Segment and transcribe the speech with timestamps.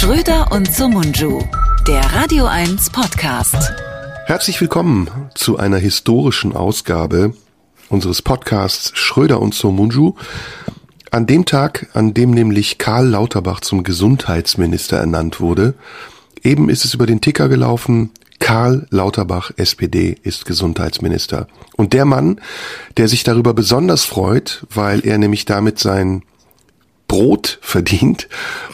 [0.00, 1.42] Schröder und Sumunju,
[1.86, 3.54] der Radio 1 Podcast.
[4.24, 7.34] Herzlich willkommen zu einer historischen Ausgabe
[7.90, 10.14] unseres Podcasts Schröder und Somunju.
[11.10, 15.74] An dem Tag, an dem nämlich Karl Lauterbach zum Gesundheitsminister ernannt wurde,
[16.42, 21.46] eben ist es über den Ticker gelaufen, Karl Lauterbach, SPD, ist Gesundheitsminister.
[21.76, 22.40] Und der Mann,
[22.96, 26.22] der sich darüber besonders freut, weil er nämlich damit sein
[27.10, 28.28] Brot verdient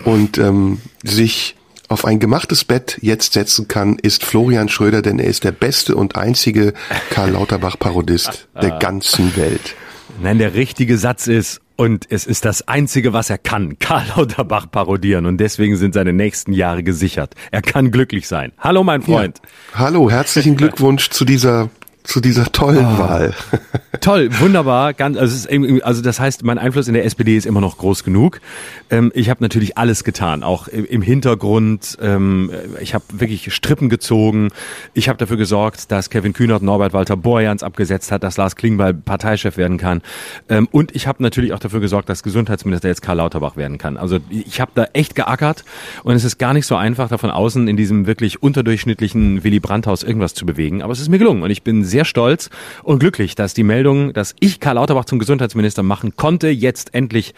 [0.05, 1.57] und ähm, sich
[1.89, 5.97] auf ein gemachtes Bett jetzt setzen kann, ist Florian Schröder, denn er ist der beste
[5.97, 6.75] und einzige
[7.09, 9.75] Karl Lauterbach-Parodist der ganzen Welt.
[10.21, 14.71] Nein, der richtige Satz ist, und es ist das Einzige, was er kann, Karl Lauterbach
[14.71, 15.25] parodieren.
[15.25, 17.35] Und deswegen sind seine nächsten Jahre gesichert.
[17.53, 18.53] Er kann glücklich sein.
[18.59, 19.41] Hallo, mein Freund.
[19.73, 19.79] Ja.
[19.79, 21.71] Hallo, herzlichen Glückwunsch zu dieser
[22.07, 22.99] zu dieser tollen oh.
[22.99, 23.35] Wahl.
[24.01, 24.95] Toll, wunderbar.
[24.95, 25.49] Ganz, also,
[25.83, 28.41] also das heißt, mein Einfluss in der SPD ist immer noch groß genug.
[28.91, 31.97] Ähm, ich habe natürlich alles getan, auch im Hintergrund.
[32.01, 34.51] Ähm, ich habe wirklich Strippen gezogen.
[34.95, 38.95] Ich habe dafür gesorgt, dass Kevin Kühnert Norbert Walter Borjans abgesetzt hat, dass Lars Klingbeil
[38.95, 40.03] Parteichef werden kann.
[40.49, 43.97] Ähm, und ich habe natürlich auch dafür gesorgt, dass Gesundheitsminister jetzt Karl Lauterbach werden kann.
[43.97, 45.65] Also ich habe da echt geackert
[46.05, 49.59] und es ist gar nicht so einfach, da von außen in diesem wirklich unterdurchschnittlichen Willy
[49.59, 50.83] Brandt-Haus irgendwas zu bewegen.
[50.83, 52.51] Aber es ist mir gelungen und ich bin sehr sehr stolz
[52.83, 57.33] und glücklich, dass die Meldung, dass ich Karl Lauterbach zum Gesundheitsminister machen konnte, jetzt endlich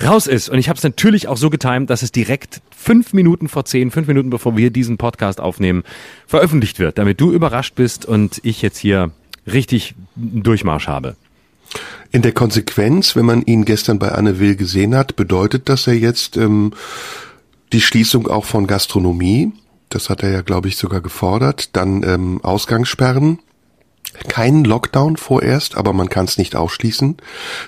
[0.00, 0.48] raus ist.
[0.48, 3.90] Und ich habe es natürlich auch so getimt, dass es direkt fünf Minuten vor zehn,
[3.90, 5.82] fünf Minuten bevor wir diesen Podcast aufnehmen,
[6.28, 9.10] veröffentlicht wird, damit du überrascht bist und ich jetzt hier
[9.52, 11.16] richtig Durchmarsch habe.
[12.12, 15.92] In der Konsequenz, wenn man ihn gestern bei Anne Will gesehen hat, bedeutet das ja
[15.92, 16.72] jetzt ähm,
[17.72, 19.50] die Schließung auch von Gastronomie.
[19.88, 21.74] Das hat er ja, glaube ich, sogar gefordert.
[21.74, 23.40] Dann ähm, Ausgangssperren
[24.28, 27.16] keinen Lockdown vorerst, aber man kann es nicht ausschließen,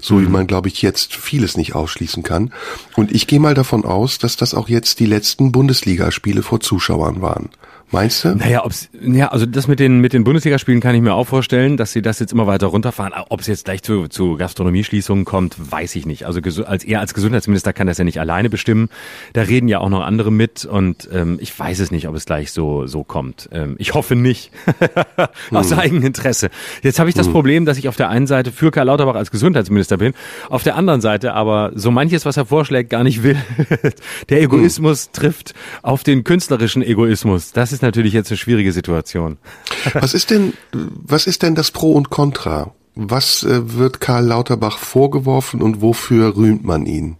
[0.00, 0.22] so mhm.
[0.22, 2.52] wie man, glaube ich, jetzt vieles nicht ausschließen kann.
[2.97, 7.22] Und ich gehe mal davon aus, dass das auch jetzt die letzten Bundesligaspiele vor Zuschauern
[7.22, 7.50] waren.
[7.92, 8.36] Meinst du?
[8.36, 11.76] Naja, ob's, ja, also das mit den, mit den Bundesligaspielen kann ich mir auch vorstellen,
[11.76, 13.12] dass sie das jetzt immer weiter runterfahren.
[13.30, 16.24] Ob es jetzt gleich zu, zu Gastronomieschließungen kommt, weiß ich nicht.
[16.24, 18.90] Also als er als Gesundheitsminister kann das ja nicht alleine bestimmen.
[19.32, 22.26] Da reden ja auch noch andere mit und ähm, ich weiß es nicht, ob es
[22.26, 23.48] gleich so, so kommt.
[23.50, 24.52] Ähm, ich hoffe nicht.
[25.50, 25.78] Aus hm.
[25.80, 26.50] eigenem Interesse.
[26.82, 27.32] Jetzt habe ich das hm.
[27.32, 30.14] Problem, dass ich auf der einen Seite für Karl Lauterbach als Gesundheitsminister bin,
[30.48, 33.36] auf der anderen Seite aber so manches, was er vorschlägt, gar nicht will.
[34.28, 35.12] der Egoismus hm.
[35.12, 37.50] trifft auf den künstlerischen Egoismus.
[37.50, 39.38] Das ist ist natürlich jetzt eine schwierige Situation.
[39.94, 42.74] Was ist denn, was ist denn das Pro und Contra?
[42.94, 47.16] Was äh, wird Karl Lauterbach vorgeworfen und wofür rühmt man ihn?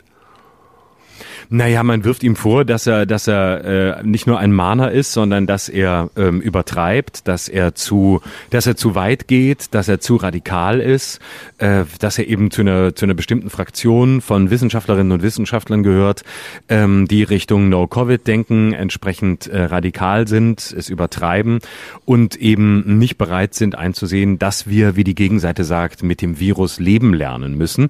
[1.53, 5.13] Naja, man wirft ihm vor, dass er, dass er äh, nicht nur ein Mahner ist,
[5.13, 9.99] sondern dass er ähm, übertreibt, dass er zu, dass er zu weit geht, dass er
[9.99, 11.19] zu radikal ist,
[11.59, 16.23] äh, dass er eben zu einer zu einer bestimmten Fraktion von Wissenschaftlerinnen und Wissenschaftlern gehört,
[16.69, 21.59] ähm, die Richtung No-Covid denken, entsprechend äh, radikal sind, es übertreiben
[22.05, 26.79] und eben nicht bereit sind einzusehen, dass wir, wie die Gegenseite sagt, mit dem Virus
[26.79, 27.89] leben lernen müssen.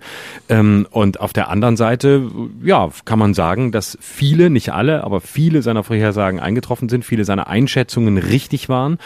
[0.49, 2.23] Ähm, und auf der anderen Seite,
[2.63, 7.05] ja, kann man sagen sagen, dass viele, nicht alle, aber viele seiner Vorhersagen eingetroffen sind,
[7.05, 8.99] viele seiner Einschätzungen richtig waren.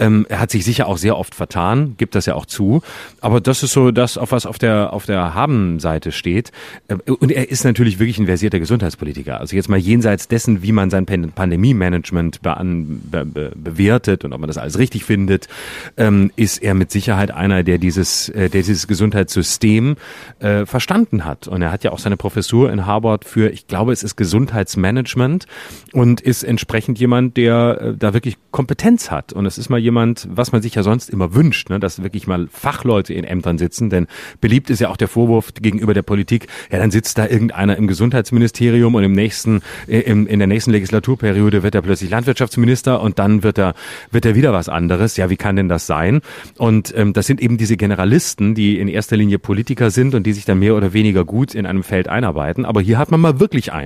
[0.00, 2.82] Ähm, er hat sich sicher auch sehr oft vertan, gibt das ja auch zu.
[3.20, 6.50] Aber das ist so das, auf was auf der, auf der Haben-Seite steht.
[6.88, 9.38] Ähm, und er ist natürlich wirklich ein versierter Gesundheitspolitiker.
[9.38, 14.48] Also jetzt mal jenseits dessen, wie man sein Pandemie-Management be be bewertet und ob man
[14.48, 15.48] das alles richtig findet,
[15.96, 19.96] ähm, ist er mit Sicherheit einer, der dieses, äh, der dieses Gesundheitssystem
[20.40, 21.46] äh, verstanden hat.
[21.46, 24.16] Und er hat ja auch seine Professur in Harvard für, ich glaube, glaube, es ist
[24.16, 25.46] Gesundheitsmanagement
[25.92, 29.32] und ist entsprechend jemand, der äh, da wirklich Kompetenz hat.
[29.32, 32.26] Und es ist mal jemand, was man sich ja sonst immer wünscht, ne, dass wirklich
[32.26, 33.90] mal Fachleute in Ämtern sitzen.
[33.90, 34.06] Denn
[34.40, 37.86] beliebt ist ja auch der Vorwurf gegenüber der Politik, ja, dann sitzt da irgendeiner im
[37.86, 43.18] Gesundheitsministerium und im nächsten, äh, im, in der nächsten Legislaturperiode wird er plötzlich Landwirtschaftsminister und
[43.18, 43.74] dann wird er,
[44.10, 45.16] wird er wieder was anderes.
[45.16, 46.20] Ja, wie kann denn das sein?
[46.56, 50.32] Und ähm, das sind eben diese Generalisten, die in erster Linie Politiker sind und die
[50.32, 52.64] sich dann mehr oder weniger gut in einem Feld einarbeiten.
[52.64, 53.81] Aber hier hat man mal wirklich einen,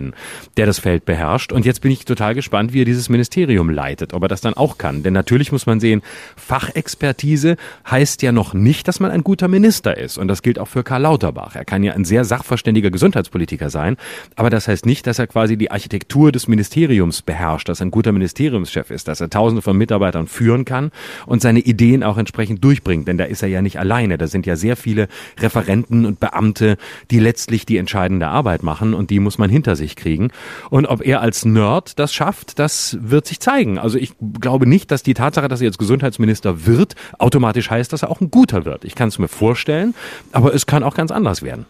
[0.56, 1.52] der das Feld beherrscht.
[1.52, 4.54] Und jetzt bin ich total gespannt, wie er dieses Ministerium leitet, ob er das dann
[4.54, 5.02] auch kann.
[5.02, 6.02] Denn natürlich muss man sehen,
[6.36, 7.56] Fachexpertise
[7.90, 10.18] heißt ja noch nicht, dass man ein guter Minister ist.
[10.18, 11.54] Und das gilt auch für Karl Lauterbach.
[11.56, 13.96] Er kann ja ein sehr sachverständiger Gesundheitspolitiker sein,
[14.34, 17.90] aber das heißt nicht, dass er quasi die Architektur des Ministeriums beherrscht, dass er ein
[17.90, 20.90] guter Ministeriumschef ist, dass er tausende von Mitarbeitern führen kann
[21.26, 23.06] und seine Ideen auch entsprechend durchbringt.
[23.08, 24.18] Denn da ist er ja nicht alleine.
[24.18, 25.08] Da sind ja sehr viele
[25.38, 26.76] Referenten und Beamte,
[27.10, 30.32] die letztlich die entscheidende Arbeit machen und die muss man hinter sich kriegen.
[30.70, 33.78] Und ob er als Nerd das schafft, das wird sich zeigen.
[33.78, 38.02] Also ich glaube nicht, dass die Tatsache, dass er jetzt Gesundheitsminister wird, automatisch heißt, dass
[38.02, 38.84] er auch ein guter wird.
[38.84, 39.94] Ich kann es mir vorstellen,
[40.32, 41.66] aber es kann auch ganz anders werden.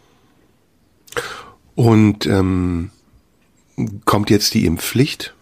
[1.75, 2.91] Und ähm,
[4.05, 5.35] kommt jetzt die Impfpflicht?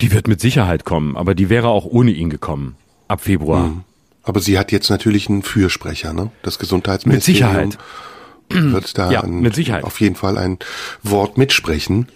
[0.00, 2.76] Die wird mit Sicherheit kommen, aber die wäre auch ohne ihn gekommen.
[3.06, 3.68] Ab Februar.
[3.68, 3.84] Mhm.
[4.22, 6.30] Aber sie hat jetzt natürlich einen Fürsprecher, ne?
[6.42, 7.52] Das Gesundheitsministerium.
[7.52, 7.78] Mit Sicherheit
[8.50, 9.84] wird da ja, mit Sicherheit.
[9.84, 10.58] auf jeden Fall ein
[11.02, 12.08] Wort mitsprechen.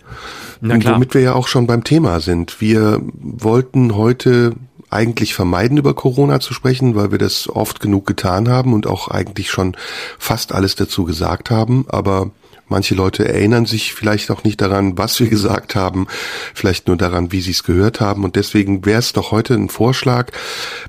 [0.61, 0.97] Na klar.
[0.97, 2.61] Womit wir ja auch schon beim Thema sind.
[2.61, 4.55] Wir wollten heute
[4.91, 9.09] eigentlich vermeiden, über Corona zu sprechen, weil wir das oft genug getan haben und auch
[9.09, 9.77] eigentlich schon
[10.19, 11.85] fast alles dazu gesagt haben.
[11.89, 12.31] Aber
[12.69, 16.07] manche Leute erinnern sich vielleicht auch nicht daran, was wir gesagt haben,
[16.55, 18.25] vielleicht nur daran, wie sie es gehört haben.
[18.25, 20.33] Und deswegen wäre es doch heute ein Vorschlag,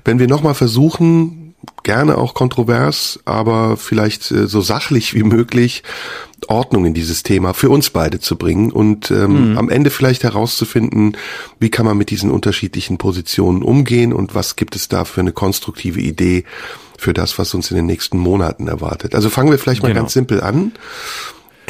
[0.04, 1.39] wenn wir nochmal versuchen,
[1.82, 5.82] gerne auch kontrovers, aber vielleicht äh, so sachlich wie möglich
[6.48, 9.58] Ordnung in dieses Thema für uns beide zu bringen und ähm, mhm.
[9.58, 11.16] am Ende vielleicht herauszufinden,
[11.58, 15.32] wie kann man mit diesen unterschiedlichen Positionen umgehen und was gibt es da für eine
[15.32, 16.44] konstruktive Idee
[16.98, 19.14] für das, was uns in den nächsten Monaten erwartet.
[19.14, 20.02] Also fangen wir vielleicht mal Genau.
[20.02, 20.72] ganz simpel an.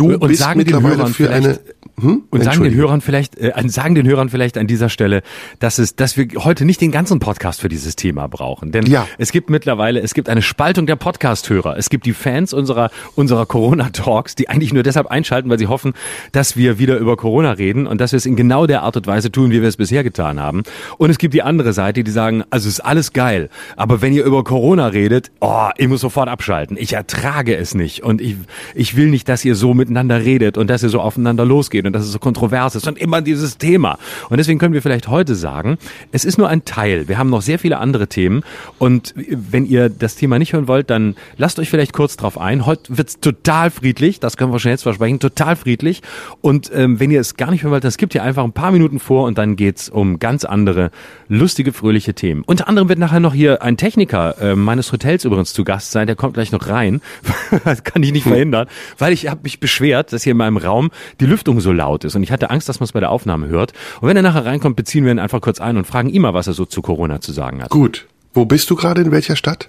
[0.00, 1.58] Du Und bist sagen den mittlerweile Hörern für vielleicht- eine
[2.00, 2.22] hm?
[2.30, 2.74] Und sagen den.
[2.74, 5.20] Hörern vielleicht, äh, sagen den Hörern vielleicht an dieser Stelle,
[5.58, 8.72] dass es, dass wir heute nicht den ganzen Podcast für dieses Thema brauchen.
[8.72, 9.06] Denn Ja.
[9.18, 11.76] es gibt mittlerweile, es gibt eine Spaltung der Podcast-Hörer.
[11.76, 15.92] Es gibt die Fans unserer, unserer Corona-Talks, die eigentlich nur deshalb einschalten, weil sie hoffen,
[16.32, 19.06] dass wir wieder über Corona reden und dass wir es in genau der Art und
[19.06, 20.62] Weise tun, wie wir es bisher getan haben.
[20.96, 24.14] Und es gibt die andere Seite, die sagen, also es ist alles geil, aber wenn
[24.14, 26.78] ihr über Corona redet, oh, ich muss sofort abschalten.
[26.80, 28.36] Ich ertrage es nicht und ich,
[28.74, 31.92] ich will nicht, dass ihr so miteinander redet und dass ihr so aufeinander losgeht und
[31.92, 33.98] dass es so kontrovers ist und immer dieses Thema.
[34.30, 35.78] Und deswegen können wir vielleicht heute sagen,
[36.12, 37.08] es ist nur ein Teil.
[37.08, 38.42] Wir haben noch sehr viele andere Themen
[38.78, 42.66] und wenn ihr das Thema nicht hören wollt, dann lasst euch vielleicht kurz drauf ein.
[42.66, 46.02] Heute wird's total friedlich, das können wir schon jetzt versprechen, total friedlich.
[46.40, 48.70] Und ähm, wenn ihr es gar nicht hören wollt, dann skippt ihr einfach ein paar
[48.70, 50.90] Minuten vor und dann geht's um ganz andere,
[51.28, 52.42] lustige, fröhliche Themen.
[52.46, 56.06] Unter anderem wird nachher noch hier ein Techniker äh, meines Hotels übrigens zu Gast sein,
[56.06, 57.00] der kommt gleich noch rein.
[57.64, 60.90] das kann ich nicht verhindern, weil ich habe mich beschwert, dass hier in meinem Raum
[61.20, 63.48] die Lüftung so laut ist und ich hatte Angst, dass man es bei der Aufnahme
[63.48, 63.72] hört.
[64.00, 66.34] Und wenn er nachher reinkommt, beziehen wir ihn einfach kurz ein und fragen ihn mal,
[66.34, 67.70] was er so zu Corona zu sagen hat.
[67.70, 68.06] Gut.
[68.34, 69.00] Wo bist du gerade?
[69.00, 69.68] In welcher Stadt?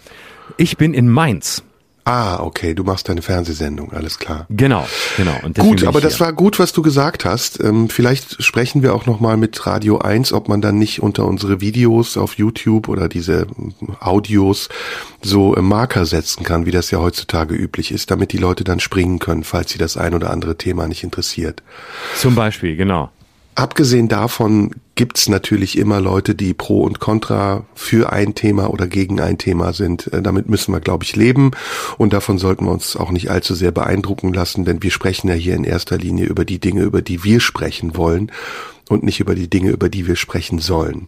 [0.57, 1.63] Ich bin in Mainz.
[2.03, 4.47] Ah, okay, du machst deine Fernsehsendung, alles klar.
[4.49, 4.87] Genau,
[5.17, 5.35] genau.
[5.59, 7.63] Gut, aber das war gut, was du gesagt hast.
[7.63, 11.25] Ähm, vielleicht sprechen wir auch noch mal mit Radio 1, ob man dann nicht unter
[11.25, 14.69] unsere Videos auf YouTube oder diese ähm, Audios
[15.21, 18.79] so äh, Marker setzen kann, wie das ja heutzutage üblich ist, damit die Leute dann
[18.79, 21.61] springen können, falls sie das ein oder andere Thema nicht interessiert.
[22.15, 23.11] Zum Beispiel, genau.
[23.55, 29.19] Abgesehen davon gibt's natürlich immer Leute, die pro und contra für ein Thema oder gegen
[29.19, 30.11] ein Thema sind.
[30.13, 31.51] Äh, Damit müssen wir, glaube ich, leben
[31.97, 35.33] und davon sollten wir uns auch nicht allzu sehr beeindrucken lassen, denn wir sprechen ja
[35.33, 38.31] hier in erster Linie über die Dinge, über die wir sprechen wollen
[38.89, 41.07] und nicht über die Dinge, über die wir sprechen sollen.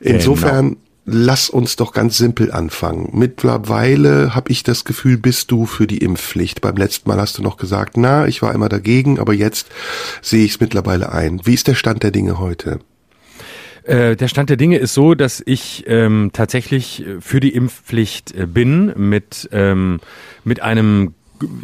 [0.00, 3.10] Insofern lass uns doch ganz simpel anfangen.
[3.12, 6.60] Mittlerweile habe ich das Gefühl, bist du für die Impfpflicht.
[6.60, 9.68] Beim letzten Mal hast du noch gesagt, na, ich war immer dagegen, aber jetzt
[10.20, 11.40] sehe ich es mittlerweile ein.
[11.44, 12.80] Wie ist der Stand der Dinge heute?
[13.84, 18.32] Äh, der Stand der Dinge ist so, dass ich ähm, tatsächlich äh, für die Impfpflicht
[18.32, 19.98] äh, bin mit ähm,
[20.44, 21.14] mit einem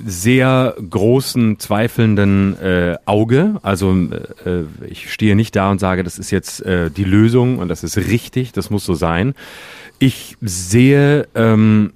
[0.07, 3.57] sehr großen zweifelnden äh, Auge.
[3.63, 3.95] Also
[4.45, 7.85] äh, ich stehe nicht da und sage, das ist jetzt äh, die Lösung und das
[7.85, 9.35] ist richtig, das muss so sein.
[9.99, 11.93] Ich sehe ähm,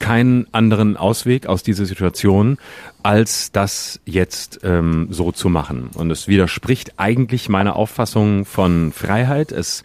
[0.00, 2.58] keinen anderen Ausweg aus dieser Situation,
[3.02, 5.90] als das jetzt ähm, so zu machen.
[5.94, 9.52] Und es widerspricht eigentlich meiner Auffassung von Freiheit.
[9.52, 9.84] Es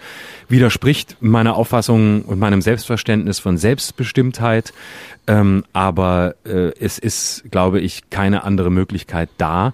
[0.49, 4.73] widerspricht meiner Auffassung und meinem Selbstverständnis von Selbstbestimmtheit.
[5.27, 9.73] Ähm, aber äh, es ist, glaube ich, keine andere Möglichkeit da,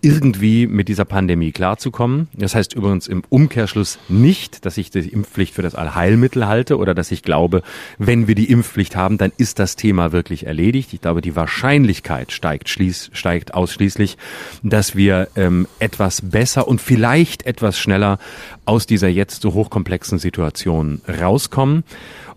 [0.00, 2.28] irgendwie mit dieser Pandemie klarzukommen.
[2.34, 6.94] Das heißt übrigens im Umkehrschluss nicht, dass ich die Impfpflicht für das Allheilmittel halte oder
[6.94, 7.62] dass ich glaube,
[7.98, 10.92] wenn wir die Impfpflicht haben, dann ist das Thema wirklich erledigt.
[10.92, 14.16] Ich glaube, die Wahrscheinlichkeit steigt, schließ, steigt ausschließlich,
[14.62, 18.18] dass wir ähm, etwas besser und vielleicht etwas schneller
[18.66, 21.84] aus dieser jetzt so hochkomplexen Situation rauskommen.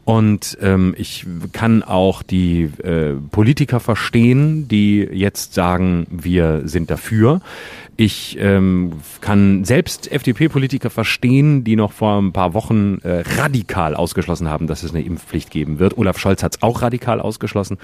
[0.07, 7.41] Und ähm, ich kann auch die äh, Politiker verstehen, die jetzt sagen, wir sind dafür.
[7.97, 14.47] Ich ähm, kann selbst FDP-Politiker verstehen, die noch vor ein paar Wochen äh, radikal ausgeschlossen
[14.47, 15.97] haben, dass es eine Impfpflicht geben wird.
[15.97, 17.77] Olaf Scholz hat es auch radikal ausgeschlossen.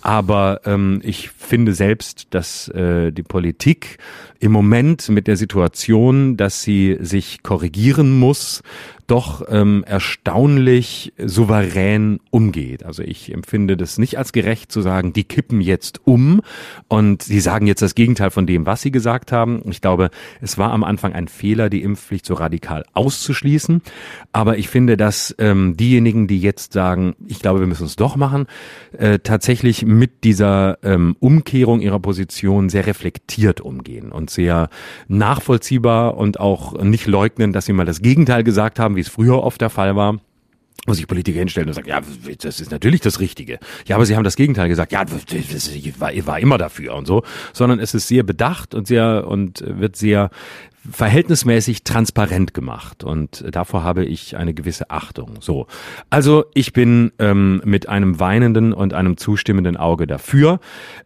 [0.00, 3.98] Aber ähm, ich finde selbst, dass äh, die Politik
[4.40, 8.62] im Moment mit der Situation, dass sie sich korrigieren muss,
[9.06, 12.84] doch ähm, erstaunlich souverän umgeht.
[12.84, 16.40] Also ich empfinde das nicht als gerecht zu sagen, die kippen jetzt um
[16.88, 19.62] und sie sagen jetzt das Gegenteil von dem, was sie gesagt haben.
[19.70, 20.10] Ich glaube,
[20.40, 23.82] es war am Anfang ein Fehler, die Impfpflicht so radikal auszuschließen.
[24.32, 28.16] Aber ich finde, dass ähm, diejenigen, die jetzt sagen, ich glaube, wir müssen es doch
[28.16, 28.46] machen,
[28.98, 34.68] äh, tatsächlich mit dieser ähm, Umkehrung ihrer Position sehr reflektiert umgehen und sehr
[35.08, 39.42] nachvollziehbar und auch nicht leugnen, dass sie mal das Gegenteil gesagt haben, wie es früher
[39.42, 40.18] oft der Fall war
[40.86, 42.00] wo sich Politiker hinstellen und sagen, ja,
[42.40, 43.58] das ist natürlich das Richtige.
[43.86, 45.20] Ja, aber sie haben das Gegenteil gesagt, ja, das
[45.98, 47.22] war, war immer dafür und so,
[47.52, 50.30] sondern es ist sehr bedacht und sehr und wird sehr
[50.88, 55.38] verhältnismäßig transparent gemacht und davor habe ich eine gewisse Achtung.
[55.40, 55.66] So,
[56.10, 60.60] also ich bin ähm, mit einem weinenden und einem zustimmenden Auge dafür.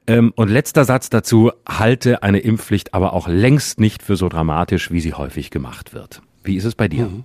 [0.06, 4.90] Ähm, und letzter Satz dazu: Halte eine Impfpflicht aber auch längst nicht für so dramatisch,
[4.90, 6.20] wie sie häufig gemacht wird.
[6.44, 7.06] Wie ist es bei dir?
[7.06, 7.24] Mhm.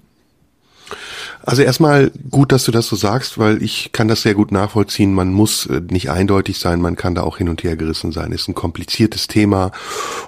[1.43, 5.13] Also erstmal gut, dass du das so sagst, weil ich kann das sehr gut nachvollziehen.
[5.13, 8.31] Man muss äh, nicht eindeutig sein, man kann da auch hin und her gerissen sein.
[8.31, 9.71] Ist ein kompliziertes Thema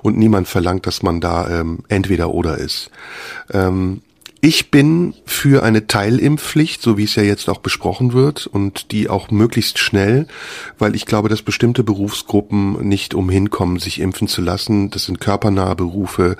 [0.04, 2.92] und niemand verlangt, dass man da ähm, entweder oder ist.
[3.52, 4.02] Ähm,
[4.48, 9.10] ich bin für eine Teilimpfpflicht, so wie es ja jetzt auch besprochen wird und die
[9.10, 10.26] auch möglichst schnell,
[10.80, 14.90] weil ich glaube, dass bestimmte Berufsgruppen nicht umhin kommen, sich impfen zu lassen.
[14.90, 16.38] Das sind körpernahe Berufe,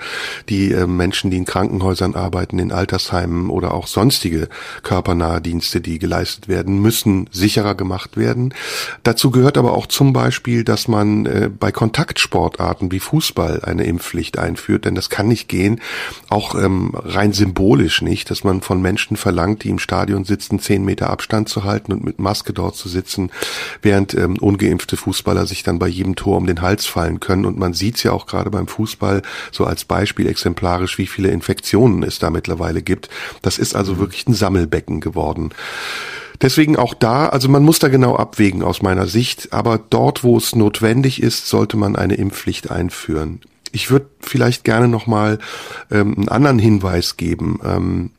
[0.48, 4.48] die äh, Menschen, die in Krankenhäusern arbeiten, in Altersheimen oder auch sonstige
[4.82, 8.54] körpernahe Dienste, die geleistet werden, müssen sicherer gemacht werden.
[9.02, 14.38] Dazu gehört aber auch zum Beispiel, dass man äh, bei Kontaktsportarten wie Fußball eine Impfpflicht
[14.38, 15.82] einführt, denn das kann nicht gehen,
[16.30, 20.58] auch ähm, rein symbolisch logisch nicht, dass man von Menschen verlangt, die im Stadion sitzen,
[20.58, 23.30] zehn Meter Abstand zu halten und mit Maske dort zu sitzen,
[23.82, 27.44] während ähm, ungeimpfte Fußballer sich dann bei jedem Tor um den Hals fallen können.
[27.44, 31.30] Und man sieht es ja auch gerade beim Fußball so als Beispiel exemplarisch, wie viele
[31.30, 33.08] Infektionen es da mittlerweile gibt.
[33.42, 33.98] Das ist also mhm.
[33.98, 35.50] wirklich ein Sammelbecken geworden.
[36.40, 40.36] Deswegen auch da, also man muss da genau abwägen aus meiner Sicht, aber dort, wo
[40.36, 43.40] es notwendig ist, sollte man eine Impfpflicht einführen.
[43.72, 45.38] Ich würde vielleicht gerne nochmal
[45.90, 47.60] ähm, einen anderen Hinweis geben.
[47.64, 48.10] Ähm,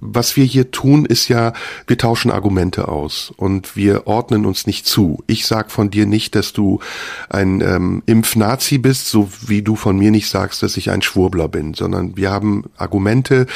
[0.00, 1.52] was wir hier tun, ist ja,
[1.86, 5.24] wir tauschen Argumente aus und wir ordnen uns nicht zu.
[5.26, 6.80] Ich sag von dir nicht, dass du
[7.28, 11.48] ein ähm, Impfnazi bist, so wie du von mir nicht sagst, dass ich ein Schwurbler
[11.48, 13.46] bin, sondern wir haben Argumente,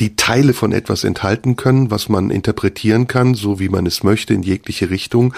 [0.00, 4.34] die Teile von etwas enthalten können, was man interpretieren kann, so wie man es möchte,
[4.34, 5.34] in jegliche Richtung.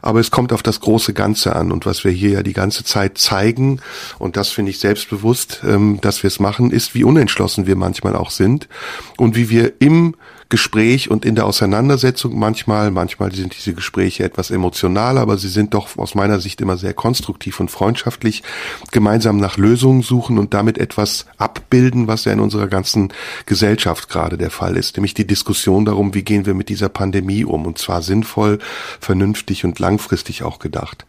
[0.00, 2.84] Aber es kommt auf das große Ganze an und was wir hier ja die ganze
[2.84, 3.80] Zeit zeigen,
[4.18, 8.14] und das finde ich selbstbewusst, ähm, dass wir es machen, ist, wie unentschlossen wir manchmal
[8.14, 8.68] auch sind
[9.16, 10.03] und wie wir im
[10.48, 12.38] Gespräch und in der Auseinandersetzung.
[12.38, 16.76] Manchmal, manchmal sind diese Gespräche etwas emotional, aber sie sind doch aus meiner Sicht immer
[16.76, 18.42] sehr konstruktiv und freundschaftlich,
[18.90, 23.12] gemeinsam nach Lösungen suchen und damit etwas abbilden, was ja in unserer ganzen
[23.46, 27.44] Gesellschaft gerade der Fall ist, nämlich die Diskussion darum, wie gehen wir mit dieser Pandemie
[27.44, 27.66] um.
[27.66, 28.58] Und zwar sinnvoll,
[29.00, 31.06] vernünftig und langfristig auch gedacht.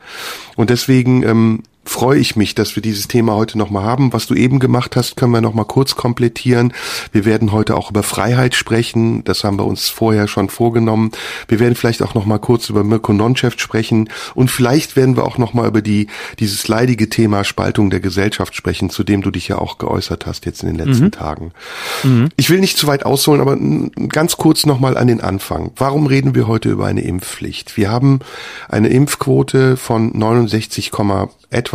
[0.56, 4.12] Und deswegen ähm, freue ich mich, dass wir dieses Thema heute nochmal haben.
[4.12, 6.74] Was du eben gemacht hast, können wir nochmal kurz komplettieren.
[7.12, 9.24] Wir werden heute auch über Freiheit sprechen.
[9.24, 11.12] Das haben wir uns vorher schon vorgenommen.
[11.48, 14.10] Wir werden vielleicht auch nochmal kurz über Mirko Nonchef sprechen.
[14.34, 16.08] Und vielleicht werden wir auch nochmal über die,
[16.40, 20.46] dieses leidige Thema Spaltung der Gesellschaft sprechen, zu dem du dich ja auch geäußert hast
[20.46, 21.12] jetzt in den letzten mhm.
[21.12, 21.52] Tagen.
[22.04, 22.30] Mhm.
[22.36, 23.58] Ich will nicht zu weit ausholen, aber
[24.10, 25.72] ganz kurz nochmal an den Anfang.
[25.76, 27.78] Warum reden wir heute über eine Impfpflicht?
[27.78, 28.20] Wir haben
[28.70, 30.92] eine Impfquote von 69,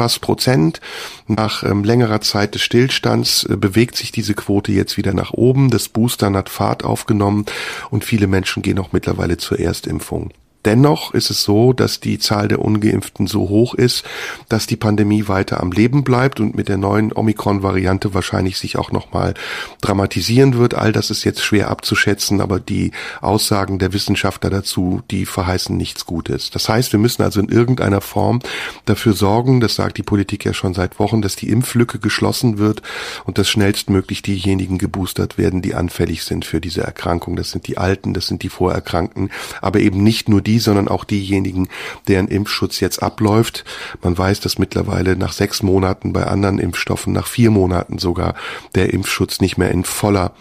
[0.01, 0.81] etwas Prozent.
[1.27, 5.71] Nach ähm, längerer Zeit des Stillstands äh, bewegt sich diese Quote jetzt wieder nach oben.
[5.71, 7.45] Das Boostern hat Fahrt aufgenommen
[7.91, 10.31] und viele Menschen gehen auch mittlerweile zur Erstimpfung.
[10.67, 14.05] Dennoch ist es so, dass die Zahl der ungeimpften so hoch ist,
[14.51, 18.93] dass die Pandemie weiter am Leben bleibt und mit der neuen Omikron-Variante wahrscheinlich sich auch
[18.93, 19.33] nochmal
[19.81, 20.75] dramatisieren wird.
[20.75, 26.05] All das ist jetzt schwer abzuschätzen, aber die Aussagen der Wissenschaftler dazu, die verheißen nichts
[26.05, 26.51] Gutes.
[26.51, 28.41] Das heißt, wir müssen also in irgendeiner Form
[28.85, 32.83] dafür sorgen, das sagt die Politik ja schon seit Wochen, dass die Impflücke geschlossen wird
[33.25, 37.37] und dass schnellstmöglich diejenigen geboostert werden, die anfällig sind für diese Erkrankung.
[37.37, 39.31] Das sind die Alten, das sind die Vorerkrankten,
[39.63, 41.69] aber eben nicht nur die die, sondern auch diejenigen,
[42.09, 43.65] deren Impfschutz jetzt abläuft.
[44.03, 48.35] Man weiß, dass mittlerweile nach sechs Monaten bei anderen Impfstoffen, nach vier Monaten sogar,
[48.75, 50.33] der Impfschutz nicht mehr in voller,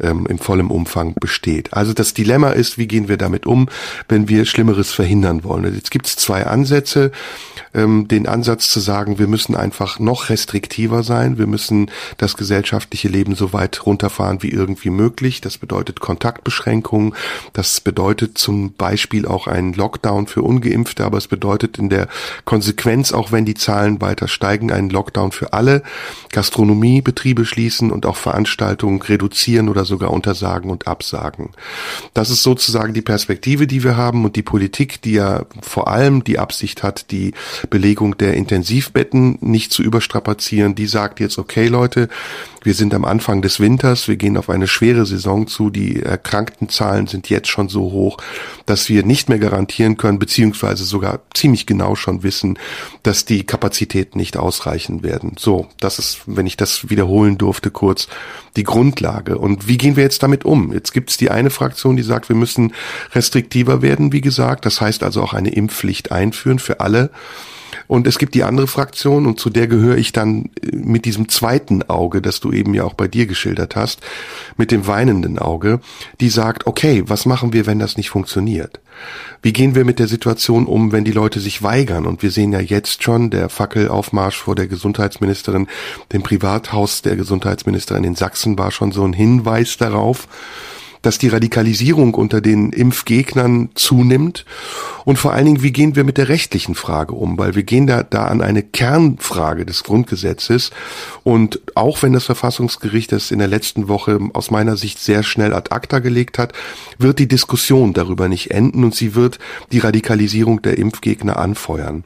[0.00, 1.74] ähm, in vollem Umfang besteht.
[1.74, 3.68] Also das Dilemma ist, wie gehen wir damit um,
[4.08, 5.74] wenn wir Schlimmeres verhindern wollen.
[5.74, 7.12] Jetzt gibt es zwei Ansätze.
[7.74, 13.08] ähm, den Ansatz zu sagen, wir müssen einfach noch restriktiver sein, wir müssen das gesellschaftliche
[13.08, 15.40] Leben so weit runterfahren wie irgendwie möglich.
[15.40, 17.14] Das bedeutet Kontaktbeschränkungen,
[17.52, 22.08] das bedeutet zum Beispiel auch einen Lockdown für Ungeimpfte, aber es bedeutet in der
[22.44, 25.82] Konsequenz, auch wenn die Zahlen weiter steigen, einen Lockdown für alle,
[26.32, 31.50] Gastronomiebetriebe schließen und auch Veranstaltungen reduzieren oder sogar untersagen und absagen.
[32.14, 36.24] Das ist sozusagen die Perspektive, die wir haben und die Politik, die ja vor allem
[36.24, 37.32] die Absicht hat, die
[37.70, 42.08] Belegung der Intensivbetten nicht zu überstrapazieren, die sagt jetzt, okay Leute,
[42.62, 47.06] wir sind am Anfang des Winters, wir gehen auf eine schwere Saison zu, die Erkrankten-Zahlen
[47.06, 48.18] sind jetzt schon so hoch,
[48.66, 52.58] dass wir nicht mehr garantieren können, beziehungsweise sogar ziemlich genau schon wissen,
[53.02, 55.32] dass die Kapazitäten nicht ausreichen werden.
[55.38, 58.08] So, das ist, wenn ich das wiederholen durfte, kurz
[58.56, 59.38] die Grundlage.
[59.38, 60.72] Und wie gehen wir jetzt damit um?
[60.72, 62.74] Jetzt gibt es die eine Fraktion, die sagt, wir müssen
[63.14, 64.66] restriktiver werden, wie gesagt.
[64.66, 67.10] Das heißt also auch eine Impfpflicht einführen für alle.
[67.86, 71.28] Und es gibt die andere Fraktion und zu der gehöre ich dann äh, mit diesem
[71.28, 74.00] zweiten Auge, das du eben ja auch bei dir geschildert hast,
[74.56, 75.80] mit dem weinenden Auge,
[76.20, 78.80] die sagt, okay, was machen wir, wenn das nicht funktioniert?
[79.42, 82.06] Wie gehen wir mit der Situation um, wenn die Leute sich weigern?
[82.06, 85.68] Und wir sehen ja jetzt schon der Fackelaufmarsch vor der Gesundheitsministerin,
[86.12, 90.26] dem Privathaus der Gesundheitsministerin in Sachsen war schon so ein Hinweis darauf
[91.02, 94.44] dass die Radikalisierung unter den Impfgegnern zunimmt
[95.04, 97.86] und vor allen Dingen, wie gehen wir mit der rechtlichen Frage um, weil wir gehen
[97.86, 100.70] da, da an eine Kernfrage des Grundgesetzes
[101.24, 105.54] und auch wenn das Verfassungsgericht das in der letzten Woche aus meiner Sicht sehr schnell
[105.54, 106.52] ad acta gelegt hat,
[106.98, 109.38] wird die Diskussion darüber nicht enden und sie wird
[109.72, 112.04] die Radikalisierung der Impfgegner anfeuern.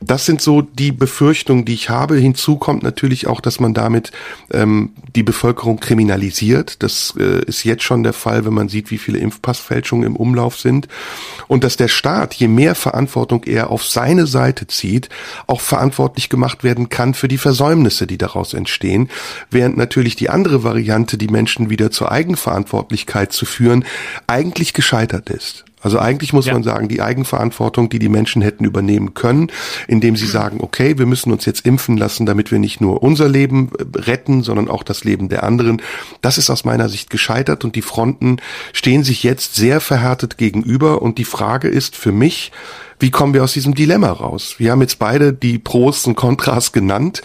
[0.00, 2.16] Das sind so die Befürchtungen, die ich habe.
[2.16, 4.12] Hinzu kommt natürlich auch, dass man damit
[4.50, 6.82] ähm, die Bevölkerung kriminalisiert.
[6.82, 10.16] Das äh, ist jetzt schon der Fall Fall, wenn man sieht, wie viele Impfpassfälschungen im
[10.16, 10.88] Umlauf sind.
[11.48, 15.10] Und dass der Staat, je mehr Verantwortung er auf seine Seite zieht,
[15.46, 19.10] auch verantwortlich gemacht werden kann für die Versäumnisse, die daraus entstehen.
[19.50, 23.84] Während natürlich die andere Variante, die Menschen wieder zur Eigenverantwortlichkeit zu führen,
[24.26, 25.64] eigentlich gescheitert ist.
[25.82, 26.54] Also eigentlich muss ja.
[26.54, 29.50] man sagen, die Eigenverantwortung, die die Menschen hätten übernehmen können,
[29.88, 33.28] indem sie sagen, okay, wir müssen uns jetzt impfen lassen, damit wir nicht nur unser
[33.28, 35.82] Leben äh, retten, sondern auch das Leben der anderen.
[36.20, 38.38] Das ist aus meiner Sicht gescheitert und die Fronten
[38.72, 42.52] stehen sich jetzt sehr verhärtet gegenüber und die Frage ist für mich,
[42.98, 44.54] wie kommen wir aus diesem Dilemma raus?
[44.58, 47.22] Wir haben jetzt beide die Pros und Kontras genannt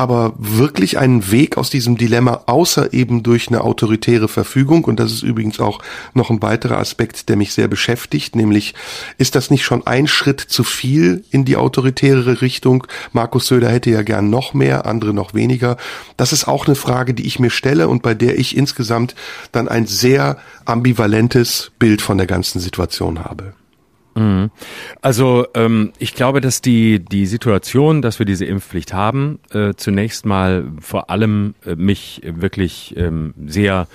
[0.00, 5.12] aber wirklich einen Weg aus diesem Dilemma, außer eben durch eine autoritäre Verfügung, und das
[5.12, 5.82] ist übrigens auch
[6.14, 8.72] noch ein weiterer Aspekt, der mich sehr beschäftigt, nämlich
[9.18, 12.86] ist das nicht schon ein Schritt zu viel in die autoritäre Richtung?
[13.12, 15.76] Markus Söder hätte ja gern noch mehr, andere noch weniger.
[16.16, 19.14] Das ist auch eine Frage, die ich mir stelle und bei der ich insgesamt
[19.52, 23.52] dann ein sehr ambivalentes Bild von der ganzen Situation habe.
[24.20, 24.50] Mhm.
[25.00, 30.26] Also ähm, ich glaube, dass die die Situation, dass wir diese Impfpflicht haben, äh, zunächst
[30.26, 33.86] mal vor allem äh, mich wirklich ähm, sehr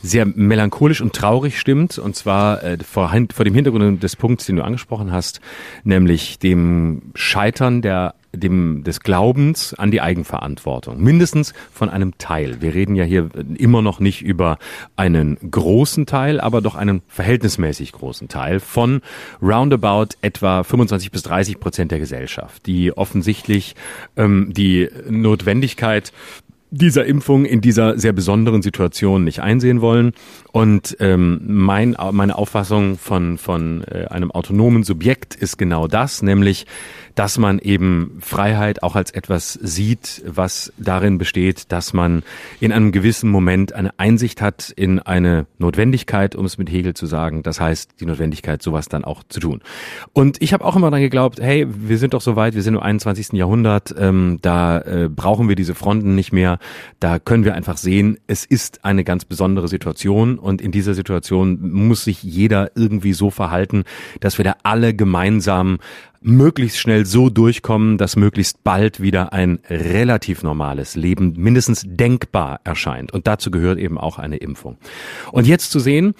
[0.00, 4.56] sehr melancholisch und traurig stimmt, und zwar äh, vor, vor dem Hintergrund des Punkts, den
[4.56, 5.40] du angesprochen hast,
[5.82, 11.02] nämlich dem Scheitern der dem, des Glaubens an die Eigenverantwortung.
[11.02, 12.60] Mindestens von einem Teil.
[12.60, 14.58] Wir reden ja hier immer noch nicht über
[14.96, 19.00] einen großen Teil, aber doch einen verhältnismäßig großen Teil von
[19.42, 23.74] roundabout etwa 25 bis 30 Prozent der Gesellschaft, die offensichtlich
[24.16, 26.12] ähm, die Notwendigkeit
[26.74, 30.12] dieser Impfung in dieser sehr besonderen Situation nicht einsehen wollen.
[30.52, 36.66] Und ähm, mein, meine Auffassung von, von äh, einem autonomen Subjekt ist genau das, nämlich
[37.14, 42.22] dass man eben Freiheit auch als etwas sieht, was darin besteht, dass man
[42.60, 47.06] in einem gewissen Moment eine Einsicht hat in eine Notwendigkeit, um es mit Hegel zu
[47.06, 47.42] sagen.
[47.42, 49.60] Das heißt, die Notwendigkeit, sowas dann auch zu tun.
[50.12, 52.74] Und ich habe auch immer dann geglaubt, hey, wir sind doch so weit, wir sind
[52.74, 53.32] im 21.
[53.32, 56.58] Jahrhundert, ähm, da äh, brauchen wir diese Fronten nicht mehr.
[57.00, 61.70] Da können wir einfach sehen, es ist eine ganz besondere Situation und in dieser Situation
[61.72, 63.84] muss sich jeder irgendwie so verhalten,
[64.20, 65.78] dass wir da alle gemeinsam
[66.24, 73.12] möglichst schnell so durchkommen, dass möglichst bald wieder ein relativ normales Leben mindestens denkbar erscheint.
[73.12, 74.78] Und dazu gehört eben auch eine Impfung.
[75.32, 76.14] Und jetzt zu sehen,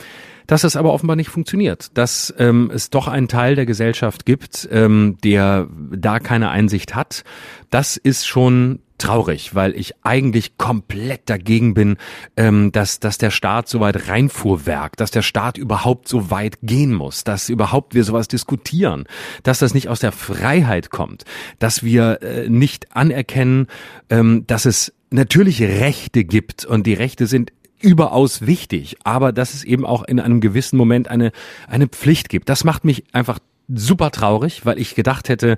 [0.46, 4.68] dass es aber offenbar nicht funktioniert, dass ähm, es doch einen Teil der Gesellschaft gibt,
[4.70, 7.24] ähm, der da keine Einsicht hat.
[7.70, 11.96] Das ist schon traurig, weil ich eigentlich komplett dagegen bin,
[12.36, 16.94] ähm, dass, dass der Staat so weit reinfuhrwerkt, dass der Staat überhaupt so weit gehen
[16.94, 19.04] muss, dass überhaupt wir sowas diskutieren,
[19.42, 21.24] dass das nicht aus der Freiheit kommt,
[21.58, 23.66] dass wir äh, nicht anerkennen,
[24.10, 29.62] ähm, dass es natürlich Rechte gibt und die Rechte sind überaus wichtig, aber dass es
[29.62, 31.32] eben auch in einem gewissen Moment eine,
[31.68, 32.48] eine Pflicht gibt.
[32.48, 35.56] Das macht mich einfach super traurig, weil ich gedacht hätte,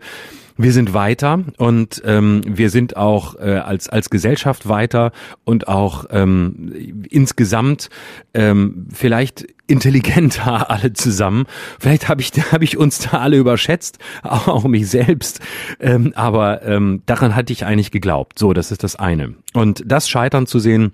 [0.57, 5.13] wir sind weiter und ähm, wir sind auch äh, als als Gesellschaft weiter
[5.45, 6.73] und auch ähm,
[7.09, 7.91] insgesamt
[8.35, 11.45] ähm, vielleicht intelligenter alle zusammen.
[11.79, 15.41] Vielleicht habe ich habe ich uns da alle überschätzt, auch mich selbst.
[15.81, 18.39] Ähm, aber ähm, daran hatte ich eigentlich geglaubt.
[18.39, 19.35] So, das ist das eine.
[19.53, 20.93] Und das Scheitern zu sehen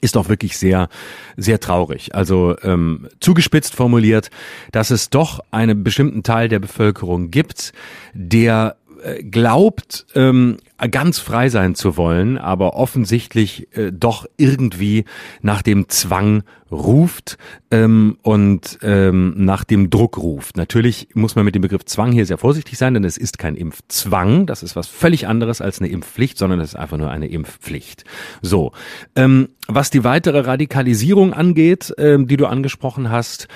[0.00, 0.88] ist doch wirklich sehr,
[1.36, 2.14] sehr traurig.
[2.14, 4.30] Also ähm, zugespitzt formuliert,
[4.72, 7.72] dass es doch einen bestimmten Teil der Bevölkerung gibt,
[8.12, 8.76] der
[9.22, 10.58] glaubt, ähm,
[10.90, 15.04] ganz frei sein zu wollen, aber offensichtlich äh, doch irgendwie
[15.42, 17.38] nach dem Zwang ruft
[17.70, 20.56] ähm, und ähm, nach dem Druck ruft.
[20.56, 23.56] Natürlich muss man mit dem Begriff Zwang hier sehr vorsichtig sein, denn es ist kein
[23.56, 27.26] Impfzwang, das ist was völlig anderes als eine Impfpflicht, sondern es ist einfach nur eine
[27.26, 28.04] Impfpflicht.
[28.42, 28.72] So,
[29.16, 33.48] ähm, was die weitere Radikalisierung angeht, ähm, die du angesprochen hast,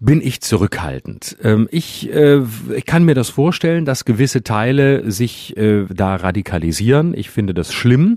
[0.00, 1.36] bin ich zurückhaltend.
[1.42, 2.40] Ähm, ich, äh,
[2.76, 7.14] ich kann mir das vorstellen, dass gewisse Teile sich äh, da radikalisieren.
[7.14, 8.16] Ich finde das schlimm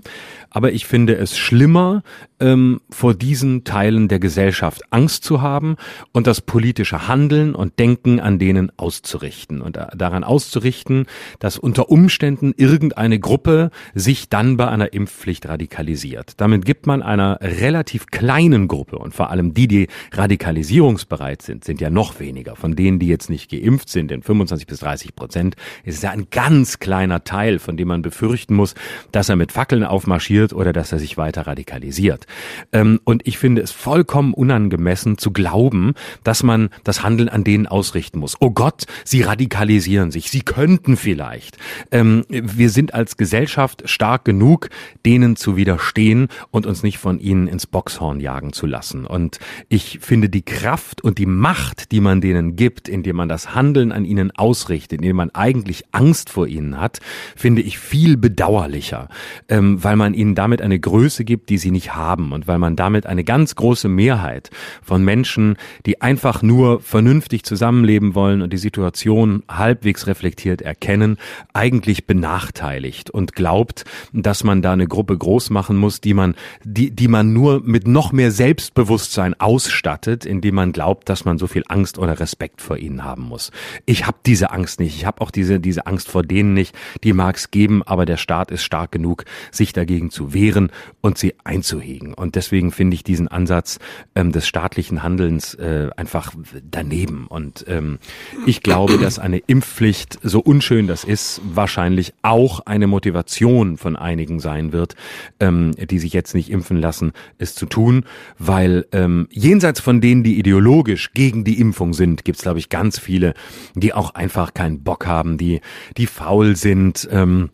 [0.52, 2.02] aber ich finde es schlimmer,
[2.38, 5.76] ähm, vor diesen Teilen der Gesellschaft Angst zu haben
[6.12, 11.06] und das politische Handeln und Denken an denen auszurichten und daran auszurichten,
[11.38, 16.34] dass unter Umständen irgendeine Gruppe sich dann bei einer Impfpflicht radikalisiert.
[16.36, 21.80] Damit gibt man einer relativ kleinen Gruppe und vor allem die, die radikalisierungsbereit sind, sind
[21.80, 22.56] ja noch weniger.
[22.56, 26.26] Von denen, die jetzt nicht geimpft sind, in 25 bis 30 Prozent, ist ja ein
[26.30, 28.74] ganz kleiner Teil, von dem man befürchten muss,
[29.12, 32.26] dass er mit Fackeln aufmarschiert wird oder dass er sich weiter radikalisiert.
[32.72, 37.68] Ähm, und ich finde es vollkommen unangemessen zu glauben, dass man das Handeln an denen
[37.68, 38.36] ausrichten muss.
[38.40, 41.58] Oh Gott, sie radikalisieren sich, sie könnten vielleicht.
[41.92, 44.68] Ähm, wir sind als Gesellschaft stark genug,
[45.06, 49.06] denen zu widerstehen und uns nicht von ihnen ins Boxhorn jagen zu lassen.
[49.06, 53.54] Und ich finde die Kraft und die Macht, die man denen gibt, indem man das
[53.54, 56.98] Handeln an ihnen ausrichtet, indem man eigentlich Angst vor ihnen hat,
[57.36, 59.08] finde ich viel bedauerlicher,
[59.48, 62.58] ähm, weil man ihnen ihnen damit eine Größe gibt, die sie nicht haben und weil
[62.58, 64.50] man damit eine ganz große Mehrheit
[64.82, 71.18] von Menschen, die einfach nur vernünftig zusammenleben wollen und die Situation halbwegs reflektiert erkennen,
[71.52, 76.90] eigentlich benachteiligt und glaubt, dass man da eine Gruppe groß machen muss, die man, die,
[76.90, 81.64] die man nur mit noch mehr Selbstbewusstsein ausstattet, indem man glaubt, dass man so viel
[81.68, 83.50] Angst oder Respekt vor ihnen haben muss.
[83.84, 84.96] Ich habe diese Angst nicht.
[84.96, 86.74] Ich habe auch diese, diese Angst vor denen nicht.
[87.04, 90.70] Die mag es geben, aber der Staat ist stark genug, sich dagegen zu zu wehren
[91.00, 92.14] und sie einzuhegen.
[92.14, 93.78] Und deswegen finde ich diesen Ansatz
[94.14, 96.32] ähm, des staatlichen Handelns äh, einfach
[96.70, 97.26] daneben.
[97.26, 97.98] Und ähm,
[98.46, 104.38] ich glaube, dass eine Impfpflicht, so unschön das ist, wahrscheinlich auch eine Motivation von einigen
[104.38, 104.94] sein wird,
[105.40, 108.04] ähm, die sich jetzt nicht impfen lassen, es zu tun,
[108.38, 112.68] weil ähm, jenseits von denen, die ideologisch gegen die Impfung sind, gibt es, glaube ich,
[112.68, 113.34] ganz viele,
[113.74, 115.60] die auch einfach keinen Bock haben, die,
[115.96, 117.08] die faul sind.
[117.10, 117.50] Ähm,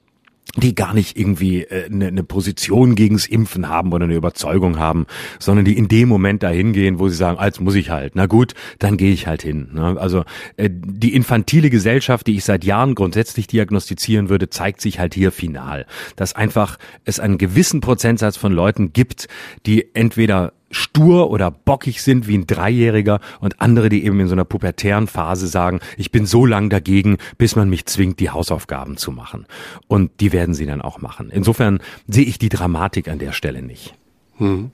[0.57, 5.07] die gar nicht irgendwie äh, eine, eine Position gegens Impfen haben oder eine Überzeugung haben,
[5.39, 8.17] sondern die in dem Moment dahin gehen, wo sie sagen, als muss ich halt.
[8.17, 9.69] Na gut, dann gehe ich halt hin.
[9.73, 9.97] Ne?
[9.99, 10.25] Also
[10.57, 15.33] äh, die infantile Gesellschaft, die ich seit Jahren grundsätzlich diagnostizieren würde, zeigt sich halt hier
[15.33, 19.29] final, dass einfach es einen gewissen Prozentsatz von Leuten gibt,
[19.67, 24.35] die entweder stur oder bockig sind wie ein Dreijähriger und andere, die eben in so
[24.35, 28.97] einer pubertären Phase sagen, ich bin so lang dagegen, bis man mich zwingt, die Hausaufgaben
[28.97, 29.47] zu machen.
[29.87, 31.31] Und die werden sie dann auch machen.
[31.31, 33.95] Insofern sehe ich die Dramatik an der Stelle nicht.
[34.37, 34.71] Hm.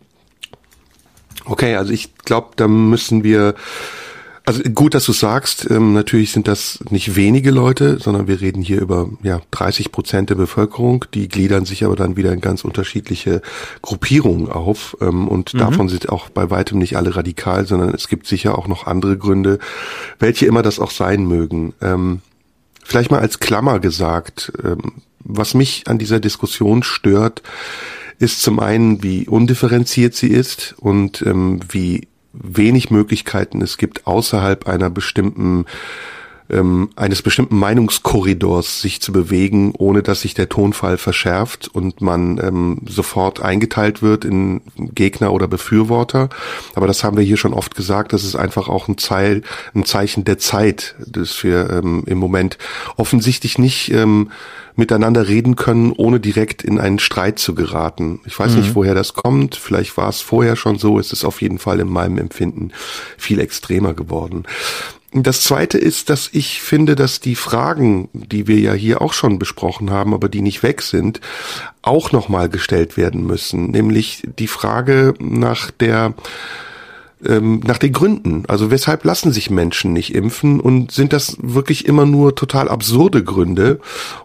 [1.44, 3.54] Okay, also ich glaube, da müssen wir
[4.46, 8.60] also gut, dass du sagst, ähm, natürlich sind das nicht wenige Leute, sondern wir reden
[8.60, 11.06] hier über ja 30 Prozent der Bevölkerung.
[11.14, 13.40] Die gliedern sich aber dann wieder in ganz unterschiedliche
[13.80, 14.98] Gruppierungen auf.
[15.00, 15.58] Ähm, und mhm.
[15.58, 19.16] davon sind auch bei weitem nicht alle radikal, sondern es gibt sicher auch noch andere
[19.16, 19.58] Gründe,
[20.18, 21.72] welche immer das auch sein mögen.
[21.80, 22.20] Ähm,
[22.84, 27.42] vielleicht mal als Klammer gesagt, ähm, was mich an dieser Diskussion stört,
[28.18, 34.66] ist zum einen, wie undifferenziert sie ist und ähm, wie wenig Möglichkeiten es gibt, außerhalb
[34.66, 35.66] einer bestimmten
[36.50, 42.38] ähm, eines bestimmten Meinungskorridors sich zu bewegen, ohne dass sich der Tonfall verschärft und man
[42.38, 46.28] ähm, sofort eingeteilt wird in Gegner oder Befürworter.
[46.74, 49.42] Aber das haben wir hier schon oft gesagt, das ist einfach auch ein, Zeil,
[49.74, 52.58] ein Zeichen der Zeit, dass wir ähm, im Moment
[52.96, 54.30] offensichtlich nicht ähm,
[54.76, 58.20] miteinander reden können, ohne direkt in einen Streit zu geraten.
[58.26, 58.60] Ich weiß mhm.
[58.60, 59.54] nicht, woher das kommt.
[59.54, 60.98] Vielleicht war es vorher schon so.
[60.98, 62.72] Es ist auf jeden Fall in meinem Empfinden
[63.16, 64.44] viel extremer geworden.
[65.16, 69.38] Das zweite ist, dass ich finde, dass die Fragen, die wir ja hier auch schon
[69.38, 71.20] besprochen haben, aber die nicht weg sind,
[71.82, 73.70] auch nochmal gestellt werden müssen.
[73.70, 76.14] Nämlich die Frage nach der
[77.24, 78.42] ähm, nach den Gründen.
[78.48, 83.22] Also weshalb lassen sich Menschen nicht impfen und sind das wirklich immer nur total absurde
[83.22, 83.80] Gründe?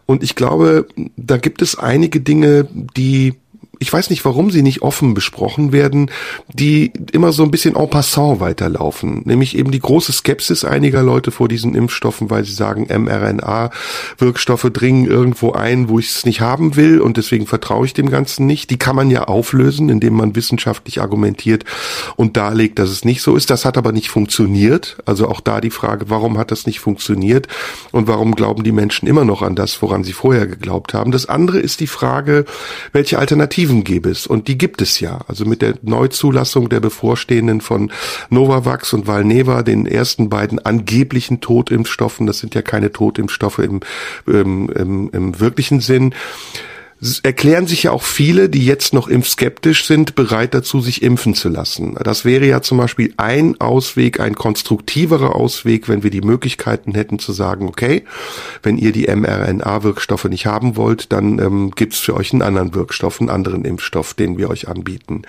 [0.08, 3.36] Und ich glaube, da gibt es einige Dinge, die
[3.80, 6.12] ich weiß nicht, warum sie nicht offen besprochen werden,
[6.54, 9.22] die immer so ein bisschen en passant weiterlaufen.
[9.24, 15.06] Nämlich eben die große Skepsis einiger Leute vor diesen Impfstoffen, weil sie sagen, mRNA-Wirkstoffe dringen
[15.06, 18.70] irgendwo ein, wo ich es nicht haben will und deswegen vertraue ich dem Ganzen nicht.
[18.70, 21.64] Die kann man ja auflösen, indem man wissenschaftlich argumentiert
[22.18, 23.50] und darlegt, dass es nicht so ist.
[23.50, 24.98] Das hat aber nicht funktioniert.
[25.06, 27.48] Also auch da die Frage, warum hat das nicht funktioniert
[27.92, 31.12] und warum glauben die Menschen immer noch an das, woran sie vorher geglaubt haben.
[31.12, 32.44] Das andere ist die Frage,
[32.92, 34.28] welche Alternativen Alternativen gäbe es.
[34.28, 35.20] Und die gibt es ja.
[35.28, 37.92] Also mit der Neuzulassung der bevorstehenden von
[38.30, 43.82] Novavax und Valneva, den ersten beiden angeblichen Totimpfstoffen, das sind ja keine Totimpfstoffe im,
[44.26, 46.14] im, im, im wirklichen Sinn,
[47.24, 51.48] erklären sich ja auch viele, die jetzt noch impfskeptisch sind, bereit dazu, sich impfen zu
[51.48, 51.96] lassen.
[52.04, 57.18] Das wäre ja zum Beispiel ein Ausweg, ein konstruktiverer Ausweg, wenn wir die Möglichkeiten hätten
[57.18, 58.04] zu sagen, okay,
[58.64, 62.76] wenn ihr die mRNA-Wirkstoffe nicht haben wollt, dann ähm, gibt es für euch einen anderen
[62.76, 65.22] Wirkstoff, einen anderen Impfstoff, den wir euch anbieten.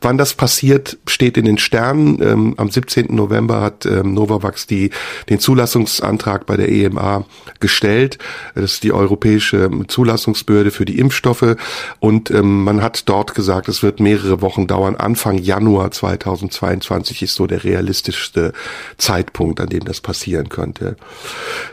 [0.00, 2.22] Wann das passiert, steht in den Sternen.
[2.22, 3.14] Ähm, am 17.
[3.14, 4.90] November hat ähm, Novavax die,
[5.28, 7.24] den Zulassungsantrag bei der EMA
[7.58, 8.18] gestellt.
[8.54, 11.15] Das ist die europäische Zulassungsbehörde für die Impfstoffe.
[11.16, 11.56] Impfstoffe
[11.98, 14.96] und ähm, man hat dort gesagt, es wird mehrere Wochen dauern.
[14.96, 18.52] Anfang Januar 2022 ist so der realistischste
[18.98, 20.96] Zeitpunkt, an dem das passieren könnte.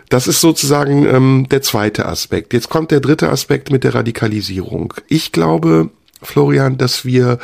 [0.10, 2.54] Das ist sozusagen ähm, der zweite Aspekt.
[2.54, 4.94] Jetzt kommt der dritte Aspekt mit der Radikalisierung.
[5.10, 5.90] Ich glaube,
[6.22, 7.40] Florian, dass wir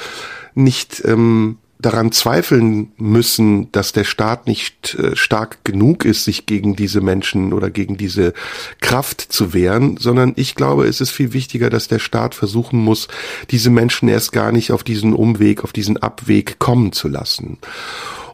[0.55, 6.75] nicht ähm, daran zweifeln müssen, dass der Staat nicht äh, stark genug ist, sich gegen
[6.75, 8.33] diese Menschen oder gegen diese
[8.81, 13.07] Kraft zu wehren, sondern ich glaube, es ist viel wichtiger, dass der Staat versuchen muss,
[13.49, 17.57] diese Menschen erst gar nicht auf diesen Umweg, auf diesen Abweg kommen zu lassen.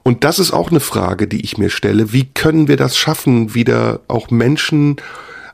[0.02, 2.14] Und das ist auch eine Frage, die ich mir stelle.
[2.14, 4.98] Wie können wir das schaffen, wieder auch Menschen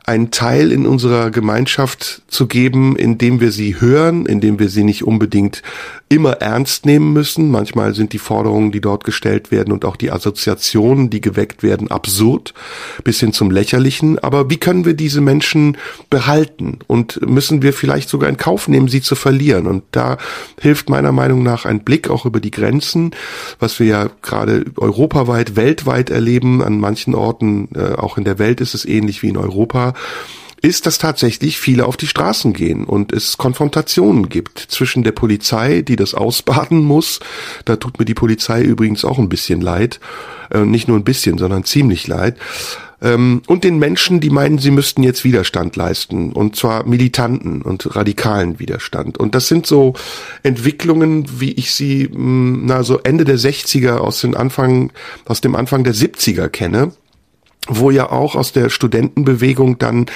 [0.04, 5.04] einen Teil in unserer Gemeinschaft zu geben, indem wir sie hören, indem wir sie nicht
[5.04, 5.62] unbedingt
[6.08, 7.50] immer ernst nehmen müssen.
[7.50, 11.90] Manchmal sind die Forderungen, die dort gestellt werden und auch die Assoziationen, die geweckt werden,
[11.90, 12.52] absurd
[13.02, 14.18] bis hin zum Lächerlichen.
[14.18, 15.78] Aber wie können wir diese Menschen
[16.10, 16.80] behalten?
[16.86, 19.66] Und müssen wir vielleicht sogar in Kauf nehmen, sie zu verlieren?
[19.66, 20.18] Und da
[20.60, 23.12] hilft meiner Meinung nach ein Blick auch über die Grenzen,
[23.58, 26.62] was wir ja gerade europaweit, weltweit erleben.
[26.62, 29.91] An manchen Orten, äh, auch in der Welt ist es ähnlich wie in Europa
[30.62, 35.82] ist, dass tatsächlich viele auf die Straßen gehen und es Konfrontationen gibt zwischen der Polizei,
[35.82, 37.18] die das ausbaden muss.
[37.64, 39.98] Da tut mir die Polizei übrigens auch ein bisschen leid.
[40.50, 42.36] Äh, nicht nur ein bisschen, sondern ziemlich leid.
[43.02, 46.32] Ähm, und den Menschen, die meinen, sie müssten jetzt Widerstand leisten.
[46.32, 49.18] Und zwar militanten und radikalen Widerstand.
[49.18, 49.94] Und das sind so
[50.44, 54.92] Entwicklungen, wie ich sie, hm, na, so Ende der 60er aus dem Anfang,
[55.24, 56.92] aus dem Anfang der 70er kenne
[57.68, 60.06] wo ja auch aus der Studentenbewegung dann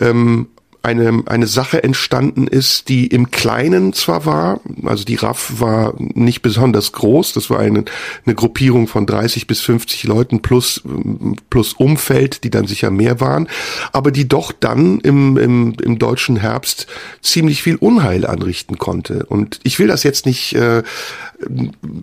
[0.00, 0.48] ähm,
[0.86, 6.42] eine, eine Sache entstanden ist, die im Kleinen zwar war, also die RAF war nicht
[6.42, 7.84] besonders groß, das war eine,
[8.24, 10.82] eine Gruppierung von 30 bis 50 Leuten plus,
[11.50, 13.48] plus Umfeld, die dann sicher mehr waren,
[13.92, 16.86] aber die doch dann im, im, im deutschen Herbst
[17.20, 19.26] ziemlich viel Unheil anrichten konnte.
[19.26, 20.84] Und ich will das jetzt nicht äh,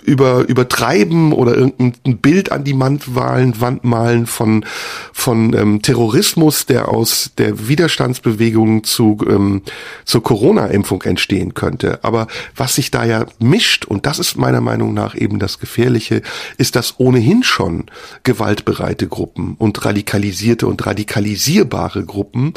[0.06, 4.66] über, übertreiben oder irgendein Bild an die Wand malen, von,
[5.14, 9.62] von ähm, Terrorismus, der aus der Widerstandsbewegung zu, ähm,
[10.06, 12.00] zur Corona-Impfung entstehen könnte.
[12.04, 16.22] Aber was sich da ja mischt, und das ist meiner Meinung nach eben das Gefährliche,
[16.58, 17.86] ist, dass ohnehin schon
[18.24, 22.54] gewaltbereite Gruppen und radikalisierte und radikalisierbare Gruppen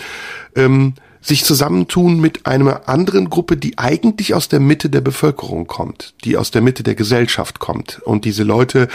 [0.55, 0.95] ähm,
[1.27, 6.37] sich zusammentun mit einer anderen Gruppe, die eigentlich aus der Mitte der Bevölkerung kommt, die
[6.37, 8.01] aus der Mitte der Gesellschaft kommt.
[8.05, 8.87] Und diese Leute,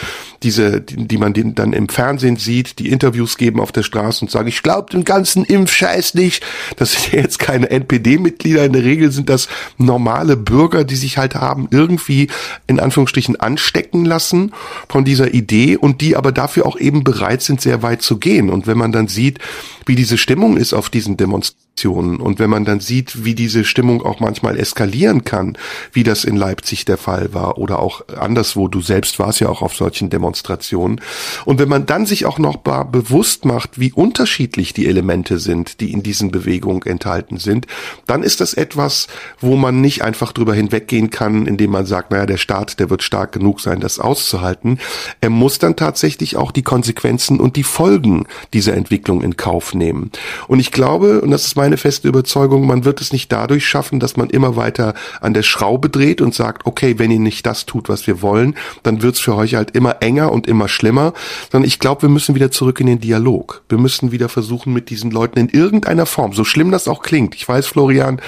[0.42, 4.30] diese, die, die man dann im Fernsehen sieht, die Interviews geben auf der Straße und
[4.30, 6.42] sagen, ich glaube den ganzen Impfscheiß nicht.
[6.76, 8.64] Das sind ja jetzt keine NPD-Mitglieder.
[8.64, 12.28] In der Regel sind das normale Bürger, die sich halt haben irgendwie
[12.66, 14.54] in Anführungsstrichen anstecken lassen
[14.88, 18.48] von dieser Idee und die aber dafür auch eben bereit sind, sehr weit zu gehen.
[18.48, 19.38] Und wenn man dann sieht,
[19.84, 24.02] wie diese Stimmung ist auf diesen Demonstrationen und wenn man dann sieht, wie diese Stimmung
[24.02, 25.58] auch manchmal eskalieren kann,
[25.92, 29.62] wie das in Leipzig der Fall war oder auch anderswo, du selbst warst ja auch
[29.62, 31.00] auf solchen Demonstrationen.
[31.44, 35.92] Und wenn man dann sich auch noch bewusst macht, wie unterschiedlich die Elemente sind, die
[35.92, 37.66] in diesen Bewegungen enthalten sind,
[38.06, 39.08] dann ist das etwas,
[39.40, 43.02] wo man nicht einfach drüber hinweggehen kann, indem man sagt, naja, der Staat, der wird
[43.02, 44.78] stark genug sein, das auszuhalten.
[45.20, 50.12] Er muss dann tatsächlich auch die Konsequenzen und die Folgen dieser Entwicklung in Kauf nehmen.
[50.46, 54.00] Und ich glaube, und das ist meine feste Überzeugung, man wird es nicht dadurch schaffen,
[54.00, 57.66] dass man immer weiter an der Schraube dreht und sagt, okay, wenn ihr nicht das
[57.66, 61.12] tut, was wir wollen, dann wird's für euch halt immer enger und immer schlimmer,
[61.52, 63.62] sondern ich glaube, wir müssen wieder zurück in den Dialog.
[63.68, 67.36] Wir müssen wieder versuchen, mit diesen Leuten in irgendeiner Form, so schlimm das auch klingt,
[67.36, 68.20] ich weiß, Florian,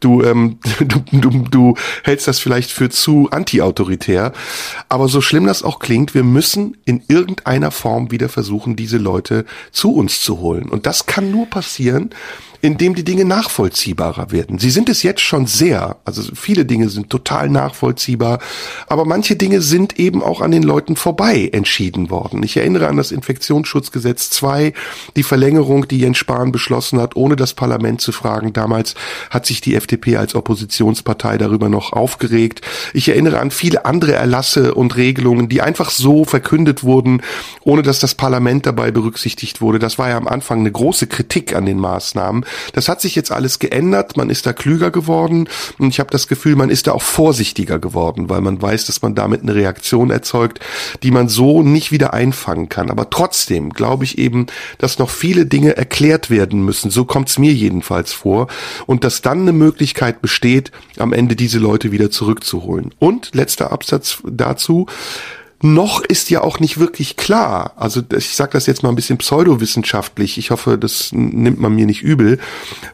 [0.00, 4.32] du, ähm, du, du, du hältst das vielleicht für zu anti-autoritär.
[4.88, 9.44] Aber so schlimm das auch klingt, wir müssen in irgendeiner Form wieder versuchen, diese Leute
[9.70, 10.68] zu uns zu holen.
[10.68, 12.10] Und das kann nur passieren,
[12.62, 14.58] in dem die Dinge nachvollziehbarer werden.
[14.58, 18.38] Sie sind es jetzt schon sehr, also viele Dinge sind total nachvollziehbar,
[18.86, 22.42] aber manche Dinge sind eben auch an den Leuten vorbei entschieden worden.
[22.42, 24.72] Ich erinnere an das Infektionsschutzgesetz 2,
[25.16, 28.52] die Verlängerung, die Jens Spahn beschlossen hat, ohne das Parlament zu fragen.
[28.52, 28.94] Damals
[29.30, 32.60] hat sich die FDP als Oppositionspartei darüber noch aufgeregt.
[32.92, 37.22] Ich erinnere an viele andere Erlasse und Regelungen, die einfach so verkündet wurden,
[37.62, 39.78] ohne dass das Parlament dabei berücksichtigt wurde.
[39.78, 42.44] Das war ja am Anfang eine große Kritik an den Maßnahmen.
[42.72, 46.28] Das hat sich jetzt alles geändert, man ist da klüger geworden und ich habe das
[46.28, 50.10] Gefühl, man ist da auch vorsichtiger geworden, weil man weiß, dass man damit eine Reaktion
[50.10, 50.60] erzeugt,
[51.02, 52.90] die man so nicht wieder einfangen kann.
[52.90, 54.46] Aber trotzdem glaube ich eben,
[54.78, 56.90] dass noch viele Dinge erklärt werden müssen.
[56.90, 58.48] So kommt es mir jedenfalls vor.
[58.86, 62.92] Und dass dann eine Möglichkeit besteht, am Ende diese Leute wieder zurückzuholen.
[62.98, 64.86] Und letzter Absatz dazu
[65.62, 69.18] noch ist ja auch nicht wirklich klar, also ich sage das jetzt mal ein bisschen
[69.18, 72.38] pseudowissenschaftlich, ich hoffe, das nimmt man mir nicht übel,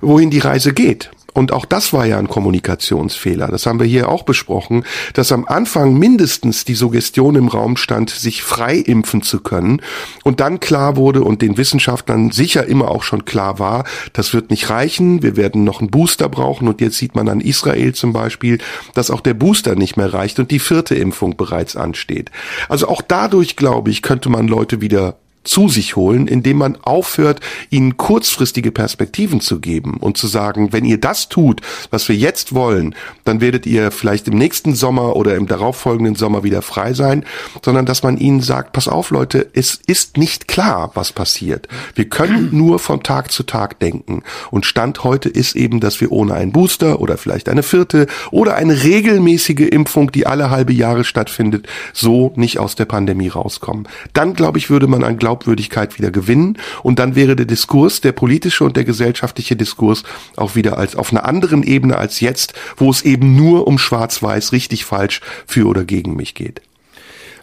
[0.01, 1.11] wohin die Reise geht.
[1.37, 3.49] Und auch das war ja ein Kommunikationsfehler.
[3.49, 8.09] Das haben wir hier auch besprochen, dass am Anfang mindestens die Suggestion im Raum stand,
[8.09, 9.83] sich frei impfen zu können.
[10.25, 14.49] Und dann klar wurde und den Wissenschaftlern sicher immer auch schon klar war, das wird
[14.49, 15.23] nicht reichen.
[15.23, 16.69] Wir werden noch einen Booster brauchen.
[16.69, 18.57] Und jetzt sieht man an Israel zum Beispiel,
[18.95, 22.31] dass auch der Booster nicht mehr reicht und die vierte Impfung bereits ansteht.
[22.71, 27.41] Also auch dadurch, glaube ich, könnte man Leute wieder zu sich holen, indem man aufhört,
[27.71, 32.55] ihnen kurzfristige Perspektiven zu geben und zu sagen, wenn ihr das tut, was wir jetzt
[32.55, 37.25] wollen, dann werdet ihr vielleicht im nächsten Sommer oder im darauffolgenden Sommer wieder frei sein,
[37.63, 41.69] sondern dass man ihnen sagt, pass auf Leute, es ist nicht klar, was passiert.
[41.95, 44.23] Wir können nur von Tag zu Tag denken.
[44.51, 48.57] Und Stand heute ist eben, dass wir ohne einen Booster oder vielleicht eine vierte oder
[48.57, 53.89] eine regelmäßige Impfung, die alle halbe Jahre stattfindet, so nicht aus der Pandemie rauskommen.
[54.13, 58.01] Dann, glaube ich, würde man an Glauben Glaubwürdigkeit wieder gewinnen und dann wäre der Diskurs,
[58.01, 60.03] der politische und der gesellschaftliche Diskurs
[60.37, 64.53] auch wieder als auf einer anderen Ebene als jetzt, wo es eben nur um schwarz-weiß,
[64.53, 66.63] richtig, falsch, für oder gegen mich geht.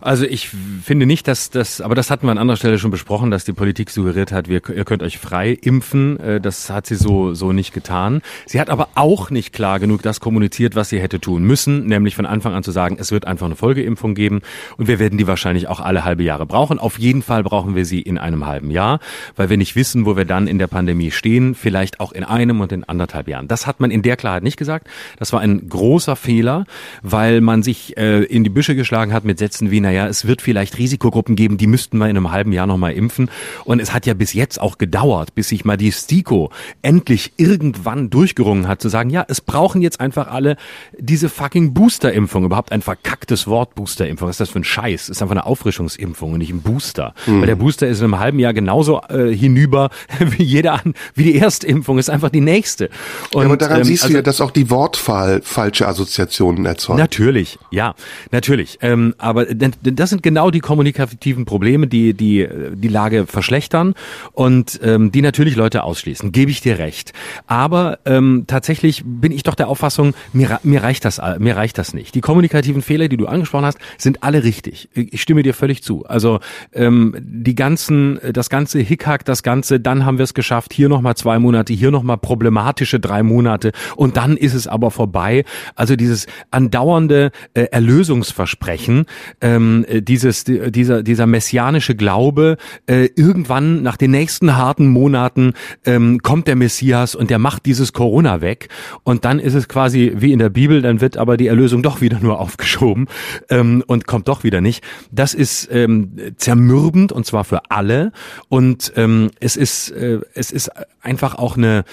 [0.04, 0.50] Also ich
[0.84, 3.54] finde nicht, dass das, aber das hatten wir an anderer Stelle schon besprochen, dass die
[3.54, 6.20] Politik suggeriert hat, wir, ihr könnt euch frei impfen.
[6.20, 8.22] Äh, das hat sie so, so nicht getan.
[8.46, 12.18] Sie hat aber auch nicht klar genug das kommuniziert, was sie hätte tun müssen, nämlich
[12.18, 14.42] von Anfang an zu sagen, es wird einfach eine Folgeimpfung geben
[14.76, 16.80] und wir werden die wahrscheinlich auch alle halbe Jahre brauchen.
[16.80, 19.00] Auf jeden Fall brauchen wir sie in einem halben Jahr,
[19.38, 22.60] weil wir nicht wissen, wo wir dann in der Pandemie stehen, vielleicht auch in einem
[22.60, 23.48] und in anderthalb Jahren.
[23.48, 24.88] Das hat man in der Klarheit nicht gesagt.
[25.18, 26.66] Das war ein großer Fehler,
[27.02, 30.42] weil man sich äh, in die Büsche geschlagen hat mit Sätzen wie, naja, es wird
[30.42, 33.30] vielleicht Risikogruppen geben, die müssten wir in einem halben Jahr nochmal impfen.
[33.64, 36.50] Und es hat ja bis jetzt auch gedauert, bis sich mal die STIKO
[36.82, 40.58] endlich irgendwann durchgerungen hat, zu sagen, ja, es brauchen jetzt einfach alle
[40.98, 42.44] diese fucking Boosterimpfung.
[42.44, 44.28] Überhaupt ein verkacktes Wort Boosterimpfung.
[44.28, 45.10] Was ist das für ein Scheiß?
[45.10, 47.14] Ist einfach eine Auffrischungsimpfung und nicht ein Booster.
[47.28, 47.42] Mhm.
[47.42, 51.26] Weil der Booster ist in einem halben Jahr genauso äh, hinüber wie jeder an, wie
[51.26, 52.00] die erste Impfung.
[52.00, 52.90] Ist einfach die nächste.
[53.32, 56.66] Und, ja, aber daran ähm, siehst also, du ja, dass auch die Wortwahl falsche Assoziationen
[56.66, 56.98] erzeugt.
[56.98, 57.94] Natürlich, ja,
[58.32, 58.80] natürlich.
[58.82, 59.46] Ähm, aber
[59.84, 63.94] das sind genau die kommunikativen Probleme, die die die Lage verschlechtern
[64.32, 66.32] und ähm, die natürlich Leute ausschließen.
[66.32, 67.14] Gebe ich dir recht.
[67.48, 71.94] Aber ähm, tatsächlich bin ich doch der Auffassung, mir, mir reicht das mir reicht das
[71.94, 72.16] nicht.
[72.16, 74.90] Die kommunikativen Fehler, die du angesprochen hast, sind alle richtig.
[74.94, 76.06] Ich stimme dir völlig zu.
[76.06, 76.40] Also
[76.74, 80.74] ähm, die ganzen das ganze Hickhack, das ganze, dann haben wir es geschafft.
[80.74, 84.68] Hier noch mal zwei Monate, hier noch mal problematische drei Monate und dann ist es
[84.68, 85.46] aber vorbei.
[85.76, 89.06] Also dieses andauernde äh, Erlösungsversprechen.
[89.42, 95.54] Ähm, äh, dieses, dieser, dieser messianische Glaube, äh, irgendwann nach den nächsten harten Monaten
[95.86, 98.70] ähm, kommt der Messias und der macht dieses Corona weg.
[99.04, 102.02] Und dann ist es quasi wie in der Bibel, dann wird aber die Erlösung doch
[102.02, 103.08] wieder nur aufgeschoben
[103.50, 104.84] ähm, und kommt doch wieder nicht.
[105.12, 108.12] Das ist ähm, zermürbend und zwar für alle.
[108.50, 110.72] Und ähm, es ist, äh, es ist
[111.02, 111.84] einfach auch eine,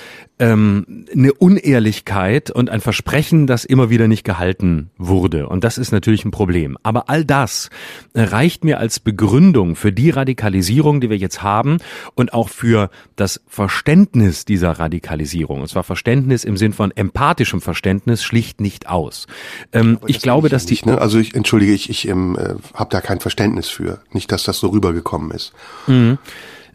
[0.40, 5.48] ähm, eine Unehrlichkeit und ein Versprechen, das immer wieder nicht gehalten wurde.
[5.48, 6.78] Und das ist natürlich ein Problem.
[6.82, 7.68] Aber all das
[8.14, 11.76] reicht mir als Begründung für die Radikalisierung, die wir jetzt haben
[12.14, 15.60] und auch für das Verständnis dieser Radikalisierung.
[15.60, 19.26] Und zwar Verständnis im Sinn von empathischem Verständnis schlicht nicht aus.
[19.72, 20.72] Ähm, ich glaube, dass die...
[20.72, 20.98] Nicht, ne?
[20.98, 24.00] Also ich entschuldige, ich, ich ähm, äh, habe da kein Verständnis für.
[24.12, 25.52] Nicht, dass das so rübergekommen ist.
[25.86, 26.16] Mhm.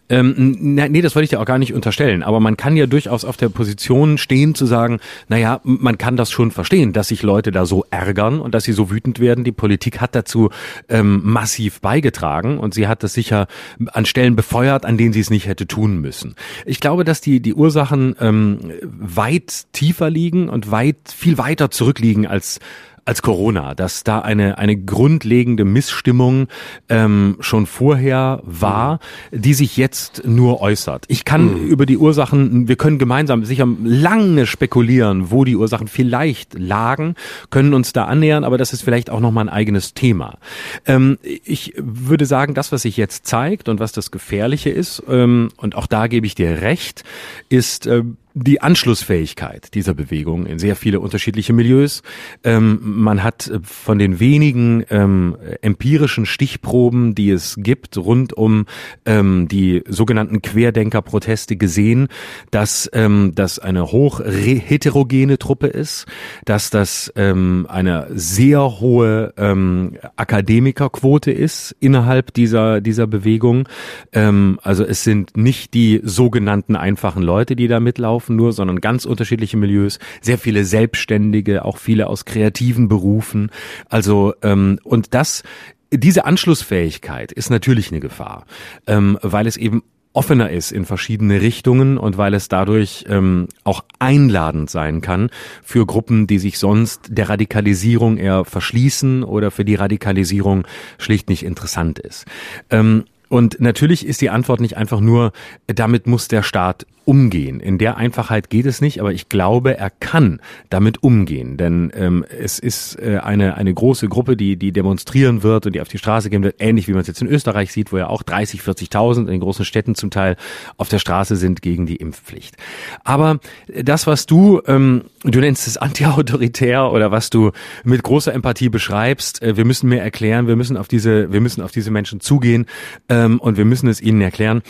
[0.07, 2.21] Ähm, nee, das wollte ich dir auch gar nicht unterstellen.
[2.21, 6.31] Aber man kann ja durchaus auf der Position stehen zu sagen, naja, man kann das
[6.31, 9.43] schon verstehen, dass sich Leute da so ärgern und dass sie so wütend werden.
[9.43, 10.49] Die Politik hat dazu
[10.89, 13.47] ähm, massiv beigetragen und sie hat das sicher
[13.87, 16.35] an Stellen befeuert, an denen sie es nicht hätte tun müssen.
[16.65, 22.27] Ich glaube, dass die, die Ursachen ähm, weit tiefer liegen und weit, viel weiter zurückliegen
[22.27, 22.59] als
[23.05, 26.47] als Corona, dass da eine, eine grundlegende Missstimmung
[26.89, 28.99] ähm, schon vorher war,
[29.31, 31.05] die sich jetzt nur äußert.
[31.07, 31.67] Ich kann mhm.
[31.67, 37.13] über die Ursachen, wir können gemeinsam sicher lange spekulieren, wo die Ursachen vielleicht lagen,
[37.51, 40.39] können uns da annähern, aber das ist vielleicht auch nochmal ein eigenes Thema.
[40.87, 45.49] Ähm, ich würde sagen, das, was sich jetzt zeigt und was das Gefährliche ist, ähm,
[45.57, 47.03] und auch da gebe ich dir recht,
[47.49, 48.03] ist, äh,
[48.37, 52.03] die Anschlussfähigkeit dieser Bewegung in sehr viele unterschiedliche Milieus.
[52.43, 58.65] Ähm, man hat äh, von den wenigen ähm, empirischen Stichproben, die es gibt, rund um
[59.05, 62.09] ähm, die sogenannten Querdenker-Proteste gesehen,
[62.51, 66.05] dass ähm, das eine hoch heterogene Truppe ist,
[66.43, 73.67] dass das ähm, eine sehr hohe ähm, Akademikerquote ist innerhalb dieser dieser Bewegung.
[74.11, 79.05] Also es sind nicht die sogenannten einfachen Leute, die da mitlaufen laufen nur, sondern ganz
[79.05, 83.51] unterschiedliche Milieus, sehr viele Selbstständige, auch viele aus kreativen Berufen.
[83.89, 85.43] Also ähm, und das
[85.91, 88.45] diese Anschlussfähigkeit ist natürlich eine Gefahr,
[88.87, 93.83] ähm, weil es eben offener ist in verschiedene Richtungen und weil es dadurch ähm, auch
[93.99, 95.29] einladend sein kann
[95.61, 100.65] für Gruppen, die sich sonst der Radikalisierung eher verschließen oder für die Radikalisierung
[100.97, 102.25] schlicht nicht interessant ist.
[102.69, 105.31] Ähm, und natürlich ist die Antwort nicht einfach nur,
[105.67, 107.59] damit muss der Staat umgehen.
[107.59, 112.25] In der Einfachheit geht es nicht, aber ich glaube, er kann damit umgehen, denn ähm,
[112.27, 115.97] es ist äh, eine eine große Gruppe, die die demonstrieren wird und die auf die
[115.97, 118.61] Straße gehen wird, ähnlich wie man es jetzt in Österreich sieht, wo ja auch 30,
[118.61, 120.35] 40.000 in den großen Städten zum Teil
[120.77, 122.55] auf der Straße sind gegen die Impfpflicht.
[123.03, 127.51] Aber das, was du ähm, du nennst es antiautoritär oder was du
[127.83, 131.61] mit großer Empathie beschreibst, äh, wir müssen mehr erklären, wir müssen auf diese wir müssen
[131.61, 132.65] auf diese Menschen zugehen
[133.09, 134.63] ähm, und wir müssen es ihnen erklären.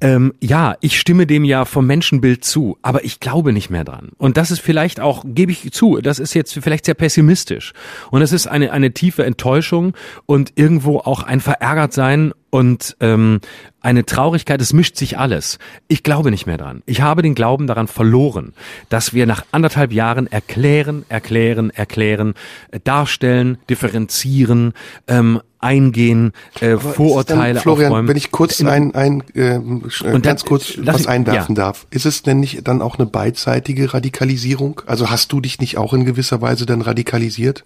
[0.00, 4.10] Ähm, ja, ich stimme dem ja vom Menschenbild zu, aber ich glaube nicht mehr dran.
[4.16, 7.74] Und das ist vielleicht auch, gebe ich zu, das ist jetzt vielleicht sehr pessimistisch.
[8.10, 9.94] Und es ist eine, eine tiefe Enttäuschung
[10.24, 13.40] und irgendwo auch ein Verärgertsein und ähm,
[13.80, 15.58] eine Traurigkeit, es mischt sich alles.
[15.88, 16.82] Ich glaube nicht mehr dran.
[16.84, 18.52] Ich habe den Glauben daran verloren,
[18.88, 22.34] dass wir nach anderthalb Jahren erklären, erklären, erklären,
[22.72, 24.74] äh, darstellen, differenzieren,
[25.06, 28.08] ähm, eingehen, äh, Vorurteile dann, Florian, aufräumen.
[28.08, 31.64] wenn ich kurz ein, ein äh, und ganz kurz was einwerfen ja.
[31.64, 34.82] darf, ist es denn nicht dann auch eine beidseitige Radikalisierung?
[34.86, 37.64] Also hast du dich nicht auch in gewisser Weise dann radikalisiert?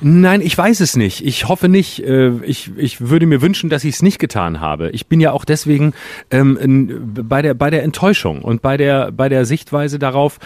[0.00, 1.24] Nein, ich weiß es nicht.
[1.24, 2.02] Ich hoffe nicht.
[2.02, 4.90] Äh, ich, ich würde mir wünschen, dass ich es nicht getan habe.
[4.90, 5.92] Ich bin ja auch deswegen
[6.30, 10.38] ähm, bei der bei der Enttäuschung und bei der bei der Sichtweise darauf,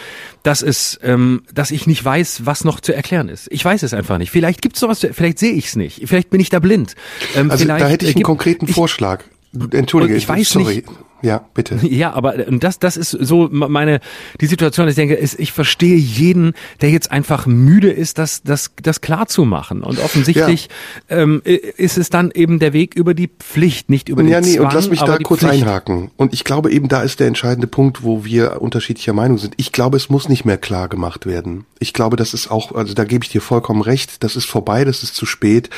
[0.43, 3.49] dass es, ähm, dass ich nicht weiß, was noch zu erklären ist.
[3.51, 4.31] Ich weiß es einfach nicht.
[4.31, 5.07] Vielleicht gibt es sowas.
[5.13, 6.03] Vielleicht sehe ich es nicht.
[6.07, 6.95] Vielleicht bin ich da blind.
[7.37, 9.25] Ähm, also da hätte ich einen konkreten ich, Vorschlag.
[9.73, 10.77] Entschuldige, ich weiß sorry.
[10.77, 10.89] nicht.
[11.23, 11.79] Ja, bitte.
[11.91, 14.01] Ja, aber das, das ist so meine
[14.41, 14.89] die Situation.
[14.89, 19.27] Ich denke, ist, ich verstehe jeden, der jetzt einfach müde ist, das, das, das klar
[19.27, 19.83] zu machen.
[19.83, 20.69] Und offensichtlich
[21.11, 21.19] ja.
[21.19, 24.55] ähm, ist es dann eben der Weg über die Pflicht, nicht über den ja, nee,
[24.55, 24.67] Zwang.
[24.67, 25.65] Und lass mich da kurz Pflicht.
[25.65, 26.11] einhaken.
[26.17, 29.55] Und ich glaube eben, da ist der entscheidende Punkt, wo wir unterschiedlicher Meinung sind.
[29.57, 31.67] Ich glaube, es muss nicht mehr klar gemacht werden.
[31.79, 34.23] Ich glaube, das ist auch, also da gebe ich dir vollkommen recht.
[34.23, 35.71] Das ist vorbei, das ist zu spät.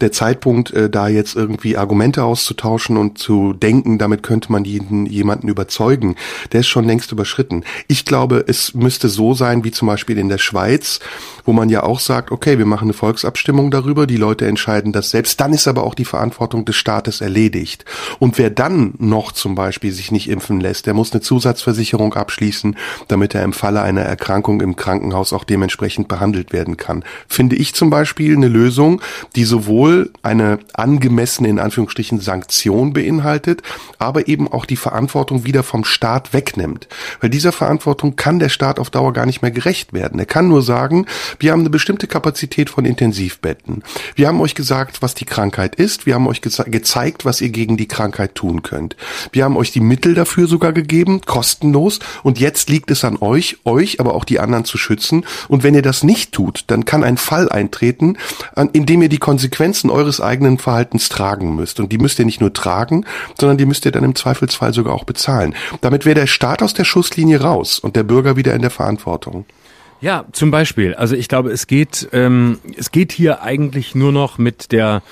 [0.00, 4.80] Der Zeitpunkt, äh, da jetzt irgendwie Argumente auszutauschen und zu denken, damit könnte man die
[4.90, 6.16] jemanden, jemanden überzeugen,
[6.52, 7.64] der ist schon längst überschritten.
[7.88, 11.00] Ich glaube, es müsste so sein wie zum Beispiel in der Schweiz,
[11.44, 15.10] wo man ja auch sagt, okay, wir machen eine Volksabstimmung darüber, die Leute entscheiden das
[15.10, 17.84] selbst, dann ist aber auch die Verantwortung des Staates erledigt.
[18.18, 22.76] Und wer dann noch zum Beispiel sich nicht impfen lässt, der muss eine Zusatzversicherung abschließen,
[23.08, 27.04] damit er im Falle einer Erkrankung im Krankenhaus auch dementsprechend behandelt werden kann.
[27.28, 29.00] Finde ich zum Beispiel eine Lösung,
[29.36, 33.62] die sowohl eine angemessene, in Anführungsstrichen, Sanktion beinhaltet,
[33.98, 36.88] aber eben auch die Verantwortung wieder vom Staat wegnimmt.
[37.20, 40.18] Weil dieser Verantwortung kann der Staat auf Dauer gar nicht mehr gerecht werden.
[40.18, 41.06] Er kann nur sagen,
[41.38, 43.82] wir haben eine bestimmte Kapazität von Intensivbetten.
[44.16, 46.06] Wir haben euch gesagt, was die Krankheit ist.
[46.06, 48.96] Wir haben euch ge gezeigt, was ihr gegen die Krankheit tun könnt.
[49.32, 52.00] Wir haben euch die Mittel dafür sogar gegeben, kostenlos.
[52.22, 55.24] Und jetzt liegt es an euch, euch, aber auch die anderen zu schützen.
[55.48, 58.16] Und wenn ihr das nicht tut, dann kann ein Fall eintreten,
[58.72, 61.80] in dem ihr die Konsequenzen eures eigenen Verhaltens tragen müsst.
[61.80, 63.04] Und die müsst ihr nicht nur tragen,
[63.38, 65.54] sondern die müsst ihr dann im Zweifelsfall sogar auch bezahlen.
[65.80, 69.44] Damit wäre der Staat aus der Schusslinie raus und der Bürger wieder in der Verantwortung.
[70.00, 70.94] Ja, zum Beispiel.
[70.94, 75.02] Also ich glaube, es geht, ähm, es geht hier eigentlich nur noch mit der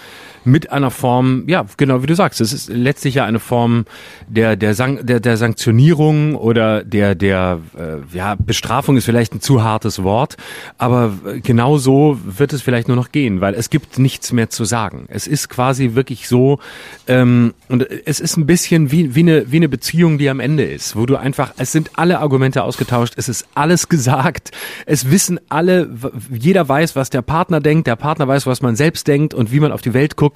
[0.44, 3.84] mit einer Form, ja, genau wie du sagst, es ist letztlich ja eine Form
[4.26, 9.40] der der San der, der Sanktionierung oder der der äh, ja Bestrafung ist vielleicht ein
[9.40, 10.36] zu hartes Wort,
[10.78, 11.12] aber
[11.42, 15.06] genau so wird es vielleicht nur noch gehen, weil es gibt nichts mehr zu sagen.
[15.08, 16.58] Es ist quasi wirklich so
[17.06, 20.64] ähm, und es ist ein bisschen wie wie eine wie eine Beziehung, die am Ende
[20.64, 24.50] ist, wo du einfach es sind alle Argumente ausgetauscht, es ist alles gesagt,
[24.86, 25.90] es wissen alle,
[26.30, 29.60] jeder weiß, was der Partner denkt, der Partner weiß, was man selbst denkt und wie
[29.60, 30.27] man auf die Welt guckt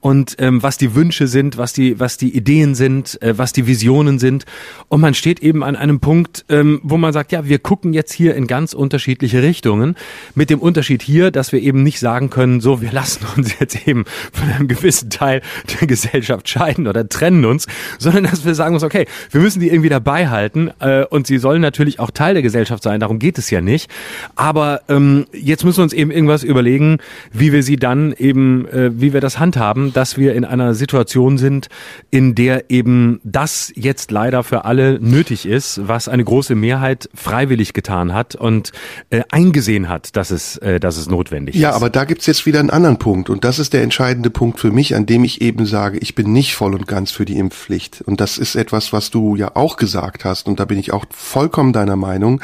[0.00, 3.66] und ähm, was die Wünsche sind, was die, was die Ideen sind, äh, was die
[3.66, 4.44] Visionen sind.
[4.88, 8.12] Und man steht eben an einem Punkt, ähm, wo man sagt, ja, wir gucken jetzt
[8.12, 9.96] hier in ganz unterschiedliche Richtungen.
[10.34, 13.86] Mit dem Unterschied hier, dass wir eben nicht sagen können, so, wir lassen uns jetzt
[13.86, 15.42] eben von einem gewissen Teil
[15.80, 17.66] der Gesellschaft scheiden oder trennen uns,
[17.98, 21.38] sondern dass wir sagen uns, okay, wir müssen die irgendwie dabei halten äh, und sie
[21.38, 23.90] sollen natürlich auch Teil der Gesellschaft sein, darum geht es ja nicht.
[24.36, 26.98] Aber ähm, jetzt müssen wir uns eben irgendwas überlegen,
[27.32, 31.36] wie wir sie dann eben, äh, wie wir das handhaben, dass wir in einer Situation
[31.36, 31.68] sind,
[32.10, 37.72] in der eben das jetzt leider für alle nötig ist, was eine große Mehrheit freiwillig
[37.72, 38.72] getan hat und
[39.10, 41.72] äh, eingesehen hat, dass es, äh, dass es notwendig ja, ist.
[41.72, 44.60] Ja, aber da gibt's jetzt wieder einen anderen Punkt und das ist der entscheidende Punkt
[44.60, 47.36] für mich, an dem ich eben sage, ich bin nicht voll und ganz für die
[47.36, 48.02] Impfpflicht.
[48.02, 51.04] Und das ist etwas, was du ja auch gesagt hast und da bin ich auch
[51.10, 52.40] vollkommen deiner Meinung.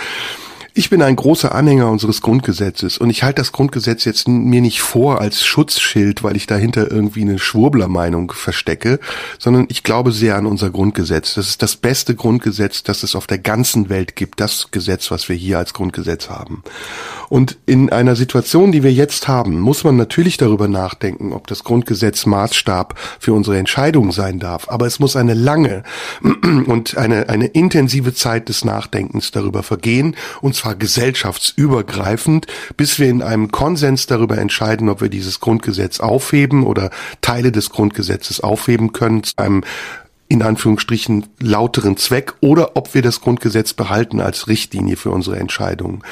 [0.76, 4.82] Ich bin ein großer Anhänger unseres Grundgesetzes und ich halte das Grundgesetz jetzt mir nicht
[4.82, 8.98] vor als Schutzschild, weil ich dahinter irgendwie eine Schwurblermeinung verstecke,
[9.38, 11.34] sondern ich glaube sehr an unser Grundgesetz.
[11.34, 15.28] Das ist das beste Grundgesetz, das es auf der ganzen Welt gibt, das Gesetz, was
[15.28, 16.64] wir hier als Grundgesetz haben.
[17.28, 21.62] Und in einer Situation, die wir jetzt haben, muss man natürlich darüber nachdenken, ob das
[21.62, 24.68] Grundgesetz Maßstab für unsere Entscheidung sein darf.
[24.68, 25.84] Aber es muss eine lange
[26.66, 32.46] und eine, eine intensive Zeit des Nachdenkens darüber vergehen, und zwar gesellschaftsübergreifend,
[32.78, 36.90] bis wir in einem Konsens darüber entscheiden, ob wir dieses Grundgesetz aufheben oder
[37.20, 39.62] Teile des Grundgesetzes aufheben können zu einem
[40.26, 46.02] in Anführungsstrichen lauteren Zweck oder ob wir das Grundgesetz behalten als Richtlinie für unsere Entscheidungen.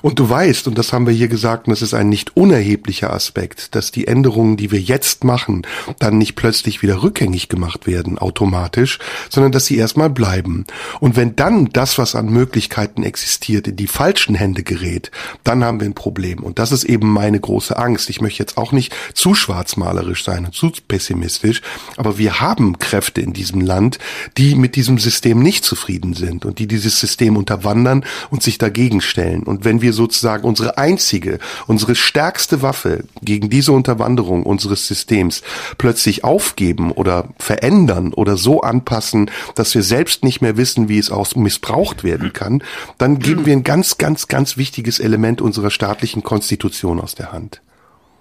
[0.00, 3.12] Und du weißt, und das haben wir hier gesagt, und das ist ein nicht unerheblicher
[3.12, 5.66] Aspekt, dass die Änderungen, die wir jetzt machen,
[5.98, 8.98] dann nicht plötzlich wieder rückgängig gemacht werden, automatisch,
[9.28, 10.64] sondern dass sie erstmal bleiben.
[10.98, 15.10] Und wenn dann das, was an Möglichkeiten existiert, in die falschen Hände gerät,
[15.44, 16.42] dann haben wir ein Problem.
[16.42, 18.08] Und das ist eben meine große Angst.
[18.08, 21.60] Ich möchte jetzt auch nicht zu schwarzmalerisch sein und zu pessimistisch,
[21.96, 23.98] aber wir haben Kräfte in diesem Land,
[24.36, 29.00] die mit diesem System nicht zufrieden sind und die dieses System unterwandern und sich dagegen
[29.00, 29.42] stellen.
[29.42, 35.42] Und wenn wir sozusagen unsere einzige, unsere stärkste Waffe gegen diese Unterwanderung unseres Systems
[35.78, 41.10] plötzlich aufgeben oder verändern oder so anpassen, dass wir selbst nicht mehr wissen, wie es
[41.10, 42.62] auch missbraucht werden kann,
[42.98, 47.60] dann geben wir ein ganz, ganz, ganz wichtiges Element unserer staatlichen Konstitution aus der Hand.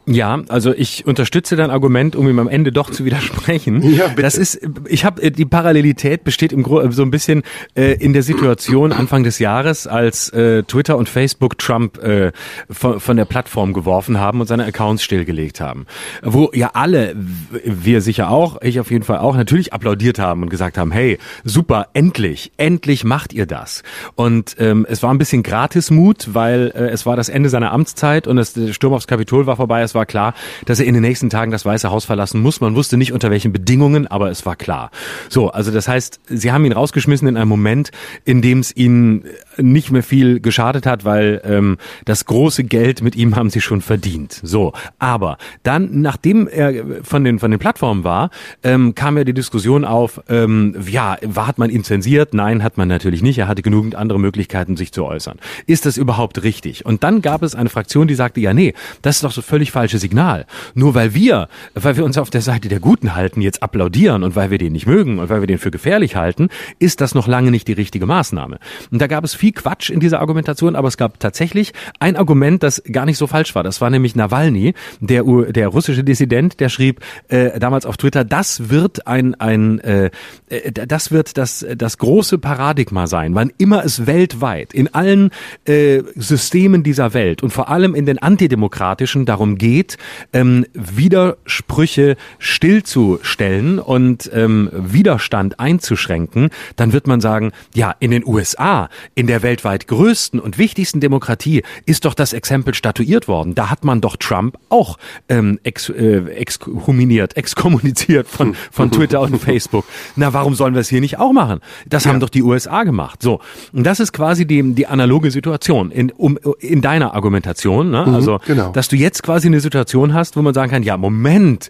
[0.10, 3.84] Ja, also ich unterstütze dein Argument, um ihm am Ende doch zu widersprechen.
[3.98, 4.22] Ja, bitte.
[4.22, 7.44] Das ist, ich habe äh, die Parallelität besteht im Grunde so ein bisschen
[7.76, 12.32] äh, in der Situation Anfang des Jahres, als äh, Twitter und Facebook Trump äh,
[12.70, 15.88] von, von der Plattform geworfen haben und seine Accounts stillgelegt haben,
[16.22, 17.16] wo ja alle,
[17.64, 21.18] wir sicher auch, ich auf jeden Fall auch, natürlich applaudiert haben und gesagt haben, hey,
[21.44, 23.84] super, endlich, endlich macht ihr das.
[24.16, 28.28] Und ähm, es war ein bisschen Gratismut, weil äh, es war das Ende seiner Amtszeit
[28.28, 29.82] und das, der Sturm aufs Kapitol war vorbei.
[29.82, 30.34] Es war klar,
[30.66, 32.62] dass er in den nächsten Tagen das Weiße Haus verlassen muss.
[32.62, 34.92] Man wusste nicht unter welchen Bedingungen, aber es war klar.
[35.28, 37.92] So, also das heißt, sie haben ihn rausgeschmissen in einem Moment,
[38.24, 39.26] in dem es ihnen
[39.58, 43.82] nicht mehr viel geschadet hat, weil ähm, das große Geld mit ihm haben sie schon
[43.82, 44.40] verdient.
[44.44, 48.30] So, aber dann, nachdem er von den von den Plattformen war,
[48.64, 52.34] ähm, kam ja die Diskussion auf, ähm, ja, hat man ihn zensiert?
[52.34, 53.38] Nein, hat man natürlich nicht.
[53.38, 55.40] Er hatte genügend andere Möglichkeiten, sich zu äußern.
[55.66, 56.86] Ist das überhaupt richtig?
[56.86, 59.72] Und dann gab es eine Fraktion, die sagte, ja, nee, das ist doch so völlig
[59.72, 60.46] falsche Signal.
[60.74, 64.36] Nur weil wir, weil wir uns auf der Seite der Guten halten, jetzt applaudieren und
[64.36, 66.50] weil wir den nicht mögen und weil wir den für gefährlich halten,
[66.80, 68.60] ist das noch lange nicht die richtige Maßnahme.
[68.92, 72.64] Und da gab es viel Quatsch in dieser Argumentation, aber es gab tatsächlich ein Argument,
[72.64, 73.64] das gar nicht so falsch war.
[73.64, 78.70] Das war nämlich Nawalny, der, der russische Dissident, der schrieb äh, damals auf Twitter, das
[78.70, 80.12] wird ein, ein äh,
[80.50, 85.32] äh, das wird das, das große Paradigma sein, wann immer es weltweit in allen
[85.66, 89.98] äh, Systemen dieser Welt und vor allem in den antidemokratischen darum geht,
[90.34, 98.90] ähm, Widersprüche stillzustellen und ähm, Widerstand einzuschränken, dann wird man sagen, ja, in den USA,
[99.16, 103.56] in der weltweit größten und wichtigsten Demokratie, ist doch das Exempel statuiert worden.
[103.56, 104.98] Da hat man doch Trump auch
[105.30, 109.86] ähm, ex, äh, exhuminiert, exkommuniziert von, von Twitter und Facebook.
[110.16, 111.60] Na, warum sollen wir es hier nicht auch machen?
[111.88, 112.12] Das ja.
[112.12, 113.22] haben doch die USA gemacht.
[113.22, 113.40] So.
[113.74, 117.92] Und das ist quasi die, die analoge Situation in, um, in deiner Argumentation.
[117.92, 118.06] Ne?
[118.06, 118.72] Mhm, also, genau.
[118.72, 121.70] dass du jetzt quasi eine Situation hast, wo man sagen kann, ja, Moment,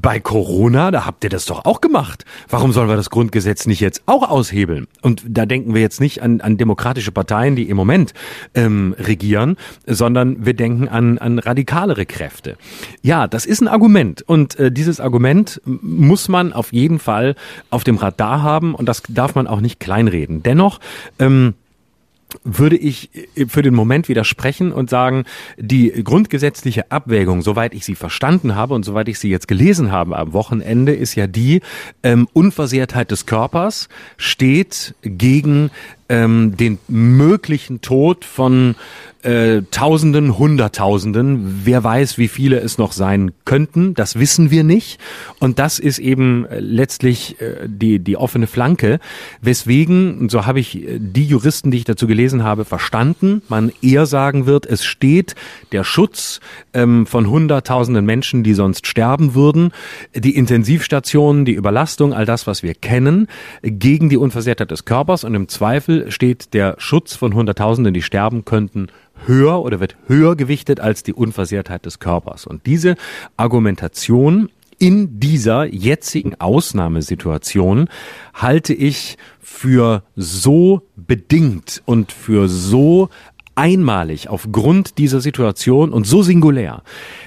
[0.00, 2.24] bei Corona, da habt ihr das doch auch gemacht.
[2.48, 4.88] Warum sollen wir das Grundgesetz nicht jetzt auch aushebeln?
[5.02, 8.12] Und da denken wir jetzt nicht an, an demokratische Parteien, die im Moment
[8.54, 9.56] ähm, regieren,
[9.86, 12.56] sondern wir denken an, an radikalere Kräfte.
[13.02, 14.22] Ja, das ist ein Argument.
[14.22, 17.34] Und äh, dieses Argument muss man auf jeden Fall
[17.70, 20.42] auf dem Radar haben und das darf man auch nicht kleinreden.
[20.42, 20.80] Dennoch,
[21.18, 21.54] ähm,
[22.44, 23.10] würde ich
[23.48, 25.24] für den Moment widersprechen und sagen,
[25.56, 30.16] die grundgesetzliche Abwägung, soweit ich sie verstanden habe und soweit ich sie jetzt gelesen habe
[30.16, 31.60] am Wochenende, ist ja die
[32.02, 35.70] ähm, Unversehrtheit des Körpers steht gegen
[36.08, 38.74] ähm, den möglichen Tod von
[39.22, 41.60] äh, Tausenden, Hunderttausenden.
[41.64, 44.98] Wer weiß, wie viele es noch sein könnten, das wissen wir nicht.
[45.38, 48.98] Und das ist eben äh, letztlich äh, die, die offene Flanke,
[49.40, 54.06] weswegen, so habe ich äh, die Juristen, die ich dazu gelesen habe, verstanden, man eher
[54.06, 55.34] sagen wird, es steht
[55.70, 56.40] der Schutz
[56.74, 59.72] ähm, von Hunderttausenden Menschen, die sonst sterben würden,
[60.14, 63.28] die Intensivstationen, die Überlastung, all das, was wir kennen,
[63.62, 68.44] gegen die Unversehrtheit des Körpers und im Zweifel steht der Schutz von Hunderttausenden, die sterben
[68.44, 68.88] könnten,
[69.26, 72.46] höher oder wird höher gewichtet als die Unversehrtheit des Körpers.
[72.46, 72.96] Und diese
[73.36, 74.48] Argumentation
[74.78, 77.88] in dieser jetzigen Ausnahmesituation
[78.34, 83.08] halte ich für so bedingt und für so
[83.54, 86.82] einmalig aufgrund dieser Situation und so singulär,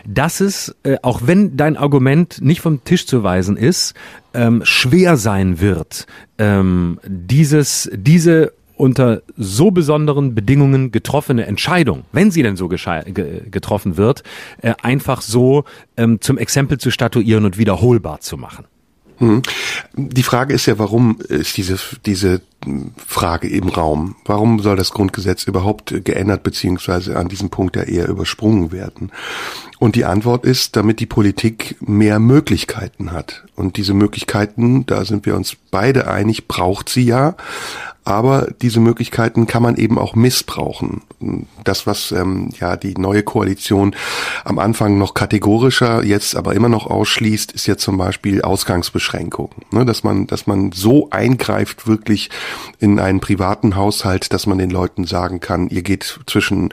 [0.08, 3.94] dass es, äh, auch wenn dein Argument nicht vom Tisch zu weisen ist,
[4.34, 12.44] ähm, schwer sein wird, ähm, dieses, diese unter so besonderen Bedingungen getroffene Entscheidung, wenn sie
[12.44, 14.24] denn so getroffen wird,
[14.62, 15.64] äh, einfach so
[15.98, 18.66] ähm, zum Exempel zu statuieren und wiederholbar zu machen.
[19.18, 19.42] Hm.
[19.96, 22.42] Die Frage ist ja, warum ist diese, diese
[23.08, 24.16] Frage im Raum?
[24.26, 29.12] Warum soll das Grundgesetz überhaupt geändert beziehungsweise an diesem Punkt ja eher übersprungen werden?
[29.80, 33.46] Und die Antwort ist, damit die Politik mehr Möglichkeiten hat.
[33.56, 37.36] Und diese Möglichkeiten, da sind wir uns beide einig, braucht sie ja
[38.06, 41.02] aber diese Möglichkeiten kann man eben auch missbrauchen.
[41.64, 43.96] Das, was ähm, ja die neue Koalition
[44.44, 49.50] am Anfang noch kategorischer, jetzt aber immer noch ausschließt, ist ja zum Beispiel Ausgangsbeschränkung.
[49.72, 52.30] Ne, dass man, dass man so eingreift wirklich
[52.80, 56.70] in einen privaten Haushalt, dass man den Leuten sagen kann, ihr geht zwischen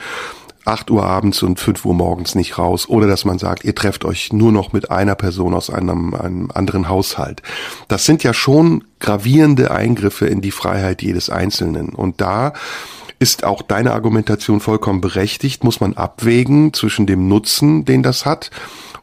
[0.64, 4.04] 8 Uhr abends und 5 Uhr morgens nicht raus oder dass man sagt, ihr trefft
[4.04, 7.42] euch nur noch mit einer Person aus einem, einem anderen Haushalt.
[7.88, 11.90] Das sind ja schon gravierende Eingriffe in die Freiheit jedes Einzelnen.
[11.90, 12.52] Und da
[13.18, 18.50] ist auch deine Argumentation vollkommen berechtigt, muss man abwägen zwischen dem Nutzen, den das hat,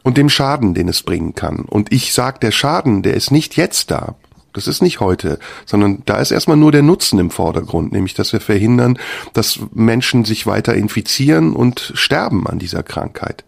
[0.02, 1.60] und dem Schaden, den es bringen kann.
[1.60, 4.14] Und ich sag, der Schaden, der ist nicht jetzt da.
[4.52, 8.32] Das ist nicht heute, sondern da ist erstmal nur der Nutzen im Vordergrund, nämlich dass
[8.32, 8.98] wir verhindern,
[9.32, 13.44] dass Menschen sich weiter infizieren und sterben an dieser Krankheit.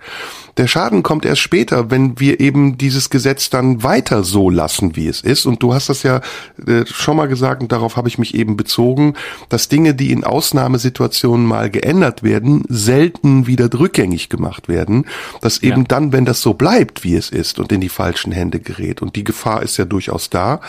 [0.59, 5.09] Der Schaden kommt erst später, wenn wir eben dieses Gesetz dann weiter so lassen, wie
[5.09, 5.47] es ist.
[5.47, 6.21] Und du hast das ja
[6.67, 9.15] äh, schon mal gesagt, und darauf habe ich mich eben bezogen,
[9.49, 15.07] dass Dinge, die in Ausnahmesituationen mal geändert werden, selten wieder rückgängig gemacht werden.
[15.41, 15.89] Dass eben ja.
[15.89, 19.01] dann, wenn das so bleibt, wie es ist und in die falschen Hände gerät.
[19.01, 20.61] Und die Gefahr ist ja durchaus da.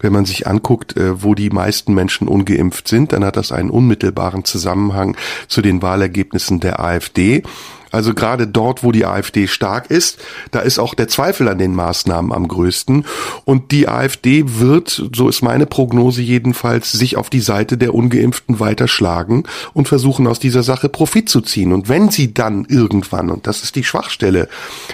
[0.00, 3.68] Wenn man sich anguckt, äh, wo die meisten Menschen ungeimpft sind, dann hat das einen
[3.70, 5.16] unmittelbaren Zusammenhang
[5.46, 7.42] zu den Wahlergebnissen der AfD.
[7.90, 10.18] Also gerade dort, wo die AfD stark ist,
[10.50, 13.04] da ist auch der Zweifel an den Maßnahmen am größten.
[13.44, 18.60] Und die AfD wird, so ist meine Prognose jedenfalls, sich auf die Seite der Ungeimpften
[18.60, 21.72] weiter schlagen und versuchen aus dieser Sache Profit zu ziehen.
[21.72, 24.48] Und wenn sie dann irgendwann, und das ist die Schwachstelle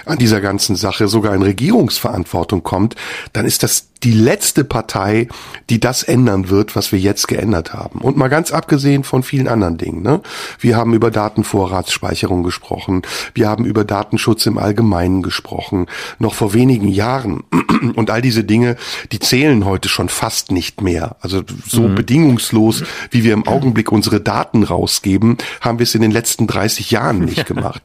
[0.05, 2.95] an dieser ganzen Sache, sogar in Regierungsverantwortung kommt,
[3.33, 5.27] dann ist das die letzte Partei,
[5.69, 8.01] die das ändern wird, was wir jetzt geändert haben.
[8.01, 10.01] Und mal ganz abgesehen von vielen anderen Dingen.
[10.01, 10.21] Ne?
[10.59, 13.03] Wir haben über Datenvorratsspeicherung gesprochen.
[13.33, 15.87] Wir haben über Datenschutz im Allgemeinen gesprochen.
[16.19, 17.43] Noch vor wenigen Jahren.
[17.95, 18.75] Und all diese Dinge,
[19.11, 21.15] die zählen heute schon fast nicht mehr.
[21.21, 21.95] Also so mhm.
[21.95, 26.91] bedingungslos, wie wir im Augenblick unsere Daten rausgeben, haben wir es in den letzten 30
[26.91, 27.83] Jahren nicht gemacht.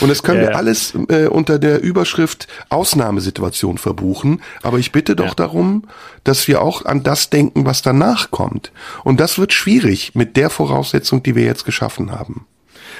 [0.00, 0.50] Und das können ja.
[0.50, 4.42] wir alles äh, unter der Überschrift Ausnahmesituation verbuchen.
[4.62, 5.34] Aber ich bitte doch ja.
[5.34, 5.84] darum, darum,
[6.24, 8.72] dass wir auch an das denken, was danach kommt.
[9.04, 12.46] Und das wird schwierig mit der Voraussetzung, die wir jetzt geschaffen haben.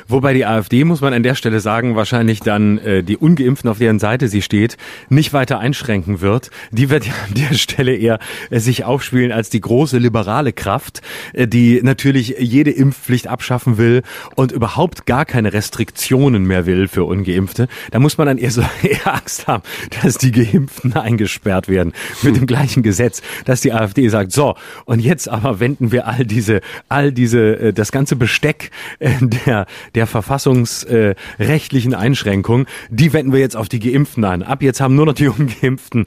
[0.09, 3.79] Wobei die AfD, muss man an der Stelle sagen, wahrscheinlich dann äh, die Ungeimpften, auf
[3.79, 4.77] deren Seite sie steht,
[5.09, 6.51] nicht weiter einschränken wird.
[6.71, 8.19] Die wird ja an der Stelle eher
[8.51, 14.03] äh, sich aufspielen als die große liberale Kraft, äh, die natürlich jede Impfpflicht abschaffen will
[14.35, 17.69] und überhaupt gar keine Restriktionen mehr will für Ungeimpfte.
[17.91, 19.63] Da muss man dann eher so eher Angst haben,
[20.03, 21.93] dass die Geimpften eingesperrt werden
[22.23, 26.25] mit dem gleichen Gesetz, dass die AfD sagt, so, und jetzt aber wenden wir all
[26.25, 33.41] diese, all diese, äh, das ganze Besteck äh, der der, verfassungsrechtlichen Einschränkung, die wenden wir
[33.41, 34.43] jetzt auf die Geimpften an.
[34.43, 36.07] Ab jetzt haben nur noch die Ungeimpften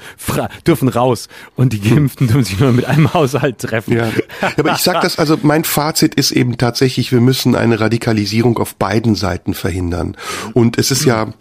[0.65, 3.97] dürfen raus und die Geimpften dürfen sich nur mit einem Haushalt treffen.
[3.97, 4.09] Ja.
[4.57, 8.75] Aber ich sag das, also mein Fazit ist eben tatsächlich, wir müssen eine Radikalisierung auf
[8.75, 10.15] beiden Seiten verhindern.
[10.53, 11.33] Und es ist ja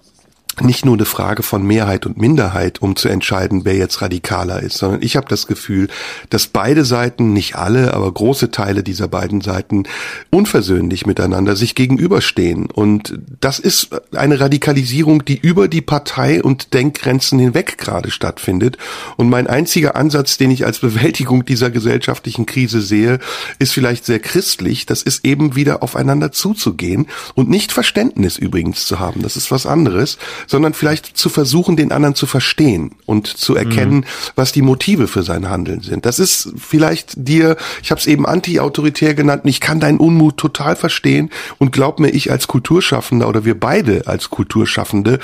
[0.60, 4.78] nicht nur eine Frage von Mehrheit und Minderheit, um zu entscheiden, wer jetzt radikaler ist,
[4.78, 5.88] sondern ich habe das Gefühl,
[6.30, 9.84] dass beide Seiten, nicht alle, aber große Teile dieser beiden Seiten
[10.30, 12.66] unversöhnlich miteinander sich gegenüberstehen.
[12.66, 18.78] Und das ist eine Radikalisierung, die über die Partei- und Denkgrenzen hinweg gerade stattfindet.
[19.16, 23.18] Und mein einziger Ansatz, den ich als Bewältigung dieser gesellschaftlichen Krise sehe,
[23.58, 24.86] ist vielleicht sehr christlich.
[24.86, 29.22] Das ist eben wieder aufeinander zuzugehen und nicht Verständnis übrigens zu haben.
[29.22, 30.16] Das ist was anderes
[30.46, 34.04] sondern vielleicht zu versuchen, den anderen zu verstehen und zu erkennen, mhm.
[34.34, 36.06] was die Motive für sein Handeln sind.
[36.06, 40.76] Das ist vielleicht dir, ich habe es eben anti-autoritär genannt, ich kann deinen Unmut total
[40.76, 45.18] verstehen und glaub mir, ich als Kulturschaffender oder wir beide als Kulturschaffende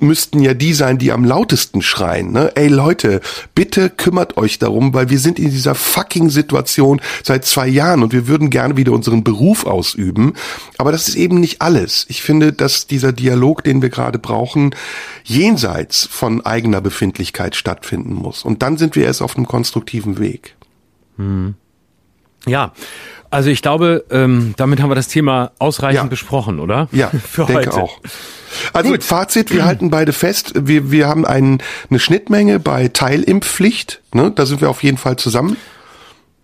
[0.00, 2.32] müssten ja die sein, die am lautesten schreien.
[2.32, 2.52] Ne?
[2.56, 3.20] Ey Leute,
[3.54, 8.12] bitte kümmert euch darum, weil wir sind in dieser fucking Situation seit zwei Jahren und
[8.12, 10.34] wir würden gerne wieder unseren Beruf ausüben.
[10.78, 12.06] Aber das ist eben nicht alles.
[12.08, 14.74] Ich finde, dass dieser Dialog, den wir gerade brauchen, Sachen
[15.24, 18.44] jenseits von eigener Befindlichkeit stattfinden muss.
[18.44, 20.56] Und dann sind wir erst auf einem konstruktiven Weg.
[21.16, 21.54] Hm.
[22.46, 22.72] Ja,
[23.30, 26.08] also ich glaube, ähm, damit haben wir das Thema ausreichend ja.
[26.08, 26.88] besprochen, oder?
[26.90, 27.74] Ja, für denke heute.
[27.74, 28.00] auch.
[28.72, 29.04] Also Gut.
[29.04, 34.32] Fazit, wir halten beide fest, wir, wir haben einen, eine Schnittmenge bei Teilimpfpflicht, ne?
[34.34, 35.56] da sind wir auf jeden Fall zusammen.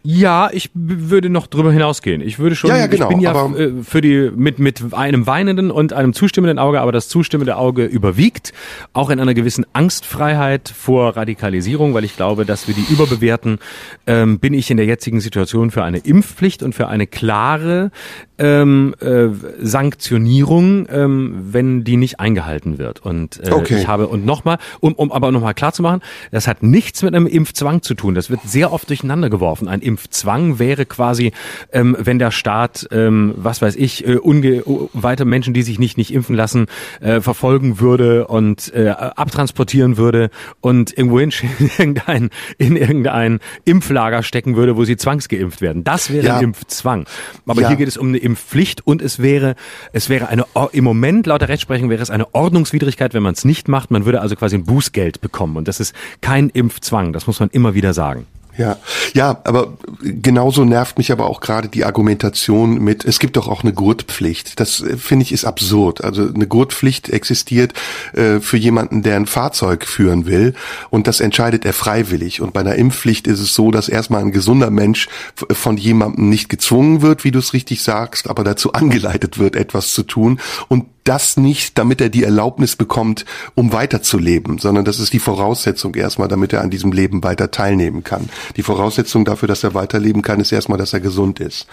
[0.09, 2.21] Ja, ich würde noch drüber hinausgehen.
[2.21, 5.27] Ich würde schon, ja, ja, genau, ich bin ja äh, für die mit mit einem
[5.27, 8.53] weinenden und einem zustimmenden Auge, aber das zustimmende Auge überwiegt,
[8.93, 13.59] auch in einer gewissen Angstfreiheit vor Radikalisierung, weil ich glaube, dass wir die überbewerten.
[14.07, 17.91] Ähm, bin ich in der jetzigen Situation für eine Impfpflicht und für eine klare
[18.39, 19.29] ähm, äh,
[19.61, 23.01] Sanktionierung, ähm, wenn die nicht eingehalten wird.
[23.01, 23.79] Und äh, okay.
[23.81, 26.01] ich habe und nochmal, um, um aber nochmal klar zu machen,
[26.31, 28.15] das hat nichts mit einem Impfzwang zu tun.
[28.15, 29.67] Das wird sehr oft durcheinander geworfen.
[29.67, 31.33] Ein Impfzwang wäre quasi,
[31.73, 35.97] ähm, wenn der Staat, ähm, was weiß ich, äh, unge weiter Menschen, die sich nicht
[35.97, 36.67] nicht impfen lassen,
[37.01, 40.29] äh, verfolgen würde und äh, abtransportieren würde
[40.61, 41.33] und irgendwo in
[41.79, 42.29] irgendein
[42.59, 45.83] in irgendein Impflager stecken würde, wo sie zwangsgeimpft werden.
[45.83, 46.37] Das wäre ja.
[46.37, 47.07] ein Impfzwang.
[47.47, 47.69] Aber ja.
[47.69, 49.55] hier geht es um eine Impfpflicht und es wäre
[49.95, 53.47] es wäre eine im Moment laut der Rechtsprechung wäre es eine Ordnungswidrigkeit, wenn man es
[53.47, 53.91] nicht macht.
[53.91, 57.15] Man würde also quasi ein Bußgeld bekommen und das ist kein Impfzwang.
[57.15, 58.27] Das muss man immer wieder sagen.
[58.59, 58.79] Ja,
[59.13, 63.63] ja, aber genauso nervt mich aber auch gerade die Argumentation mit, es gibt doch auch
[63.63, 64.59] eine Gurtpflicht.
[64.59, 66.03] Das äh, finde ich ist absurd.
[66.03, 67.75] Also eine Gurtpflicht existiert
[68.15, 70.55] äh, für jemanden, der ein Fahrzeug führen will
[70.91, 72.41] und das entscheidet er freiwillig.
[72.41, 76.49] Und bei einer Impfpflicht ist es so, dass erstmal ein gesunder Mensch von jemandem nicht
[76.49, 80.41] gezwungen wird, wie du es richtig sagst, aber dazu angeleitet wird, etwas zu tun.
[80.69, 85.95] Und das nicht, damit er die Erlaubnis bekommt, um weiterzuleben, sondern das ist die Voraussetzung
[85.95, 88.29] erstmal, damit er an diesem Leben weiter teilnehmen kann.
[88.57, 91.67] Die Voraussetzung dafür, dass er weiterleben kann, ist erstmal, dass er gesund ist.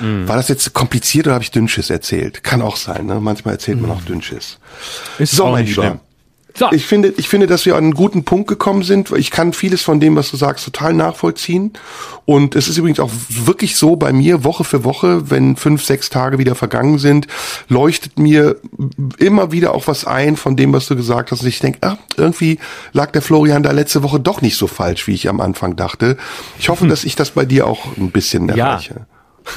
[0.00, 0.28] Mhm.
[0.28, 2.42] War das jetzt kompliziert oder habe ich Dünnschiss erzählt?
[2.42, 3.20] Kann auch sein, ne?
[3.20, 3.88] Manchmal erzählt mhm.
[3.88, 4.58] man auch Dünnschiss.
[5.18, 5.82] Ist so, mein Lieber.
[5.82, 6.00] Schlimm.
[6.54, 6.68] So.
[6.72, 9.10] Ich finde, ich finde, dass wir an einen guten Punkt gekommen sind.
[9.12, 11.72] Ich kann vieles von dem, was du sagst, total nachvollziehen.
[12.24, 16.10] Und es ist übrigens auch wirklich so bei mir, Woche für Woche, wenn fünf, sechs
[16.10, 17.26] Tage wieder vergangen sind,
[17.68, 18.56] leuchtet mir
[19.18, 21.42] immer wieder auch was ein von dem, was du gesagt hast.
[21.42, 22.58] Und ich denke, ah, irgendwie
[22.92, 26.16] lag der Florian da letzte Woche doch nicht so falsch, wie ich am Anfang dachte.
[26.58, 26.88] Ich hoffe, hm.
[26.88, 28.94] dass ich das bei dir auch ein bisschen erreiche.
[28.94, 29.06] Ja.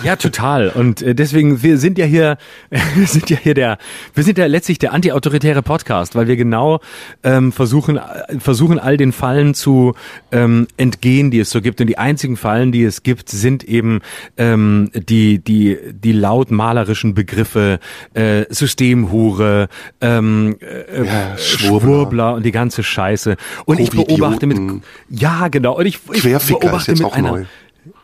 [0.04, 0.70] Ja, total.
[0.70, 2.38] Und äh, deswegen, wir sind ja hier,
[2.96, 3.78] wir sind ja hier der,
[4.14, 6.80] wir sind ja letztlich der antiautoritäre Podcast, weil wir genau
[7.24, 9.94] ähm, versuchen, äh, versuchen all den Fallen zu
[10.32, 11.82] ähm, entgehen, die es so gibt.
[11.82, 14.02] Und die einzigen Fallen, die es gibt, sind eben
[14.38, 17.80] ähm, die, die, die laut malerischen Begriffe
[18.14, 19.68] äh, Systemhure,
[20.02, 21.94] ähm, äh, ja, Schwurbler.
[21.94, 23.36] Schwurbler und die ganze Scheiße.
[23.66, 24.60] Und ich beobachte mit,
[25.10, 27.46] ja genau, und ich, ich beobachte mit einer, neu.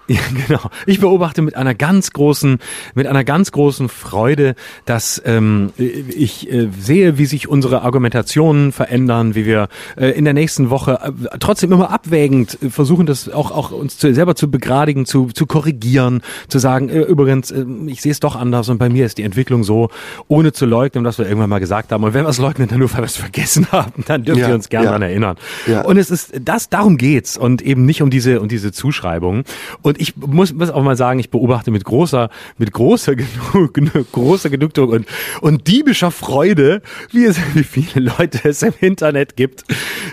[0.19, 0.71] Ja, genau.
[0.87, 2.57] Ich beobachte mit einer ganz großen,
[2.95, 4.55] mit einer ganz großen Freude,
[4.85, 10.33] dass ähm, ich äh, sehe, wie sich unsere Argumentationen verändern, wie wir äh, in der
[10.33, 15.05] nächsten Woche äh, trotzdem immer abwägend versuchen, das auch auch uns zu, selber zu begradigen,
[15.05, 18.89] zu zu korrigieren, zu sagen, äh, übrigens, äh, ich sehe es doch anders und bei
[18.89, 19.89] mir ist die Entwicklung so,
[20.27, 22.03] ohne zu leugnen, dass wir irgendwann mal gesagt haben.
[22.03, 24.47] Und wenn wir es leugnen, dann nur weil wir es vergessen haben, dann dürfen ja,
[24.47, 24.91] wir uns gerne ja.
[24.91, 25.37] daran erinnern.
[25.67, 25.81] Ja.
[25.81, 29.43] Und es ist das, darum geht's und eben nicht um diese um diese Zuschreibung.
[29.83, 33.15] Und ich muss, muss auch mal sagen, ich beobachte mit großer, mit großer,
[34.11, 35.07] großer Genugtuung und,
[35.41, 36.81] und diebischer Freude,
[37.11, 39.63] wie es, wie viele Leute es im Internet gibt,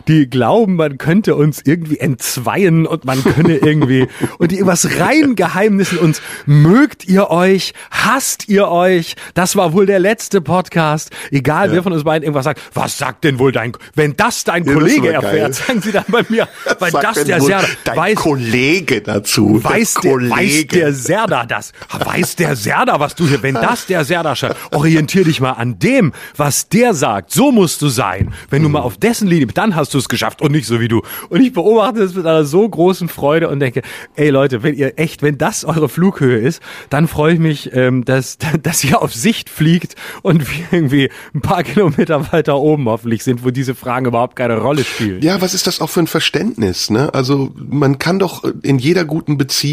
[0.08, 4.08] die glauben, man könnte uns irgendwie entzweien und man könne irgendwie
[4.38, 9.16] und die was rein Geheimnissen uns mögt ihr euch, hasst ihr euch.
[9.34, 11.10] Das war wohl der letzte Podcast.
[11.30, 11.74] Egal, ja.
[11.74, 12.60] wer von uns beiden irgendwas sagt.
[12.74, 16.04] Was sagt denn wohl dein, wenn das dein ja, Kollege das erfährt, sagen sie dann
[16.08, 19.62] bei mir, weil das der Serda, dein weiß, Kollege dazu.
[19.62, 20.34] Weiß der, Kollege.
[20.34, 21.72] weiß der Serda das?
[21.90, 25.78] Weiß der Serda, was du hier, wenn das der Serda schreibt, orientier dich mal an
[25.78, 27.32] dem, was der sagt.
[27.32, 28.34] So musst du sein.
[28.50, 30.88] Wenn du mal auf dessen Linie, dann hast du es geschafft und nicht so wie
[30.88, 31.02] du.
[31.28, 33.82] Und ich beobachte es mit einer so großen Freude und denke,
[34.14, 36.60] ey Leute, wenn ihr echt, wenn das eure Flughöhe ist,
[36.90, 41.40] dann freue ich mich, ähm, dass, dass ihr auf Sicht fliegt und wir irgendwie ein
[41.40, 45.22] paar Kilometer weiter oben hoffentlich sind, wo diese Fragen überhaupt keine Rolle spielen.
[45.22, 46.90] Ja, was ist das auch für ein Verständnis?
[46.90, 47.12] Ne?
[47.14, 49.65] Also man kann doch in jeder guten Beziehung,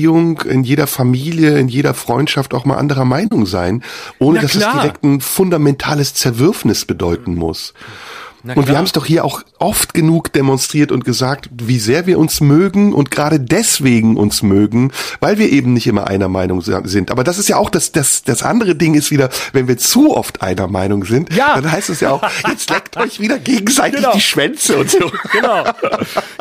[0.46, 3.84] in jeder Familie, in jeder Freundschaft auch mal anderer Meinung sein,
[4.20, 7.74] ohne dass es direkt ein fundamentales Zerwürfnis bedeuten muss.
[8.44, 12.20] Und wir haben es doch hier auch oft genug demonstriert und gesagt, wie sehr wir
[12.20, 14.92] uns mögen und gerade deswegen uns mögen,
[15.22, 17.10] weil wir eben nicht immer einer Meinung sind.
[17.10, 20.16] Aber das ist ja auch das, das, das andere Ding ist wieder, wenn wir zu
[20.16, 21.56] oft einer Meinung sind, ja.
[21.56, 24.14] dann heißt es ja auch, jetzt leckt euch wieder gegenseitig genau.
[24.14, 25.12] die Schwänze und so.
[25.32, 25.64] Genau.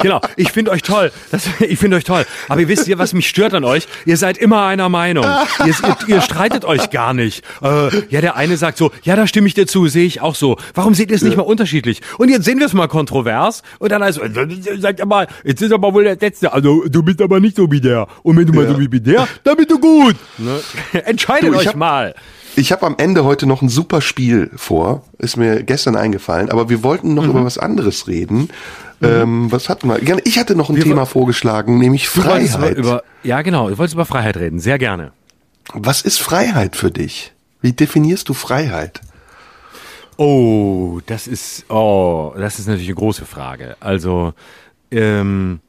[0.03, 0.21] Genau.
[0.37, 1.13] Ich finde euch toll.
[1.31, 2.27] Das, ich finde euch toll.
[2.49, 3.87] Aber ihr wisst ja, was mich stört an euch?
[4.05, 5.25] Ihr seid immer einer Meinung.
[5.61, 7.43] Ihr, ihr, ihr streitet euch gar nicht.
[7.63, 10.35] Äh, ja, der eine sagt so, ja, da stimme ich dir zu, sehe ich auch
[10.35, 10.59] so.
[10.75, 11.92] Warum seht ihr es nicht mal unterschiedlich?
[11.93, 12.19] Unterschiedlich.
[12.19, 13.63] Und jetzt sehen wir es mal kontrovers.
[13.79, 16.53] Und dann heißt er mal, jetzt ist aber wohl der Letzte.
[16.53, 18.07] Also du bist aber nicht so wie der.
[18.23, 18.61] Und wenn du ja.
[18.61, 20.17] mal so wie der, dann bist du gut.
[20.39, 20.61] Ne?
[21.05, 22.15] Entscheidet du, euch hab, mal.
[22.55, 25.05] Ich habe am Ende heute noch ein super Spiel vor.
[25.19, 26.51] Ist mir gestern eingefallen.
[26.51, 27.31] Aber wir wollten noch mhm.
[27.31, 28.49] über was anderes reden.
[29.01, 29.09] Mhm.
[29.09, 29.99] Ähm, was hatten wir?
[30.25, 32.77] Ich hatte noch ein wir Thema vorgeschlagen, nämlich Freiheit.
[32.77, 33.69] Über, ja, genau.
[33.69, 34.61] Du wolltest über Freiheit reden.
[34.61, 35.13] Sehr gerne.
[35.73, 37.33] Was ist Freiheit für dich?
[37.61, 39.01] Wie definierst du Freiheit?
[40.19, 43.77] Oh, das ist, oh, das ist natürlich eine große Frage.
[43.81, 44.35] Also,
[44.91, 45.61] ähm,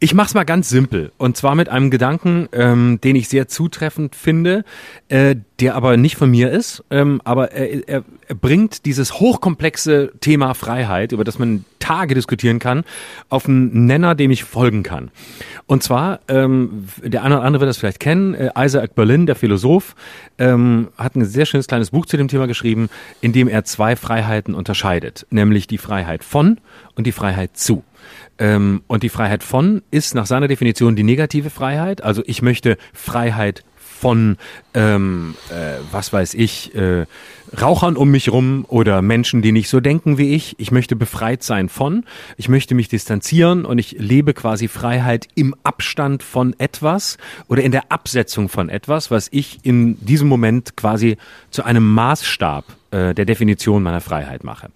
[0.00, 4.14] ich mach's mal ganz simpel und zwar mit einem Gedanken, ähm, den ich sehr zutreffend
[4.14, 4.64] finde,
[5.08, 10.12] äh, der aber nicht von mir ist, ähm, aber er, er, er bringt dieses hochkomplexe
[10.20, 12.84] Thema Freiheit, über das man Tage diskutieren kann,
[13.28, 15.10] auf einen Nenner, dem ich folgen kann.
[15.66, 19.36] Und zwar, ähm, der eine oder andere wird das vielleicht kennen, äh, Isaac Berlin, der
[19.36, 19.94] Philosoph,
[20.38, 22.88] ähm, hat ein sehr schönes kleines Buch zu dem Thema geschrieben,
[23.20, 26.58] in dem er zwei Freiheiten unterscheidet, nämlich die Freiheit von
[26.96, 27.84] und die Freiheit zu.
[28.38, 32.02] Ähm, und die Freiheit von ist nach seiner Definition die negative Freiheit.
[32.02, 33.64] Also ich möchte Freiheit
[33.96, 34.36] von,
[34.74, 37.06] ähm, äh, was weiß ich, äh,
[37.60, 40.56] Rauchern um mich rum oder Menschen, die nicht so denken wie ich.
[40.58, 42.04] Ich möchte befreit sein von.
[42.36, 47.16] Ich möchte mich distanzieren und ich lebe quasi Freiheit im Abstand von etwas
[47.48, 51.16] oder in der Absetzung von etwas, was ich in diesem Moment quasi
[51.50, 54.68] zu einem Maßstab äh, der Definition meiner Freiheit mache.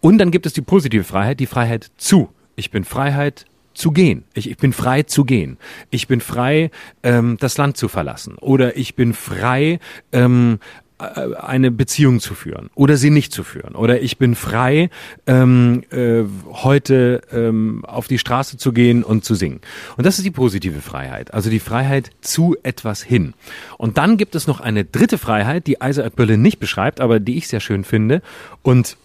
[0.00, 2.28] Und dann gibt es die positive Freiheit, die Freiheit zu.
[2.56, 4.24] Ich bin Freiheit zu gehen.
[4.34, 5.56] Ich, ich bin frei zu gehen.
[5.90, 6.70] Ich bin frei,
[7.02, 8.36] ähm, das Land zu verlassen.
[8.38, 9.78] Oder ich bin frei,
[10.12, 10.58] ähm,
[11.02, 13.74] äh, eine Beziehung zu führen oder sie nicht zu führen.
[13.74, 14.90] Oder ich bin frei,
[15.26, 19.60] ähm, äh, heute ähm, auf die Straße zu gehen und zu singen.
[19.96, 23.34] Und das ist die positive Freiheit, also die Freiheit zu etwas hin.
[23.78, 27.36] Und dann gibt es noch eine dritte Freiheit, die Isaac Berlin nicht beschreibt, aber die
[27.36, 28.22] ich sehr schön finde.
[28.62, 28.96] Und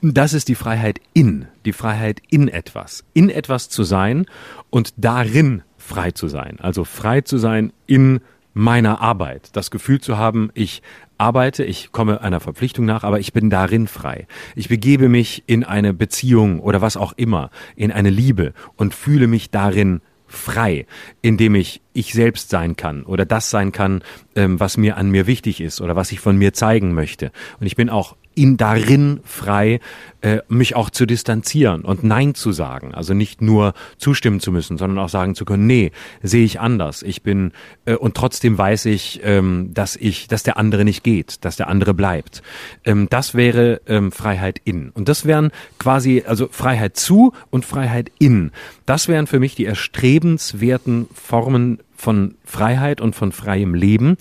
[0.00, 4.26] das ist die Freiheit in, die Freiheit in etwas, in etwas zu sein
[4.70, 6.58] und darin frei zu sein.
[6.60, 8.20] Also frei zu sein in
[8.54, 9.50] meiner Arbeit.
[9.54, 10.82] Das Gefühl zu haben, ich
[11.16, 14.26] arbeite, ich komme einer Verpflichtung nach, aber ich bin darin frei.
[14.54, 19.26] Ich begebe mich in eine Beziehung oder was auch immer, in eine Liebe und fühle
[19.26, 20.86] mich darin frei,
[21.22, 24.02] indem ich ich selbst sein kann oder das sein kann,
[24.36, 27.32] ähm, was mir an mir wichtig ist oder was ich von mir zeigen möchte.
[27.58, 29.80] Und ich bin auch in darin frei,
[30.20, 32.94] äh, mich auch zu distanzieren und Nein zu sagen.
[32.94, 35.90] Also nicht nur zustimmen zu müssen, sondern auch sagen zu können, nee,
[36.22, 37.02] sehe ich anders.
[37.02, 37.52] Ich bin
[37.84, 41.68] äh, und trotzdem weiß ich, ähm, dass ich, dass der andere nicht geht, dass der
[41.68, 42.42] andere bleibt.
[42.84, 44.90] Ähm, das wäre ähm, Freiheit in.
[44.90, 48.52] Und das wären quasi, also Freiheit zu und Freiheit in.
[48.86, 54.16] Das wären für mich die erstrebenswerten Formen von Freiheit und von freiem Leben.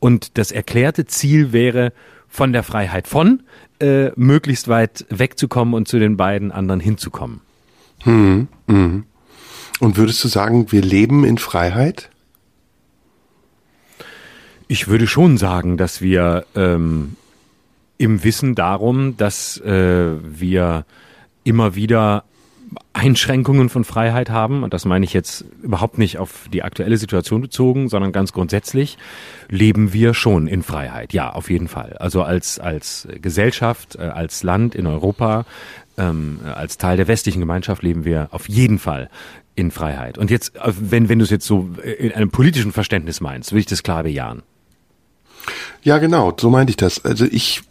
[0.00, 1.92] Und das erklärte Ziel wäre,
[2.30, 3.42] von der Freiheit von
[3.80, 7.40] äh, möglichst weit wegzukommen und zu den beiden anderen hinzukommen.
[8.04, 9.04] Hm, hm.
[9.80, 12.10] Und würdest du sagen, wir leben in Freiheit?
[14.68, 17.16] Ich würde schon sagen, dass wir ähm,
[17.98, 20.86] im Wissen darum, dass äh, wir
[21.44, 22.24] immer wieder
[22.92, 27.40] Einschränkungen von Freiheit haben, und das meine ich jetzt überhaupt nicht auf die aktuelle Situation
[27.40, 28.98] bezogen, sondern ganz grundsätzlich,
[29.48, 31.12] leben wir schon in Freiheit.
[31.12, 31.96] Ja, auf jeden Fall.
[31.98, 35.46] Also als, als Gesellschaft, äh, als Land in Europa,
[35.98, 39.10] ähm, als Teil der westlichen Gemeinschaft leben wir auf jeden Fall
[39.56, 40.18] in Freiheit.
[40.18, 43.60] Und jetzt, äh, wenn, wenn du es jetzt so in einem politischen Verständnis meinst, würde
[43.60, 44.42] ich das klar bejahen.
[45.82, 47.04] Ja, genau, so meinte ich das.
[47.04, 47.62] Also ich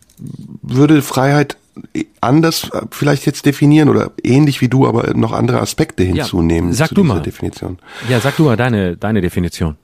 [0.62, 1.58] würde Freiheit
[2.22, 6.72] anders äh, vielleicht jetzt definieren oder ähnlich wie du, aber noch andere Aspekte hinzunehmen.
[6.72, 7.22] Ja, sag du mal.
[7.22, 7.78] Definition.
[8.10, 9.76] Ja, sag du mal deine, deine Definition.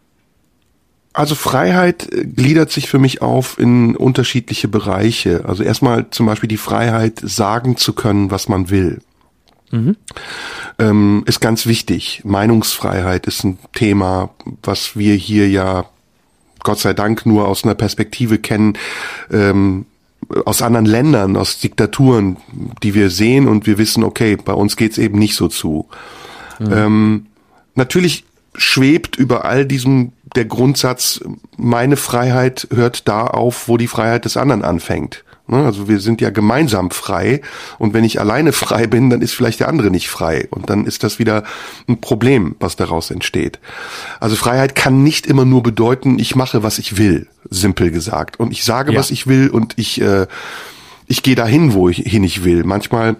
[1.13, 5.45] Also Freiheit äh, gliedert sich für mich auf in unterschiedliche Bereiche.
[5.45, 8.99] Also erstmal zum Beispiel die Freiheit, sagen zu können, was man will.
[9.71, 9.95] Mhm.
[10.77, 12.21] Ähm, ist ganz wichtig.
[12.25, 14.31] Meinungsfreiheit ist ein Thema,
[14.61, 15.85] was wir hier ja
[16.63, 18.77] Gott sei Dank nur aus einer Perspektive kennen,
[19.31, 19.85] ähm,
[20.45, 22.37] aus anderen Ländern, aus Diktaturen,
[22.83, 25.87] die wir sehen und wir wissen, okay, bei uns geht's eben nicht so zu.
[26.59, 26.73] Mhm.
[26.73, 27.25] Ähm,
[27.75, 31.21] natürlich schwebt über all diesem der Grundsatz,
[31.57, 35.24] meine Freiheit hört da auf, wo die Freiheit des anderen anfängt.
[35.47, 37.41] Ne, also wir sind ja gemeinsam frei
[37.77, 40.87] und wenn ich alleine frei bin, dann ist vielleicht der andere nicht frei und dann
[40.87, 41.43] ist das wieder
[41.87, 43.59] ein Problem, was daraus entsteht.
[44.19, 48.39] Also Freiheit kann nicht immer nur bedeuten, ich mache, was ich will, simpel gesagt.
[48.39, 48.99] Und ich sage, ja.
[48.99, 50.25] was ich will und ich, äh,
[51.05, 52.63] ich gehe dahin, wo ich hin ich will.
[52.63, 53.15] Manchmal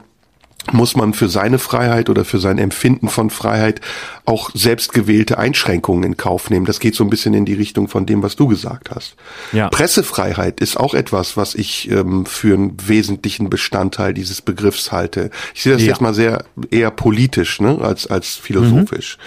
[0.71, 3.81] muss man für seine Freiheit oder für sein Empfinden von Freiheit
[4.25, 6.65] auch selbstgewählte Einschränkungen in Kauf nehmen.
[6.65, 9.15] Das geht so ein bisschen in die Richtung von dem, was du gesagt hast.
[9.51, 9.69] Ja.
[9.69, 15.29] Pressefreiheit ist auch etwas, was ich ähm, für einen wesentlichen Bestandteil dieses Begriffs halte.
[15.53, 15.89] Ich sehe das ja.
[15.89, 19.17] jetzt mal sehr eher politisch ne, als, als philosophisch.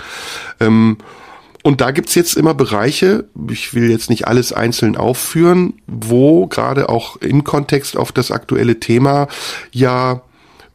[0.59, 0.66] Mhm.
[0.66, 0.99] Ähm,
[1.62, 6.89] und da gibt's jetzt immer Bereiche, ich will jetzt nicht alles einzeln aufführen, wo gerade
[6.89, 9.28] auch im Kontext auf das aktuelle Thema
[9.72, 10.22] ja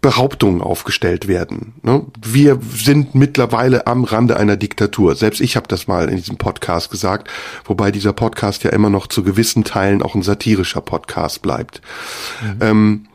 [0.04, 1.76] Behauptungen aufgestellt werden.
[1.82, 2.06] Ne?
[2.22, 5.16] Wir sind mittlerweile am Rande einer Diktatur.
[5.16, 7.30] Selbst ich habe das mal in diesem Podcast gesagt,
[7.64, 11.82] wobei dieser Podcast ja immer noch zu gewissen Teilen auch ein satirischer Podcast bleibt.
[12.42, 12.58] Mhm.
[12.60, 13.06] Ähm,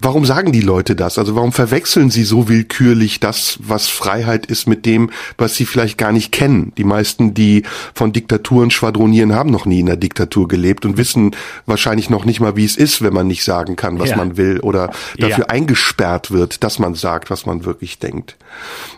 [0.00, 1.18] Warum sagen die Leute das?
[1.18, 5.98] Also warum verwechseln sie so willkürlich das, was Freiheit ist, mit dem, was sie vielleicht
[5.98, 6.72] gar nicht kennen?
[6.78, 11.34] Die meisten, die von Diktaturen schwadronieren, haben noch nie in einer Diktatur gelebt und wissen
[11.66, 14.16] wahrscheinlich noch nicht mal, wie es ist, wenn man nicht sagen kann, was ja.
[14.16, 15.50] man will oder dafür ja.
[15.50, 18.36] eingesperrt wird, dass man sagt, was man wirklich denkt.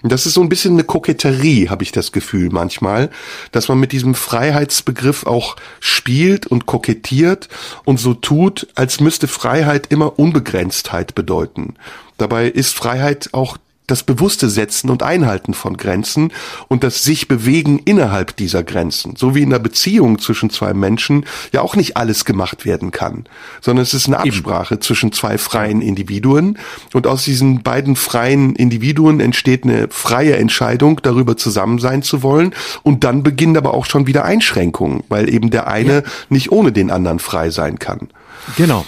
[0.02, 3.10] Und das ist so ein bisschen eine Koketterie, habe ich das Gefühl manchmal,
[3.52, 7.48] dass man mit diesem Freiheitsbegriff auch spielt und kokettiert
[7.84, 11.74] und so tut, als müsste Freiheit immer unbegrenzt Bewusstheit bedeuten.
[12.18, 16.32] Dabei ist Freiheit auch das bewusste Setzen und Einhalten von Grenzen
[16.68, 19.16] und das sich bewegen innerhalb dieser Grenzen.
[19.16, 23.24] So wie in einer Beziehung zwischen zwei Menschen ja auch nicht alles gemacht werden kann,
[23.60, 24.82] sondern es ist eine Absprache Eben.
[24.82, 26.56] zwischen zwei freien Individuen
[26.92, 32.54] und aus diesen beiden freien Individuen entsteht eine freie Entscheidung, darüber zusammen sein zu wollen
[32.84, 36.02] und dann beginnen aber auch schon wieder Einschränkungen, weil eben der eine ja.
[36.28, 38.08] nicht ohne den anderen frei sein kann.
[38.56, 38.86] Genau.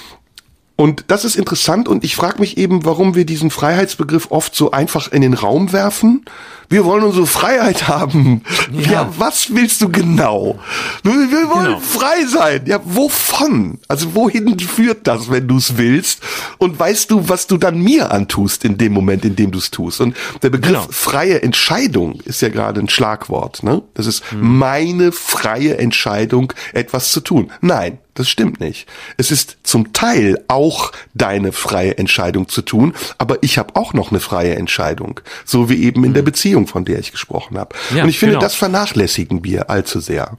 [0.77, 4.71] Und das ist interessant und ich frage mich eben, warum wir diesen Freiheitsbegriff oft so
[4.71, 6.25] einfach in den Raum werfen.
[6.73, 8.41] Wir wollen unsere Freiheit haben.
[8.73, 10.59] Ja, ja was willst du genau?
[11.03, 11.13] Wir
[11.51, 11.81] wollen genau.
[11.81, 12.63] frei sein.
[12.65, 13.79] Ja, wovon?
[13.89, 16.23] Also wohin führt das, wenn du es willst?
[16.57, 19.71] Und weißt du, was du dann mir antust in dem Moment, in dem du es
[19.71, 20.01] tust?
[20.01, 20.87] Und der Begriff genau.
[20.91, 23.63] freie Entscheidung ist ja gerade ein Schlagwort.
[23.63, 23.83] Ne?
[23.93, 24.59] Das ist hm.
[24.59, 27.51] meine freie Entscheidung, etwas zu tun.
[27.61, 28.87] Nein, das stimmt nicht.
[29.17, 34.11] Es ist zum Teil auch deine freie Entscheidung zu tun, aber ich habe auch noch
[34.11, 36.27] eine freie Entscheidung, so wie eben in der mhm.
[36.63, 37.75] Beziehung, von der ich gesprochen habe.
[37.95, 38.45] Ja, und ich finde, genau.
[38.45, 40.39] das vernachlässigen wir allzu sehr.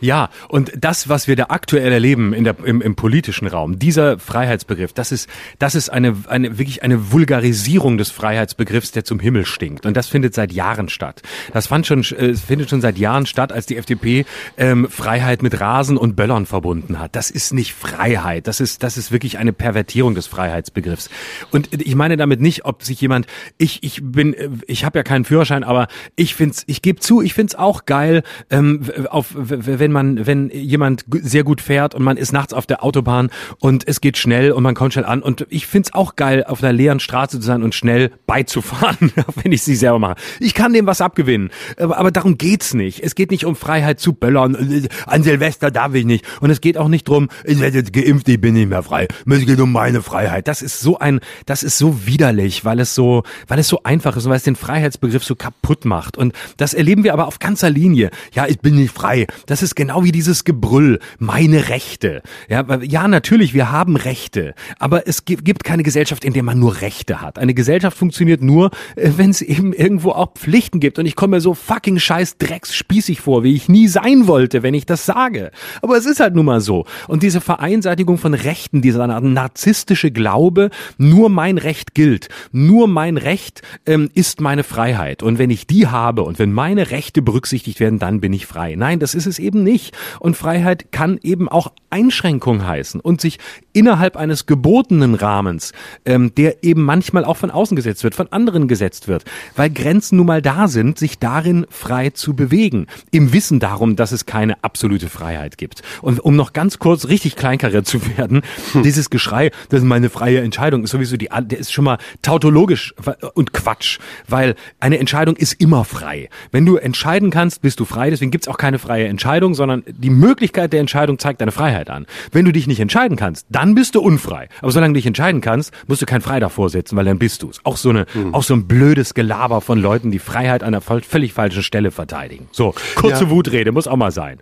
[0.00, 4.18] Ja, und das, was wir da aktuell erleben in der, im, im politischen Raum, dieser
[4.18, 5.28] Freiheitsbegriff, das ist,
[5.58, 9.86] das ist eine, eine, wirklich eine Vulgarisierung des Freiheitsbegriffs, der zum Himmel stinkt.
[9.86, 11.22] Und das findet seit Jahren statt.
[11.52, 14.26] Das fand schon, äh, findet schon seit Jahren statt, als die FDP
[14.56, 17.16] ähm, Freiheit mit Rasen und Böllern verbunden hat.
[17.16, 18.46] Das ist nicht Freiheit.
[18.46, 21.08] Das ist, das ist wirklich eine Pervertierung des Freiheitsbegriffs.
[21.50, 23.26] Und ich meine damit nicht, ob sich jemand,
[23.58, 24.34] ich, ich bin,
[24.66, 28.22] ich habe ja keinen Führerschein, aber ich find's, ich gebe zu, ich find's auch geil,
[28.50, 32.84] ähm, auf, wenn man, wenn jemand sehr gut fährt und man ist nachts auf der
[32.84, 33.30] Autobahn
[33.60, 36.62] und es geht schnell und man kommt schnell an und ich find's auch geil, auf
[36.62, 39.12] einer leeren Straße zu sein und schnell beizufahren,
[39.42, 40.16] wenn ich sie selber mache.
[40.40, 43.00] Ich kann dem was abgewinnen, aber, aber darum geht's nicht.
[43.00, 44.88] Es geht nicht um Freiheit zu böllern.
[45.06, 46.24] An Silvester darf ich nicht.
[46.40, 49.08] Und es geht auch nicht drum, ich werde jetzt geimpft, ich bin nicht mehr frei.
[49.28, 50.48] Es geht um meine Freiheit.
[50.48, 54.16] Das ist so ein, das ist so widerlich, weil es so, weil es so einfach
[54.16, 56.16] ist und weil es den Freiheitsbegriff so kaputt macht.
[56.16, 58.10] Und das erleben wir aber auf ganzer Linie.
[58.32, 59.26] Ja, ich bin nicht frei.
[59.46, 62.22] Das ist ist genau wie dieses Gebrüll, meine Rechte.
[62.48, 66.80] Ja, ja, natürlich, wir haben Rechte, aber es gibt keine Gesellschaft, in der man nur
[66.80, 67.40] Rechte hat.
[67.40, 71.00] Eine Gesellschaft funktioniert nur, äh, wenn es eben irgendwo auch Pflichten gibt.
[71.00, 74.74] Und ich komme mir so fucking scheiß drecksspießig vor, wie ich nie sein wollte, wenn
[74.74, 75.50] ich das sage.
[75.82, 76.84] Aber es ist halt nun mal so.
[77.08, 83.62] Und diese Vereinseitigung von Rechten, dieser narzisstische Glaube, nur mein Recht gilt, nur mein Recht
[83.86, 85.24] ähm, ist meine Freiheit.
[85.24, 88.76] Und wenn ich die habe und wenn meine Rechte berücksichtigt werden, dann bin ich frei.
[88.76, 89.96] Nein, das ist es eben nicht.
[90.20, 93.38] Und Freiheit kann eben auch Einschränkung heißen und sich
[93.72, 95.72] innerhalb eines gebotenen Rahmens,
[96.04, 100.16] ähm, der eben manchmal auch von außen gesetzt wird, von anderen gesetzt wird, weil Grenzen
[100.16, 104.62] nun mal da sind, sich darin frei zu bewegen, im Wissen darum, dass es keine
[104.64, 105.82] absolute Freiheit gibt.
[106.02, 108.42] Und um noch ganz kurz richtig kleinkariert zu werden,
[108.72, 108.82] hm.
[108.82, 112.94] dieses Geschrei, das ist meine freie Entscheidung, ist sowieso die, der ist schon mal tautologisch
[113.34, 113.98] und Quatsch,
[114.28, 116.28] weil eine Entscheidung ist immer frei.
[116.50, 120.10] Wenn du entscheiden kannst, bist du frei, deswegen gibt's auch keine freie Entscheidung, sondern die
[120.10, 122.06] Möglichkeit der Entscheidung zeigt deine Freiheit an.
[122.32, 124.48] Wenn du dich nicht entscheiden kannst, dann bist du unfrei.
[124.60, 127.42] Aber solange du dich entscheiden kannst, musst du kein Frei davor setzen, weil dann bist
[127.42, 127.60] du's.
[127.64, 128.34] Auch so eine, mhm.
[128.34, 132.48] auch so ein blödes Gelaber von Leuten, die Freiheit an einer völlig falschen Stelle verteidigen.
[132.52, 133.30] So, kurze ja.
[133.30, 134.38] Wutrede, muss auch mal sein.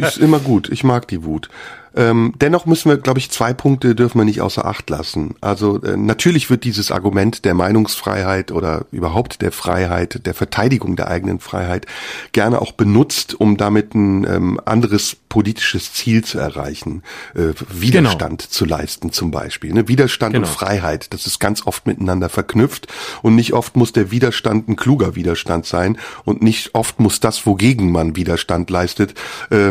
[0.00, 0.68] Ist immer gut.
[0.70, 1.48] Ich mag die Wut.
[1.96, 5.34] Ähm, dennoch müssen wir, glaube ich, zwei Punkte dürfen wir nicht außer Acht lassen.
[5.40, 11.08] Also äh, natürlich wird dieses Argument der Meinungsfreiheit oder überhaupt der Freiheit, der Verteidigung der
[11.08, 11.86] eigenen Freiheit
[12.32, 17.02] gerne auch benutzt, um damit ein ähm, anderes politisches Ziel zu erreichen,
[17.34, 18.50] äh, Widerstand genau.
[18.50, 19.72] zu leisten zum Beispiel.
[19.72, 19.88] Ne?
[19.88, 20.46] Widerstand genau.
[20.46, 22.88] und Freiheit, das ist ganz oft miteinander verknüpft
[23.22, 27.46] und nicht oft muss der Widerstand ein kluger Widerstand sein und nicht oft muss das,
[27.46, 29.14] wogegen man Widerstand leistet,
[29.50, 29.70] äh,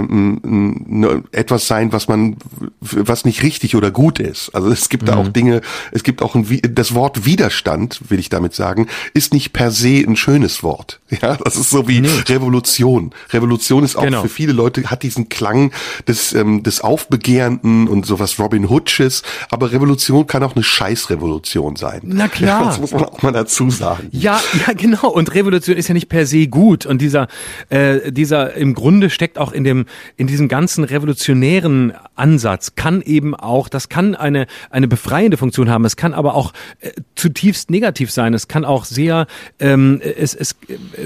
[1.32, 2.38] etwas sein, was man,
[2.80, 4.56] was nicht richtig oder gut ist.
[4.56, 5.08] Also es gibt mhm.
[5.08, 5.34] da auch mhm.
[5.34, 9.72] Dinge, es gibt auch ein, das Wort Widerstand, will ich damit sagen, ist nicht per
[9.72, 11.00] se ein schönes Wort.
[11.22, 12.08] Ja, das ist so wie nee.
[12.30, 13.12] Revolution.
[13.34, 14.22] Revolution ist auch genau.
[14.22, 15.72] für viele Leute, hat diesen Klang
[16.08, 22.02] des, ähm, des Aufbegehrenden und sowas Robin Hoodsches, aber Revolution kann auch eine Scheißrevolution sein.
[22.04, 22.66] Na klar.
[22.66, 24.10] das muss man auch mal dazu sagen.
[24.12, 25.10] Ja, ja, genau.
[25.10, 26.86] Und Revolution ist ja nicht per se gut.
[26.86, 27.28] Und dieser,
[27.70, 29.86] äh, dieser im Grunde steckt auch in dem,
[30.18, 35.86] in diesem ganzen revolutionären Ansatz kann eben auch, das kann eine, eine befreiende Funktion haben.
[35.86, 38.34] Es kann aber auch äh, zutiefst negativ sein.
[38.34, 39.26] Es kann auch sehr,
[39.60, 40.56] ähm, es, es,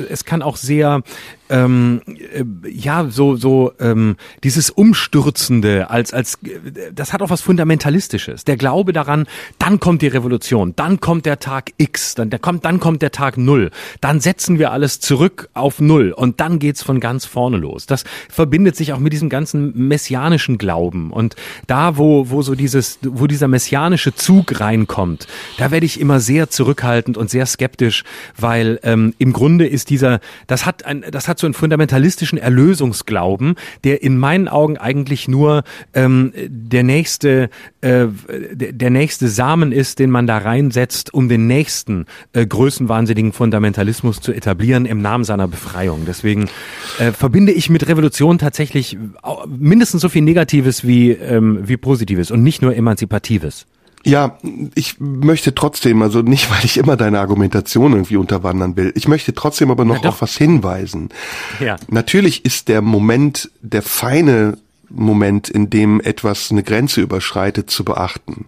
[0.09, 1.03] es kann auch sehr
[1.49, 6.39] ähm, äh, ja so so ähm, dieses umstürzende als als
[6.93, 8.45] das hat auch was fundamentalistisches.
[8.45, 9.27] Der Glaube daran,
[9.59, 13.11] dann kommt die Revolution, dann kommt der Tag X, dann der kommt dann kommt der
[13.11, 13.71] Tag Null,
[14.01, 17.85] dann setzen wir alles zurück auf Null und dann geht's von ganz vorne los.
[17.85, 21.35] Das verbindet sich auch mit diesem ganzen messianischen Glauben und
[21.67, 25.27] da wo wo so dieses wo dieser messianische Zug reinkommt,
[25.57, 28.03] da werde ich immer sehr zurückhaltend und sehr skeptisch,
[28.37, 33.55] weil ähm, im Grunde ist dieser das hat ein das hat so einen fundamentalistischen Erlösungsglauben,
[33.83, 35.63] der in meinen Augen eigentlich nur
[35.93, 37.49] ähm, der nächste
[37.81, 38.07] äh,
[38.41, 44.33] der nächste Samen ist, den man da reinsetzt, um den nächsten äh, größenwahnsinnigen Fundamentalismus zu
[44.33, 46.05] etablieren im Namen seiner Befreiung.
[46.05, 46.49] Deswegen
[46.99, 48.97] äh, verbinde ich mit Revolution tatsächlich
[49.47, 53.65] mindestens so viel Negatives wie ähm, wie Positives und nicht nur Emanzipatives.
[54.05, 54.37] Ja,
[54.75, 59.33] ich möchte trotzdem, also nicht, weil ich immer deine Argumentation irgendwie unterwandern will, ich möchte
[59.33, 61.09] trotzdem aber noch auf was hinweisen.
[61.59, 61.77] Ja.
[61.87, 64.57] Natürlich ist der Moment, der feine
[64.93, 68.45] Moment, in dem etwas eine Grenze überschreitet, zu beachten.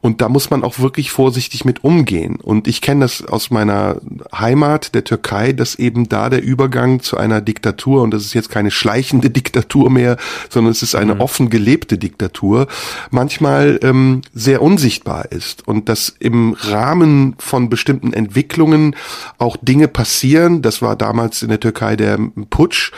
[0.00, 2.36] Und da muss man auch wirklich vorsichtig mit umgehen.
[2.36, 4.00] Und ich kenne das aus meiner
[4.32, 8.50] Heimat, der Türkei, dass eben da der Übergang zu einer Diktatur, und das ist jetzt
[8.50, 10.16] keine schleichende Diktatur mehr,
[10.50, 11.20] sondern es ist eine mhm.
[11.20, 12.68] offen gelebte Diktatur,
[13.10, 15.66] manchmal ähm, sehr unsichtbar ist.
[15.66, 18.94] Und dass im Rahmen von bestimmten Entwicklungen
[19.38, 22.18] auch Dinge passieren, das war damals in der Türkei der
[22.50, 22.92] Putsch,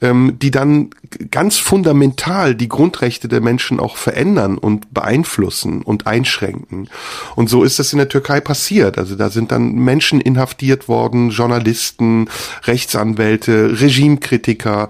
[0.00, 0.90] ähm, die dann
[1.30, 6.88] ganz fundamental die Grundrechte der Menschen auch verändern und beeinflussen und einschränken.
[7.36, 8.98] Und so ist das in der Türkei passiert.
[8.98, 12.28] Also da sind dann Menschen inhaftiert worden, Journalisten,
[12.64, 14.88] Rechtsanwälte, Regimekritiker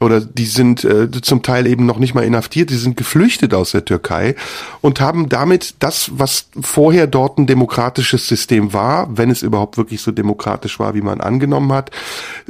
[0.00, 3.72] oder die sind äh, zum Teil eben noch nicht mal inhaftiert, die sind geflüchtet aus
[3.72, 4.34] der Türkei
[4.80, 10.02] und haben damit das, was vorher dort ein demokratisches System war, wenn es überhaupt wirklich
[10.02, 11.90] so demokratisch war, wie man angenommen hat,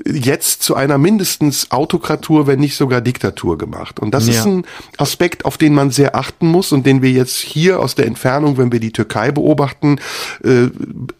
[0.04, 4.00] jetzt zu einer mindestens Autokratur, wenn nicht sogar Diktatur gemacht.
[4.00, 4.34] Und das ja.
[4.34, 4.64] ist ein
[4.98, 8.58] Aspekt, auf den man sehr achten muss und den wir jetzt hier aus der Entfernung,
[8.58, 10.00] wenn wir die Türkei beobachten,
[10.42, 10.68] äh,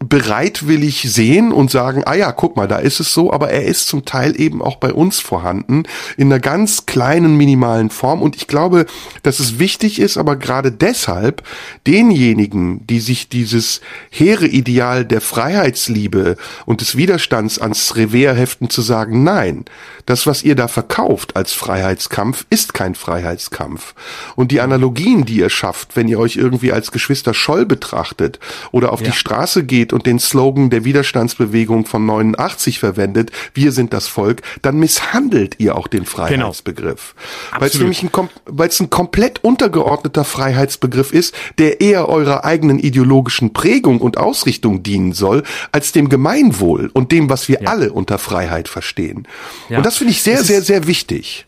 [0.04, 3.86] bereitwillig sehen und sagen, ah ja, guck mal, da ist es so, aber er ist
[3.86, 5.84] zum Teil eben auch bei uns vorhanden,
[6.16, 8.20] in einer ganz kleinen, minimalen Form.
[8.20, 8.86] Und ich glaube,
[9.22, 11.42] dass es wichtig ist, aber gerade deshalb
[11.86, 18.82] denjenigen, die sich dieses hehre Ideal der Freiheitsliebe und des Widerstands ans Revier heften, zu
[18.82, 19.64] sagen, nein,
[20.06, 23.94] das, was ihr da da verkauft als Freiheitskampf, ist kein Freiheitskampf.
[24.34, 28.38] Und die Analogien, die ihr schafft, wenn ihr euch irgendwie als Geschwister Scholl betrachtet
[28.72, 29.08] oder auf ja.
[29.08, 34.40] die Straße geht und den Slogan der Widerstandsbewegung von 89 verwendet, wir sind das Volk,
[34.62, 37.14] dann misshandelt ihr auch den Freiheitsbegriff.
[37.50, 37.60] Genau.
[37.60, 38.10] Weil es nämlich ein,
[38.46, 44.82] weil es ein komplett untergeordneter Freiheitsbegriff ist, der eher eurer eigenen ideologischen Prägung und Ausrichtung
[44.82, 45.42] dienen soll,
[45.72, 47.68] als dem Gemeinwohl und dem, was wir ja.
[47.68, 49.28] alle unter Freiheit verstehen.
[49.68, 49.76] Ja.
[49.76, 51.46] Und das finde ich sehr, sehr, sehr wichtig.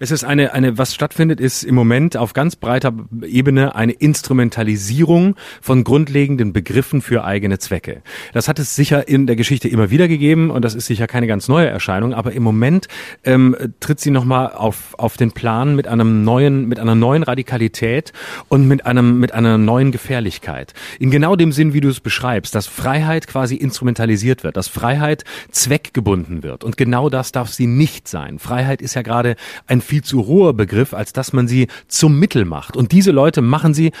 [0.00, 2.92] Es ist eine, eine, was stattfindet, ist im Moment auf ganz breiter
[3.22, 8.02] Ebene eine Instrumentalisierung von grundlegenden Begriffen für eigene Zwecke.
[8.32, 11.26] Das hat es sicher in der Geschichte immer wieder gegeben und das ist sicher keine
[11.26, 12.88] ganz neue Erscheinung, aber im Moment
[13.22, 18.12] ähm, tritt sie nochmal auf, auf den Plan mit einem neuen, mit einer neuen Radikalität
[18.48, 20.74] und mit einem, mit einer neuen Gefährlichkeit.
[20.98, 25.24] In genau dem Sinn, wie du es beschreibst, dass Freiheit quasi instrumentalisiert wird, dass Freiheit
[25.50, 26.64] zweckgebunden wird.
[26.64, 28.38] Und genau das darf sie nicht sein.
[28.38, 32.44] Freiheit ist ja gerade ein viel zu hoher Begriff, als dass man sie zum Mittel
[32.44, 32.76] macht.
[32.76, 33.92] Und diese Leute machen sie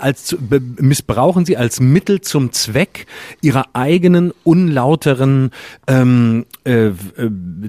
[0.00, 0.36] als,
[0.78, 3.06] missbrauchen sie als Mittel zum Zweck
[3.40, 5.50] ihrer eigenen unlauteren
[5.86, 6.94] ähm, äh, äh,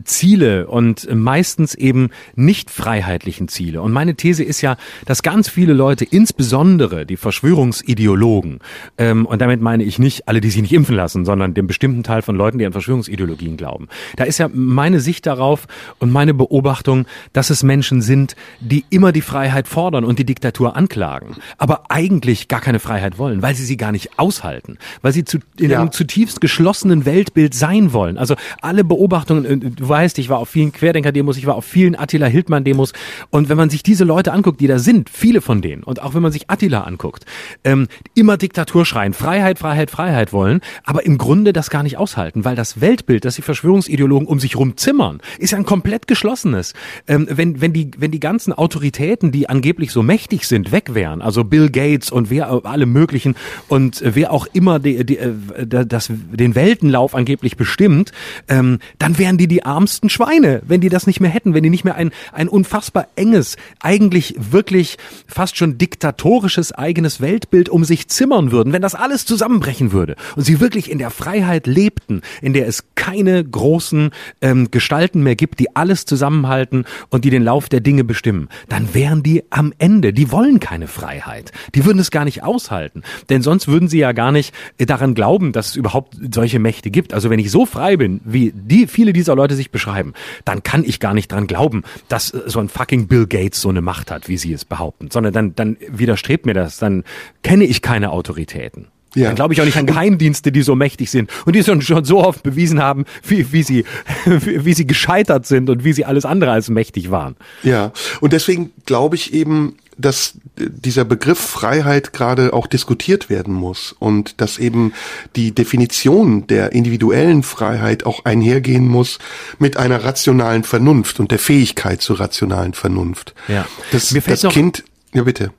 [0.03, 3.81] Ziele und meistens eben nicht freiheitlichen Ziele.
[3.81, 4.75] Und meine These ist ja,
[5.05, 8.59] dass ganz viele Leute, insbesondere die Verschwörungsideologen,
[8.97, 12.03] ähm, und damit meine ich nicht alle, die sich nicht impfen lassen, sondern den bestimmten
[12.03, 13.87] Teil von Leuten, die an Verschwörungsideologien glauben.
[14.17, 15.67] Da ist ja meine Sicht darauf
[15.99, 20.75] und meine Beobachtung, dass es Menschen sind, die immer die Freiheit fordern und die Diktatur
[20.75, 21.37] anklagen.
[21.57, 25.37] Aber eigentlich gar keine Freiheit wollen, weil sie sie gar nicht aushalten, weil sie zu,
[25.59, 25.79] in ja.
[25.79, 28.17] einem zutiefst geschlossenen Weltbild sein wollen.
[28.17, 31.95] Also alle Beobachtungen, äh, du weißt, ich war auf vielen Querdenker-Demos, ich war auf vielen
[31.95, 32.93] Attila Hildmann-Demos
[33.29, 36.15] und wenn man sich diese Leute anguckt, die da sind, viele von denen und auch
[36.15, 37.25] wenn man sich Attila anguckt,
[37.63, 42.43] ähm, immer Diktatur schreien, Freiheit, Freiheit, Freiheit wollen, aber im Grunde das gar nicht aushalten,
[42.43, 46.73] weil das Weltbild, das die Verschwörungsideologen um sich rum zimmern, ist ja ein komplett geschlossenes.
[47.07, 51.21] Ähm, wenn, wenn, die, wenn die ganzen Autoritäten, die angeblich so mächtig sind, weg wären,
[51.21, 53.35] also Bill Gates, Gates und wer alle möglichen
[53.67, 55.33] und wer auch immer die, die, äh,
[55.67, 58.11] das, den Weltenlauf angeblich bestimmt,
[58.47, 61.69] ähm, dann wären die die ärmsten Schweine, wenn die das nicht mehr hätten, wenn die
[61.69, 64.97] nicht mehr ein, ein unfassbar enges, eigentlich wirklich
[65.27, 70.43] fast schon diktatorisches eigenes Weltbild um sich zimmern würden, wenn das alles zusammenbrechen würde und
[70.43, 74.11] sie wirklich in der Freiheit lebten, in der es keine großen
[74.41, 78.93] ähm, Gestalten mehr gibt, die alles zusammenhalten und die den Lauf der Dinge bestimmen, dann
[78.93, 80.13] wären die am Ende.
[80.13, 81.51] Die wollen keine Freiheit.
[81.75, 83.03] Die würden es gar nicht aushalten.
[83.29, 87.13] Denn sonst würden sie ja gar nicht daran glauben, dass es überhaupt solche Mächte gibt.
[87.13, 90.13] Also wenn ich so frei bin, wie die viele dieser Leute sich beschreiben,
[90.45, 93.81] dann kann ich gar nicht dran glauben, dass so ein fucking Bill Gates so eine
[93.81, 95.09] Macht hat, wie sie es behaupten.
[95.11, 96.77] Sondern dann, dann widerstrebt mir das.
[96.77, 97.03] Dann
[97.43, 98.87] kenne ich keine Autoritäten.
[99.15, 99.27] Ja.
[99.27, 102.03] Dann glaube ich auch nicht an Geheimdienste, die so mächtig sind und die schon, schon
[102.03, 103.85] so oft bewiesen haben, wie, wie, sie,
[104.25, 107.35] wie sie gescheitert sind und wie sie alles andere als mächtig waren.
[107.61, 107.91] Ja,
[108.21, 114.41] und deswegen glaube ich eben, dass dieser Begriff Freiheit gerade auch diskutiert werden muss und
[114.41, 114.93] dass eben
[115.35, 119.19] die Definition der individuellen Freiheit auch einhergehen muss
[119.59, 123.33] mit einer rationalen Vernunft und der Fähigkeit zur rationalen Vernunft.
[123.47, 123.67] Ja.
[123.91, 124.83] Das, Mir fällt das Kind,
[125.13, 125.51] ja bitte.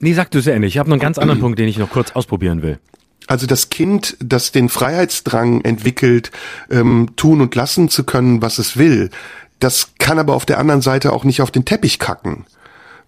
[0.00, 0.74] Nee, sag du es endlich.
[0.74, 2.78] Ich habe noch einen ganz anderen Punkt, den ich noch kurz ausprobieren will.
[3.26, 6.30] Also das Kind, das den Freiheitsdrang entwickelt,
[6.70, 9.10] ähm, tun und lassen zu können, was es will,
[9.58, 12.46] das kann aber auf der anderen Seite auch nicht auf den Teppich kacken.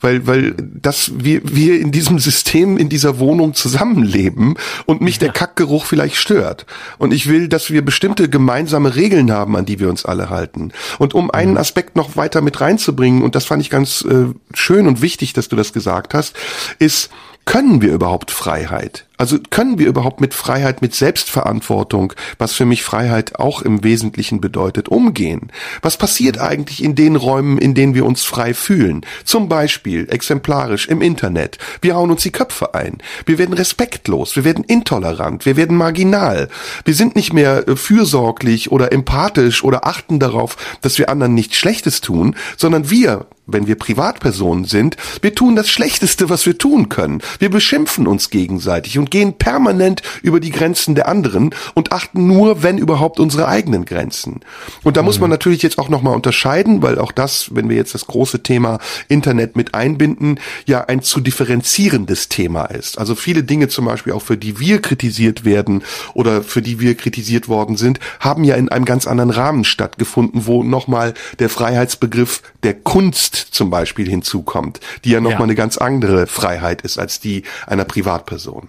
[0.00, 4.56] Weil, weil das, wir, wir in diesem System, in dieser Wohnung zusammenleben
[4.86, 5.20] und mich ja.
[5.20, 6.66] der Kackgeruch vielleicht stört.
[6.98, 10.72] Und ich will, dass wir bestimmte gemeinsame Regeln haben, an die wir uns alle halten.
[10.98, 11.58] Und um einen mhm.
[11.58, 15.48] Aspekt noch weiter mit reinzubringen, und das fand ich ganz äh, schön und wichtig, dass
[15.48, 16.34] du das gesagt hast,
[16.78, 17.10] ist,
[17.50, 19.06] können wir überhaupt Freiheit?
[19.16, 24.40] Also können wir überhaupt mit Freiheit, mit Selbstverantwortung, was für mich Freiheit auch im Wesentlichen
[24.40, 25.50] bedeutet, umgehen?
[25.82, 29.04] Was passiert eigentlich in den Räumen, in denen wir uns frei fühlen?
[29.24, 31.58] Zum Beispiel exemplarisch im Internet.
[31.82, 32.98] Wir hauen uns die Köpfe ein.
[33.26, 34.36] Wir werden respektlos.
[34.36, 35.44] Wir werden intolerant.
[35.44, 36.48] Wir werden marginal.
[36.84, 41.56] Wir sind nicht mehr äh, fürsorglich oder empathisch oder achten darauf, dass wir anderen nichts
[41.56, 46.88] Schlechtes tun, sondern wir wenn wir Privatpersonen sind, wir tun das Schlechteste, was wir tun
[46.88, 47.22] können.
[47.38, 52.62] Wir beschimpfen uns gegenseitig und gehen permanent über die Grenzen der anderen und achten nur,
[52.62, 54.40] wenn überhaupt, unsere eigenen Grenzen.
[54.82, 55.06] Und da mhm.
[55.06, 58.42] muss man natürlich jetzt auch nochmal unterscheiden, weil auch das, wenn wir jetzt das große
[58.42, 58.78] Thema
[59.08, 62.98] Internet mit einbinden, ja ein zu differenzierendes Thema ist.
[62.98, 65.82] Also viele Dinge zum Beispiel auch für die wir kritisiert werden
[66.14, 70.46] oder für die wir kritisiert worden sind, haben ja in einem ganz anderen Rahmen stattgefunden,
[70.46, 75.44] wo nochmal der Freiheitsbegriff der Kunst zum Beispiel hinzukommt, die ja nochmal ja.
[75.44, 78.68] eine ganz andere Freiheit ist als die einer Privatperson.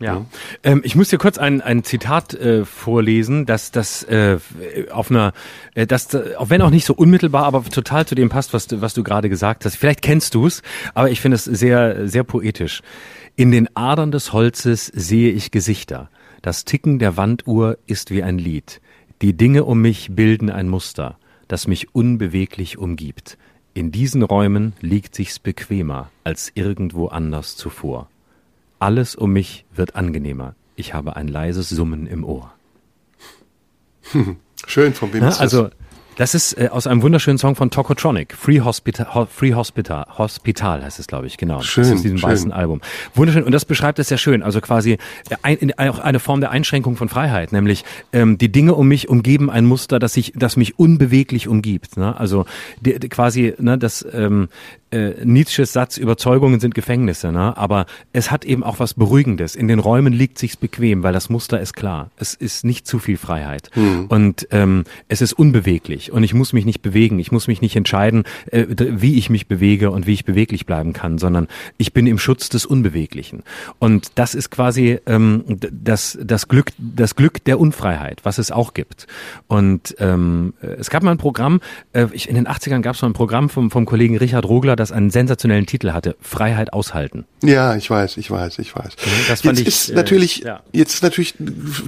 [0.00, 0.26] Ja,
[0.62, 4.38] ähm, ich muss dir kurz ein, ein Zitat äh, vorlesen, dass das äh,
[4.92, 5.32] auf einer,
[5.74, 8.80] äh, das, auch wenn auch nicht so unmittelbar, aber total zu dem passt, was du,
[8.80, 9.74] was du gerade gesagt hast.
[9.74, 10.62] Vielleicht kennst du es,
[10.94, 12.82] aber ich finde es sehr, sehr poetisch.
[13.34, 16.10] In den Adern des Holzes sehe ich Gesichter.
[16.42, 18.80] Das Ticken der Wanduhr ist wie ein Lied.
[19.20, 21.18] Die Dinge um mich bilden ein Muster,
[21.48, 23.36] das mich unbeweglich umgibt.
[23.74, 28.08] In diesen Räumen liegt sich's bequemer als irgendwo anders zuvor.
[28.78, 30.54] Alles um mich wird angenehmer.
[30.76, 32.52] Ich habe ein leises Summen im Ohr.
[34.66, 35.70] Schön, von wem Ja, ist also
[36.18, 38.34] das ist äh, aus einem wunderschönen Song von Tokotronic.
[38.34, 41.60] Free Hospital, Ho Free Hospital, Hospital heißt es, glaube ich, genau.
[41.60, 42.28] Schön, das ist diesem schön.
[42.28, 42.80] weißen Album.
[43.14, 43.44] Wunderschön.
[43.44, 44.42] Und das beschreibt es sehr schön.
[44.42, 44.98] Also quasi äh,
[45.42, 49.08] ein, in, auch eine Form der Einschränkung von Freiheit, nämlich ähm, die Dinge um mich
[49.08, 51.96] umgeben ein Muster, das sich, das mich unbeweglich umgibt.
[51.96, 52.18] Ne?
[52.18, 52.46] Also
[52.80, 54.48] die, die quasi ne, das ähm,
[54.90, 57.56] äh, Nietzsches Satz, Überzeugungen sind Gefängnisse, ne?
[57.56, 59.54] aber es hat eben auch was Beruhigendes.
[59.54, 62.10] In den Räumen liegt sich's bequem, weil das Muster ist klar.
[62.16, 63.70] Es ist nicht zu viel Freiheit
[64.08, 67.18] und ähm, es ist unbeweglich und ich muss mich nicht bewegen.
[67.18, 70.92] Ich muss mich nicht entscheiden, äh, wie ich mich bewege und wie ich beweglich bleiben
[70.92, 73.42] kann, sondern ich bin im Schutz des Unbeweglichen.
[73.78, 78.74] Und das ist quasi ähm, das, das Glück, das Glück der Unfreiheit, was es auch
[78.74, 79.06] gibt.
[79.46, 81.60] Und ähm, äh, es gab mal ein Programm,
[81.92, 84.76] äh, ich, in den 80ern gab es mal ein Programm vom, vom Kollegen Richard Rogler,
[84.78, 87.24] das einen sensationellen Titel hatte, Freiheit aushalten.
[87.42, 88.92] Ja, ich weiß, ich weiß, ich weiß.
[89.28, 90.60] das fand jetzt ich, ist äh, natürlich, ja.
[90.72, 91.34] jetzt natürlich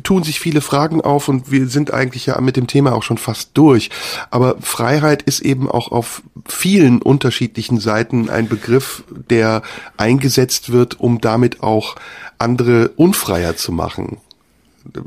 [0.04, 3.18] tun sich viele Fragen auf und wir sind eigentlich ja mit dem Thema auch schon
[3.18, 3.90] fast durch.
[4.30, 9.62] Aber Freiheit ist eben auch auf vielen unterschiedlichen Seiten ein Begriff, der
[9.96, 11.96] eingesetzt wird, um damit auch
[12.38, 14.18] andere unfreier zu machen.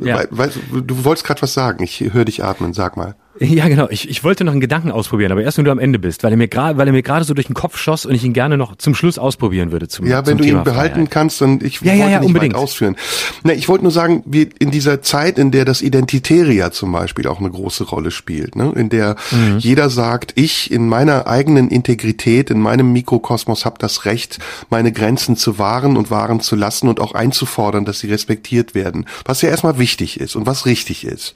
[0.02, 0.20] Ja.
[0.20, 1.84] We- Weißt, du, du wolltest gerade was sagen.
[1.84, 2.74] Ich höre dich atmen.
[2.74, 3.16] Sag mal.
[3.40, 3.88] Ja, genau.
[3.90, 6.32] Ich, ich wollte noch einen Gedanken ausprobieren, aber erst wenn du am Ende bist, weil
[6.32, 8.34] er mir gerade, weil er mir gerade so durch den Kopf schoss und ich ihn
[8.34, 9.88] gerne noch zum Schluss ausprobieren würde.
[9.88, 11.12] Zum, Ja, wenn zum du Thema ihn behalten Freiheit.
[11.12, 12.54] kannst, dann ich Ja, wollte ja, ja, nicht unbedingt.
[12.54, 12.96] weit ausführen.
[13.44, 16.92] Na, ich wollte nur sagen, wie in dieser Zeit, in der das Identitäre ja zum
[16.92, 18.72] Beispiel auch eine große Rolle spielt, ne?
[18.76, 19.58] in der Mhm.
[19.58, 24.38] jeder sagt, ich in meiner eigenen Integrität, in meinem Mikrokosmos habe das Recht,
[24.70, 29.06] meine Grenzen zu wahren und wahren zu lassen und auch einzufordern, dass sie respektiert werden,
[29.26, 31.34] was ja erstmal wichtig ist und was richtig ist.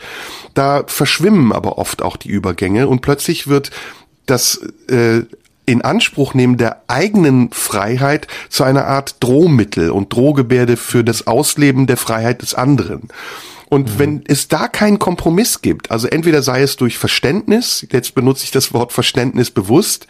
[0.53, 3.71] Da verschwimmen aber oft auch die Übergänge und plötzlich wird
[4.25, 5.21] das äh,
[5.65, 11.87] in Anspruch nehmen der eigenen Freiheit zu einer Art Drohmittel und Drohgebärde für das Ausleben
[11.87, 13.09] der Freiheit des anderen.
[13.69, 18.45] Und wenn es da keinen Kompromiss gibt, also entweder sei es durch Verständnis, jetzt benutze
[18.45, 20.07] ich das Wort Verständnis bewusst,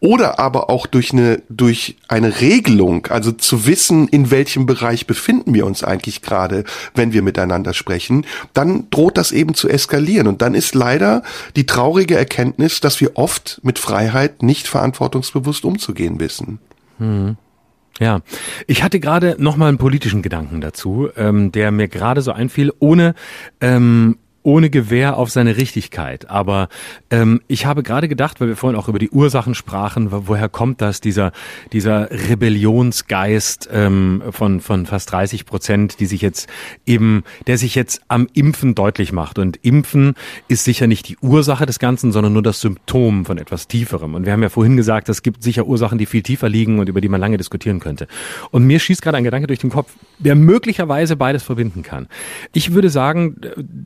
[0.00, 5.54] oder aber auch durch eine, durch eine Regelung, also zu wissen, in welchem Bereich befinden
[5.54, 6.64] wir uns eigentlich gerade,
[6.94, 10.26] wenn wir miteinander sprechen, dann droht das eben zu eskalieren.
[10.26, 11.22] Und dann ist leider
[11.56, 16.58] die traurige Erkenntnis, dass wir oft mit Freiheit nicht verantwortungsbewusst umzugehen wissen.
[18.00, 18.22] Ja,
[18.66, 22.72] ich hatte gerade noch mal einen politischen Gedanken dazu, ähm, der mir gerade so einfiel,
[22.78, 23.14] ohne
[23.60, 26.30] ähm, ohne Gewähr auf seine Richtigkeit.
[26.30, 26.68] Aber
[27.10, 30.48] ähm, ich habe gerade gedacht, weil wir vorhin auch über die Ursachen sprachen, wo- woher
[30.48, 31.32] kommt das, dieser,
[31.72, 36.48] dieser Rebellionsgeist ähm, von, von fast 30 Prozent, die sich jetzt
[36.86, 39.38] eben, der sich jetzt am Impfen deutlich macht.
[39.38, 40.14] Und Impfen
[40.48, 44.14] ist sicher nicht die Ursache des Ganzen, sondern nur das Symptom von etwas Tieferem.
[44.14, 46.88] Und wir haben ja vorhin gesagt, es gibt sicher Ursachen, die viel tiefer liegen und
[46.88, 48.06] über die man lange diskutieren könnte.
[48.50, 52.08] Und mir schießt gerade ein Gedanke durch den Kopf, der möglicherweise beides verbinden kann.
[52.52, 53.36] Ich würde sagen,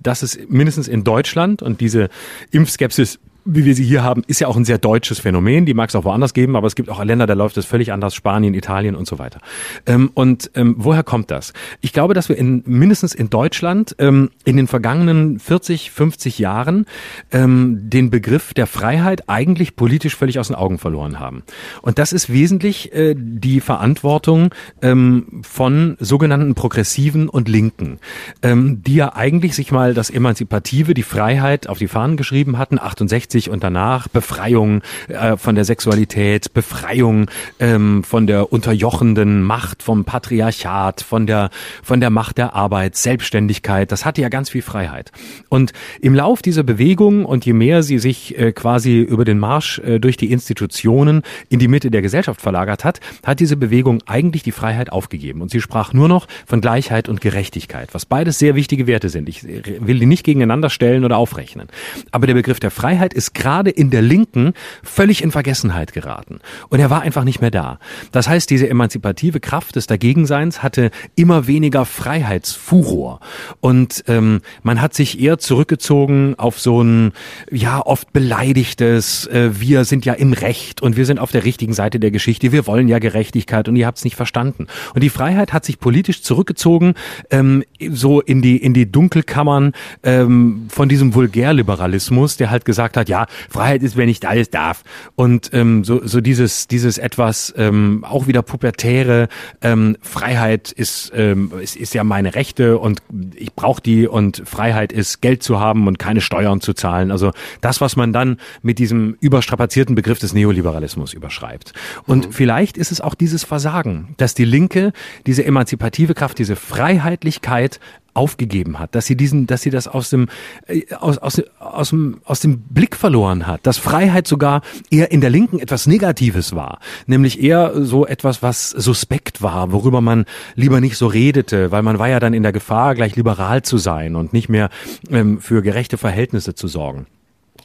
[0.03, 2.09] dass es mindestens in Deutschland und diese
[2.51, 5.67] Impfskepsis wie wir sie hier haben, ist ja auch ein sehr deutsches Phänomen.
[5.67, 7.93] Die mag es auch woanders geben, aber es gibt auch Länder, da läuft es völlig
[7.93, 8.15] anders.
[8.15, 9.41] Spanien, Italien und so weiter.
[9.87, 11.53] Ähm, und ähm, woher kommt das?
[11.81, 16.87] Ich glaube, dass wir in, mindestens in Deutschland ähm, in den vergangenen 40, 50 Jahren
[17.33, 21.43] ähm, den Begriff der Freiheit eigentlich politisch völlig aus den Augen verloren haben.
[21.83, 27.99] Und das ist wesentlich äh, die Verantwortung ähm, von sogenannten Progressiven und Linken,
[28.43, 32.79] ähm, die ja eigentlich sich mal das Emanzipative, die Freiheit auf die Fahnen geschrieben hatten,
[32.79, 40.05] 68 und danach Befreiung äh, von der Sexualität, Befreiung ähm, von der unterjochenden Macht vom
[40.05, 41.51] Patriarchat, von der
[41.83, 43.91] von der Macht der Arbeit, Selbstständigkeit.
[43.91, 45.13] Das hatte ja ganz viel Freiheit.
[45.49, 49.79] Und im Lauf dieser Bewegung und je mehr sie sich äh, quasi über den Marsch
[49.81, 54.43] äh, durch die Institutionen in die Mitte der Gesellschaft verlagert hat, hat diese Bewegung eigentlich
[54.43, 55.43] die Freiheit aufgegeben.
[55.43, 59.29] Und sie sprach nur noch von Gleichheit und Gerechtigkeit, was beides sehr wichtige Werte sind.
[59.29, 61.69] Ich äh, will die nicht gegeneinander stellen oder aufrechnen.
[62.11, 64.53] Aber der Begriff der Freiheit ist ist gerade in der Linken
[64.83, 66.41] völlig in Vergessenheit geraten.
[66.69, 67.79] Und er war einfach nicht mehr da.
[68.13, 73.21] Das heißt, diese emanzipative Kraft des Dagegenseins hatte immer weniger Freiheitsfuror.
[73.61, 77.13] Und ähm, man hat sich eher zurückgezogen auf so ein,
[77.51, 81.73] ja, oft beleidigtes, äh, wir sind ja im Recht und wir sind auf der richtigen
[81.73, 84.67] Seite der Geschichte, wir wollen ja Gerechtigkeit und ihr habt es nicht verstanden.
[84.95, 86.95] Und die Freiheit hat sich politisch zurückgezogen,
[87.31, 89.73] ähm, so in die, in die Dunkelkammern
[90.03, 93.14] ähm, von diesem Vulgärliberalismus, der halt gesagt hat, ja,
[93.49, 94.83] Freiheit ist, wenn ich alles darf.
[95.15, 99.29] Und ähm, so, so dieses, dieses etwas ähm, auch wieder pubertäre
[99.63, 103.03] ähm, Freiheit ist, ähm, ist, ist ja meine Rechte und
[103.35, 107.11] ich brauche die und Freiheit ist Geld zu haben und keine Steuern zu zahlen.
[107.11, 111.73] Also das, was man dann mit diesem überstrapazierten Begriff des Neoliberalismus überschreibt.
[112.07, 112.33] Und mhm.
[112.33, 114.93] vielleicht ist es auch dieses Versagen, dass die Linke
[115.27, 117.81] diese emanzipative Kraft, diese Freiheitlichkeit
[118.15, 120.29] aufgegeben hat, dass sie diesen, dass sie das aus dem,
[120.67, 125.21] äh, aus, aus, aus, dem, aus dem Blick verloren hat, dass Freiheit sogar eher in
[125.21, 130.25] der Linken etwas Negatives war, nämlich eher so etwas, was suspekt war, worüber man
[130.55, 133.79] lieber nicht so redete, weil man war ja dann in der Gefahr, gleich liberal zu
[133.79, 134.71] sein und nicht mehr
[135.11, 137.07] ähm, für gerechte Verhältnisse zu sorgen.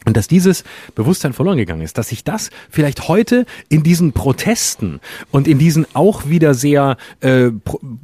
[0.05, 0.63] Und dass dieses
[0.95, 5.01] Bewusstsein verloren gegangen ist, dass sich das vielleicht heute in diesen Protesten
[5.31, 7.51] und in diesen auch wieder sehr äh,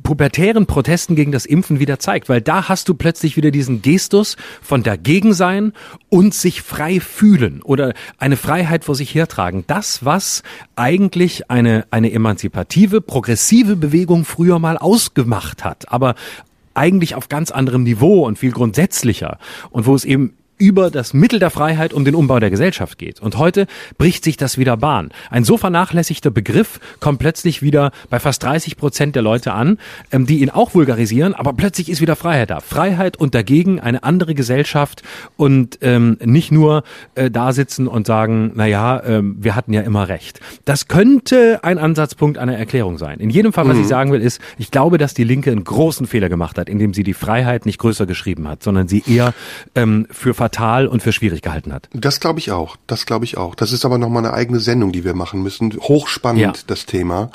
[0.03, 4.35] pubertären Protesten gegen das Impfen wieder zeigt, weil da hast du plötzlich wieder diesen Gestus
[4.61, 5.71] von dagegen sein
[6.09, 9.63] und sich frei fühlen oder eine Freiheit vor sich hertragen.
[9.67, 10.43] Das, was
[10.75, 16.15] eigentlich eine, eine emanzipative, progressive Bewegung früher mal ausgemacht hat, aber
[16.73, 19.39] eigentlich auf ganz anderem Niveau und viel grundsätzlicher
[19.71, 23.19] und wo es eben über das Mittel der Freiheit um den Umbau der Gesellschaft geht.
[23.19, 23.67] Und heute
[23.97, 25.09] bricht sich das wieder Bahn.
[25.29, 29.77] Ein so vernachlässigter Begriff kommt plötzlich wieder bei fast 30 Prozent der Leute an,
[30.11, 32.61] ähm, die ihn auch vulgarisieren, aber plötzlich ist wieder Freiheit da.
[32.61, 35.03] Freiheit und dagegen eine andere Gesellschaft
[35.35, 36.83] und ähm, nicht nur
[37.15, 40.39] äh, da sitzen und sagen, na ja, ähm, wir hatten ja immer recht.
[40.63, 43.19] Das könnte ein Ansatzpunkt einer Erklärung sein.
[43.19, 43.81] In jedem Fall, was mhm.
[43.81, 46.93] ich sagen will, ist, ich glaube, dass die Linke einen großen Fehler gemacht hat, indem
[46.93, 49.33] sie die Freiheit nicht größer geschrieben hat, sondern sie eher
[49.75, 51.89] ähm, für fatal und für schwierig gehalten hat.
[51.93, 52.77] Das glaube ich auch.
[52.85, 53.55] Das glaube ich auch.
[53.55, 55.73] Das ist aber nochmal eine eigene Sendung, die wir machen müssen.
[55.73, 56.53] Hochspannend, ja.
[56.67, 57.31] das Thema.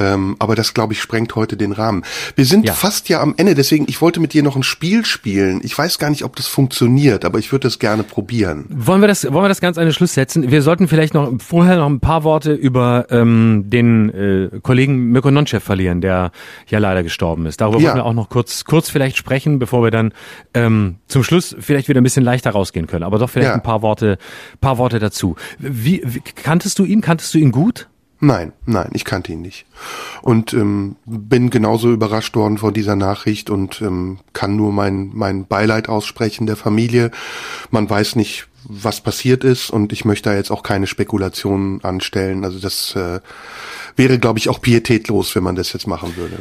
[0.00, 2.02] Ähm, aber das, glaube ich, sprengt heute den Rahmen.
[2.34, 2.72] Wir sind ja.
[2.72, 5.60] fast ja am Ende, deswegen, ich wollte mit dir noch ein Spiel spielen.
[5.62, 8.64] Ich weiß gar nicht, ob das funktioniert, aber ich würde das gerne probieren.
[8.70, 10.50] Wollen wir das, wollen wir das ganz an den Schluss setzen?
[10.50, 15.30] Wir sollten vielleicht noch vorher noch ein paar Worte über ähm, den äh, Kollegen Mirko
[15.30, 16.32] Nonchev verlieren, der
[16.66, 17.60] ja leider gestorben ist.
[17.60, 17.88] Darüber ja.
[17.88, 20.12] wollen wir auch noch kurz, kurz vielleicht sprechen, bevor wir dann
[20.54, 23.04] ähm, zum Schluss vielleicht wieder ein bisschen leichter rausgehen können.
[23.04, 23.54] Aber doch vielleicht ja.
[23.54, 24.16] ein paar Worte,
[24.62, 25.36] paar Worte dazu.
[25.58, 27.02] Wie, wie kanntest du ihn?
[27.02, 27.89] Kanntest du ihn gut?
[28.22, 29.64] Nein, nein, ich kannte ihn nicht.
[30.20, 35.46] Und ähm, bin genauso überrascht worden von dieser Nachricht und ähm, kann nur mein, mein
[35.46, 37.10] Beileid aussprechen der Familie.
[37.70, 42.44] Man weiß nicht, was passiert ist und ich möchte da jetzt auch keine Spekulationen anstellen.
[42.44, 43.20] Also das äh,
[43.96, 46.40] wäre, glaube ich, auch pietätlos, wenn man das jetzt machen würde.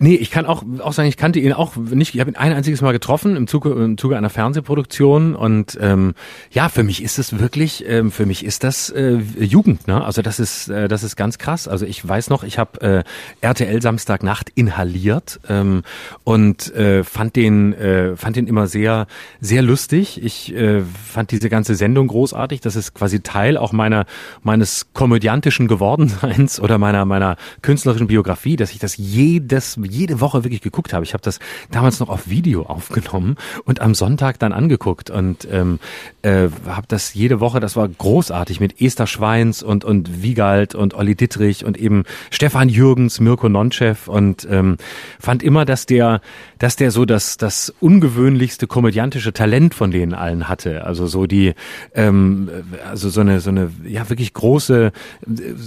[0.00, 2.14] Nee, ich kann auch, auch sagen, ich kannte ihn auch nicht.
[2.14, 6.14] Ich habe ihn ein einziges Mal getroffen im Zuge, im Zuge einer Fernsehproduktion und ähm,
[6.50, 9.86] ja, für mich ist es wirklich, ähm, für mich ist das äh, Jugend.
[9.86, 10.04] Ne?
[10.04, 11.68] Also das ist, äh, das ist ganz krass.
[11.68, 13.04] Also ich weiß noch, ich habe äh,
[13.40, 15.84] RTL Samstagnacht inhaliert ähm,
[16.24, 19.06] und äh, fand den, äh, fand den immer sehr,
[19.40, 20.20] sehr lustig.
[20.24, 22.60] Ich äh, fand diese ganze Sendung großartig.
[22.60, 24.06] Das ist quasi Teil auch meiner
[24.42, 30.60] meines komödiantischen Gewordenseins oder meiner meiner künstlerischen Biografie, dass ich das jedes jede Woche wirklich
[30.60, 31.04] geguckt habe.
[31.04, 31.38] Ich habe das
[31.70, 35.78] damals noch auf Video aufgenommen und am Sonntag dann angeguckt und ähm,
[36.22, 40.94] äh, habe das jede Woche, das war großartig mit Esther Schweins und, und Wiegald und
[40.94, 44.76] Olli Dittrich und eben Stefan Jürgens, Mirko Nonchev und ähm,
[45.18, 46.20] fand immer, dass der,
[46.58, 50.84] dass der so das, das ungewöhnlichste komödiantische Talent von denen allen hatte.
[50.84, 51.54] Also so die,
[51.94, 52.50] ähm,
[52.88, 54.92] also so eine, so eine, ja wirklich große,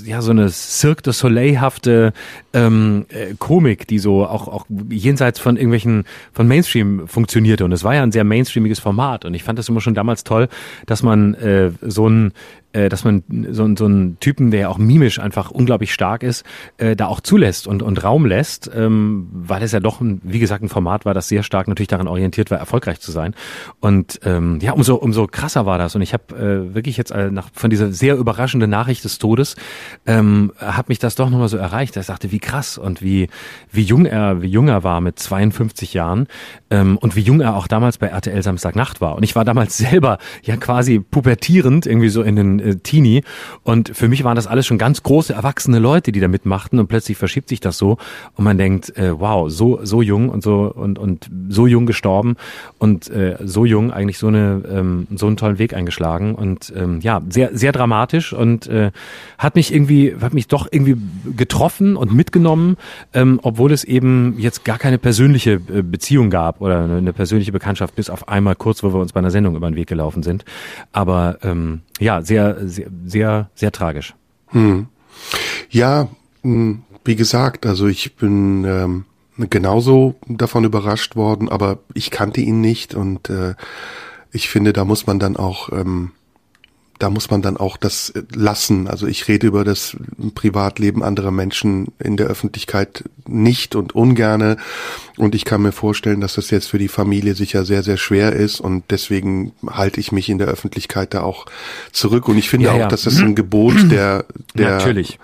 [0.06, 2.14] ja so eine Cirque du Soleil-hafte
[2.54, 7.66] ähm, äh, Komik, die so so auch, auch jenseits von irgendwelchen, von Mainstream funktionierte.
[7.66, 9.26] Und es war ja ein sehr mainstreamiges Format.
[9.26, 10.48] Und ich fand das immer schon damals toll,
[10.86, 12.32] dass man äh, so ein
[12.74, 16.46] äh, dass man so, so einen Typen, der ja auch mimisch einfach unglaublich stark ist,
[16.78, 20.40] äh, da auch zulässt und, und Raum lässt, ähm, weil es ja doch, ein, wie
[20.40, 23.34] gesagt, ein Format war, das sehr stark natürlich daran orientiert war, erfolgreich zu sein.
[23.80, 25.96] Und ähm, ja, umso, umso krasser war das.
[25.96, 29.56] Und ich habe äh, wirklich jetzt äh, nach, von dieser sehr überraschenden Nachricht des Todes,
[30.06, 31.96] ähm, hat mich das doch nochmal so erreicht.
[31.98, 33.30] Er sagte, wie krass und wie,
[33.72, 36.28] wie jung er, wie jung er war mit 52 Jahren
[36.70, 39.16] ähm, und wie jung er auch damals bei RTL Samstagnacht war.
[39.16, 43.24] Und ich war damals selber ja quasi pubertierend, irgendwie so in den äh, Teenie.
[43.64, 46.88] Und für mich waren das alles schon ganz große, erwachsene Leute, die da mitmachten und
[46.88, 47.98] plötzlich verschiebt sich das so
[48.36, 52.36] und man denkt, äh, wow, so, so jung und so und, und so jung gestorben
[52.78, 57.00] und äh, so jung eigentlich so eine ähm, so einen tollen Weg eingeschlagen und ähm,
[57.02, 58.92] ja, sehr, sehr dramatisch und äh,
[59.38, 60.98] hat mich irgendwie, hat mich doch irgendwie
[61.36, 62.78] getroffen und mitgenommen,
[63.14, 67.96] ähm, obwohl es eben jetzt gar keine persönliche äh, Beziehung gab oder eine persönliche Bekanntschaft,
[67.96, 70.46] bis auf einmal kurz, wo wir uns bei einer Sendung über den Weg gelaufen sind.
[70.92, 74.16] Aber ähm, ja, sehr, sehr, sehr, sehr tragisch.
[74.48, 74.88] Hm.
[75.70, 76.08] Ja,
[76.44, 79.06] hm, wie gesagt, also ich bin ähm,
[79.38, 83.56] genauso davon überrascht worden, aber ich kannte ihn nicht und äh,
[84.32, 86.12] ich finde, da muss man dann auch ähm,
[87.00, 88.88] da muss man dann auch das äh, lassen.
[88.88, 89.96] Also ich rede über das
[90.36, 94.58] Privatleben anderer Menschen in der Öffentlichkeit nicht und ungerne.
[95.18, 98.34] Und ich kann mir vorstellen, dass das jetzt für die Familie sicher sehr, sehr schwer
[98.34, 98.60] ist.
[98.60, 101.46] Und deswegen halte ich mich in der Öffentlichkeit da auch
[101.92, 102.28] zurück.
[102.28, 102.86] Und ich finde ja, ja.
[102.86, 104.26] auch, dass das ein Gebot der,
[104.56, 105.20] der Natürlich.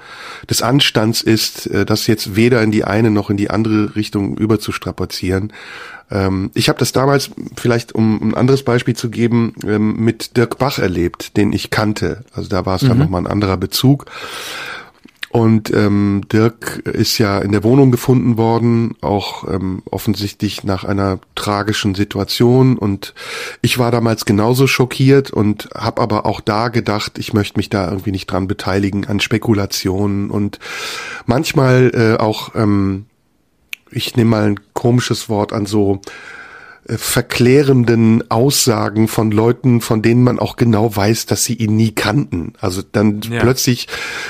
[0.50, 4.38] des Anstands ist, äh, das jetzt weder in die eine noch in die andere Richtung
[4.38, 5.54] überzustrapazieren.
[6.14, 10.60] Ähm, ich habe das damals, vielleicht um ein anderes Beispiel zu geben, ähm, mit Dirk
[10.60, 12.24] Bach erlebt, den ich kannte.
[12.34, 13.04] Also da war es dann mhm.
[13.04, 14.06] nochmal ein anderer Bezug.
[15.34, 21.18] Und ähm, Dirk ist ja in der Wohnung gefunden worden, auch ähm, offensichtlich nach einer
[21.34, 22.78] tragischen Situation.
[22.78, 23.16] Und
[23.64, 27.90] ich war damals genauso schockiert und habe aber auch da gedacht, ich möchte mich da
[27.90, 30.60] irgendwie nicht dran beteiligen an Spekulationen und
[31.26, 33.08] manchmal äh, auch ähm,
[33.94, 36.02] ich nehme mal ein komisches Wort an so
[36.86, 41.92] äh, verklärenden Aussagen von Leuten, von denen man auch genau weiß, dass sie ihn nie
[41.92, 42.54] kannten.
[42.60, 43.40] Also dann ja.
[43.40, 43.88] plötzlich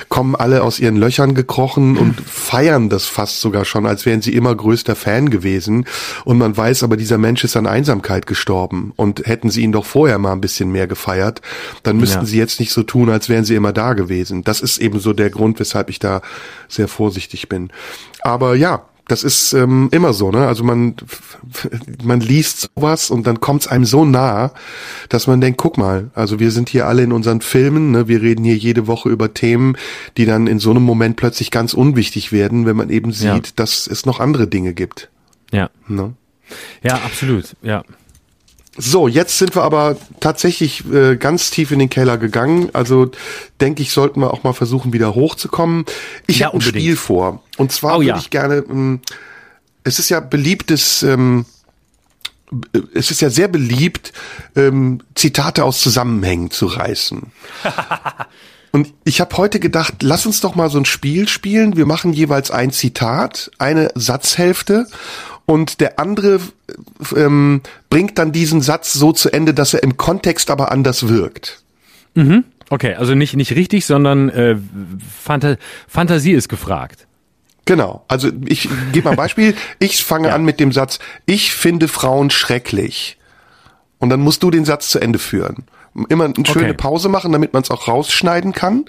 [0.08, 4.34] kommen alle aus ihren Löchern gekrochen und feiern das fast sogar schon, als wären sie
[4.34, 5.86] immer größter Fan gewesen.
[6.26, 8.94] Und man weiß aber, dieser Mensch ist an Einsamkeit gestorben.
[8.96, 11.42] Und hätten sie ihn doch vorher mal ein bisschen mehr gefeiert,
[11.82, 12.26] dann müssten ja.
[12.26, 14.44] sie jetzt nicht so tun, als wären sie immer da gewesen.
[14.44, 16.22] Das ist eben so der Grund, weshalb ich da
[16.68, 17.72] sehr vorsichtig bin.
[18.22, 20.48] Aber ja, das ist ähm, immer so, ne?
[20.48, 20.96] Also man
[22.04, 24.52] man liest sowas und dann kommt's einem so nah,
[25.10, 28.08] dass man denkt, guck mal, also wir sind hier alle in unseren Filmen, ne?
[28.08, 29.78] Wir reden hier jede Woche über Themen,
[30.18, 33.54] die dann in so einem Moment plötzlich ganz unwichtig werden, wenn man eben sieht, ja.
[33.56, 35.10] dass es noch andere Dinge gibt.
[35.52, 35.70] Ja.
[35.88, 36.14] Ne?
[36.82, 37.56] Ja, absolut.
[37.62, 37.84] Ja.
[38.76, 42.70] So, jetzt sind wir aber tatsächlich äh, ganz tief in den Keller gegangen.
[42.74, 43.12] Also
[43.62, 45.86] denke ich, sollten wir auch mal versuchen, wieder hochzukommen.
[46.26, 47.44] Ich ja, habe ein Spiel vor.
[47.58, 48.18] Und zwar oh, würde ja.
[48.18, 49.02] ich gerne, ähm,
[49.84, 51.46] es ist ja beliebtes, ähm,
[52.94, 54.12] es ist ja sehr beliebt,
[54.56, 57.32] ähm, Zitate aus Zusammenhängen zu reißen.
[58.72, 61.78] Und ich habe heute gedacht, lass uns doch mal so ein Spiel spielen.
[61.78, 64.88] Wir machen jeweils ein Zitat, eine Satzhälfte
[65.46, 66.40] und der andere
[67.16, 71.64] ähm, bringt dann diesen Satz so zu Ende, dass er im Kontext aber anders wirkt.
[72.16, 72.46] Mhm.
[72.70, 74.58] Okay, also nicht nicht richtig, sondern äh,
[75.22, 75.58] Phanta
[75.88, 77.08] Fantasie ist gefragt.
[77.66, 78.04] Genau.
[78.08, 79.56] Also ich gebe mal ein Beispiel.
[79.80, 80.36] Ich fange ja.
[80.36, 83.18] an mit dem Satz: Ich finde Frauen schrecklich.
[84.00, 85.64] Und dann musst du den Satz zu Ende führen.
[86.10, 86.74] Immer eine schöne okay.
[86.74, 88.86] Pause machen, damit man es auch rausschneiden kann.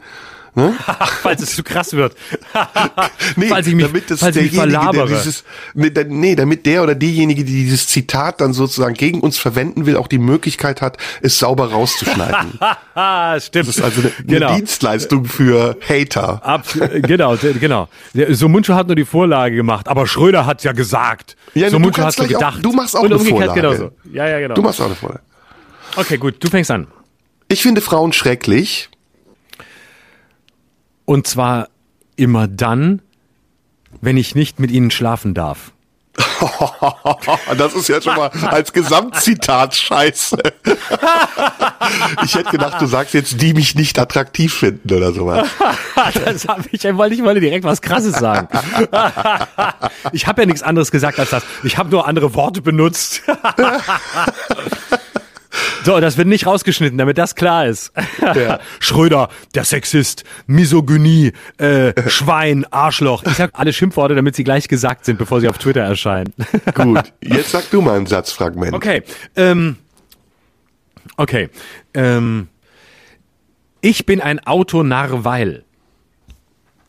[0.56, 0.72] Ne?
[1.22, 2.14] falls es zu krass wird.
[3.36, 5.08] nee, falls ich mich, damit das falls ich mich verlabere.
[5.08, 5.42] Dieses,
[5.74, 9.96] nee, nee, damit der oder diejenige, die dieses Zitat dann sozusagen gegen uns verwenden will,
[9.96, 12.52] auch die Möglichkeit hat, es sauber rauszuschneiden.
[13.40, 13.68] Stimmt.
[13.68, 14.48] Das ist also eine, genau.
[14.48, 16.44] eine Dienstleistung für Hater.
[16.44, 16.66] Ab,
[17.02, 17.88] genau, genau.
[18.30, 21.36] So Muncho hat nur die Vorlage gemacht, aber Schröder hat ja gesagt.
[21.54, 22.58] Ja, so Muncho hat nur gedacht.
[22.58, 23.60] Auch, du machst auch Und eine Vorlage.
[23.60, 23.90] Genauso.
[24.12, 24.54] Ja, ja, genau.
[24.54, 25.22] Du machst auch eine Vorlage.
[25.96, 26.86] Okay, gut, du fängst an.
[27.48, 28.88] Ich finde Frauen schrecklich.
[31.04, 31.68] Und zwar
[32.16, 33.02] immer dann,
[34.00, 35.72] wenn ich nicht mit ihnen schlafen darf.
[37.58, 40.38] das ist ja schon mal als Gesamtzitat scheiße.
[42.24, 45.48] ich hätte gedacht, du sagst jetzt, die mich nicht attraktiv finden oder sowas.
[46.24, 48.48] das habe ich, wollte, ich wollte direkt was Krasses sagen.
[50.12, 51.42] ich habe ja nichts anderes gesagt als das.
[51.64, 53.22] Ich habe nur andere Worte benutzt.
[55.84, 57.92] So, das wird nicht rausgeschnitten, damit das klar ist.
[58.20, 58.58] Ja.
[58.80, 63.22] Schröder, der Sexist, Misogynie, äh, Schwein, Arschloch.
[63.24, 66.32] Ich sag alle Schimpfworte, damit sie gleich gesagt sind, bevor sie auf Twitter erscheinen.
[66.74, 68.72] Gut, jetzt sag du mal ein Satzfragment.
[68.72, 69.02] Okay.
[69.36, 69.76] Ähm,
[71.18, 71.50] okay.
[71.92, 72.48] Ähm,
[73.82, 75.64] ich bin ein Autonarr, weil.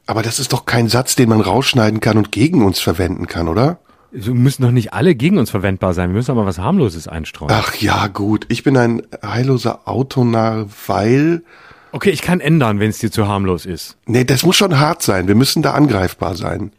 [0.06, 3.50] Aber das ist doch kein Satz, den man rausschneiden kann und gegen uns verwenden kann,
[3.50, 3.80] oder?
[4.18, 6.10] So müssen doch nicht alle gegen uns verwendbar sein.
[6.10, 7.52] Wir müssen aber was harmloses einstreuen.
[7.54, 8.46] Ach ja, gut.
[8.50, 11.44] Ich bin ein heilloser Autonarr, weil.
[11.92, 13.98] Okay, ich kann ändern, wenn es dir zu harmlos ist.
[14.06, 15.28] Nee, das muss schon hart sein.
[15.28, 16.72] Wir müssen da angreifbar sein.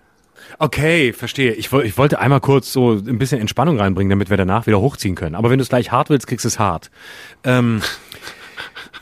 [0.58, 1.52] Okay, verstehe.
[1.52, 5.14] Ich, ich wollte einmal kurz so ein bisschen Entspannung reinbringen, damit wir danach wieder hochziehen
[5.14, 5.34] können.
[5.34, 6.90] Aber wenn du es gleich hart willst, kriegst du es hart.
[7.44, 7.82] Ähm,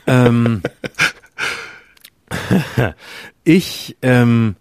[0.07, 0.61] ähm,
[3.47, 4.55] Ich, ähm,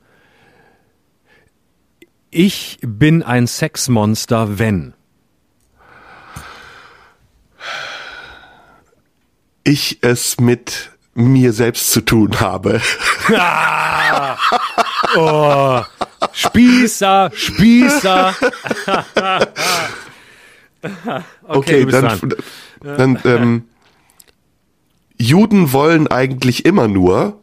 [2.35, 4.95] ich bin ein Sexmonster, wenn.
[9.63, 12.83] Ich es mit mir selbst zu tun habe.
[13.35, 14.37] Ah!
[15.17, 15.83] Oh,
[16.33, 18.35] Spießer, Spießer.
[21.45, 22.35] okay, bist dann,
[22.81, 23.69] dann ähm,
[25.17, 27.41] Juden wollen eigentlich immer nur.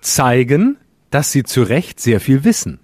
[0.00, 0.78] Zeigen,
[1.10, 2.80] dass sie zu Recht sehr viel wissen.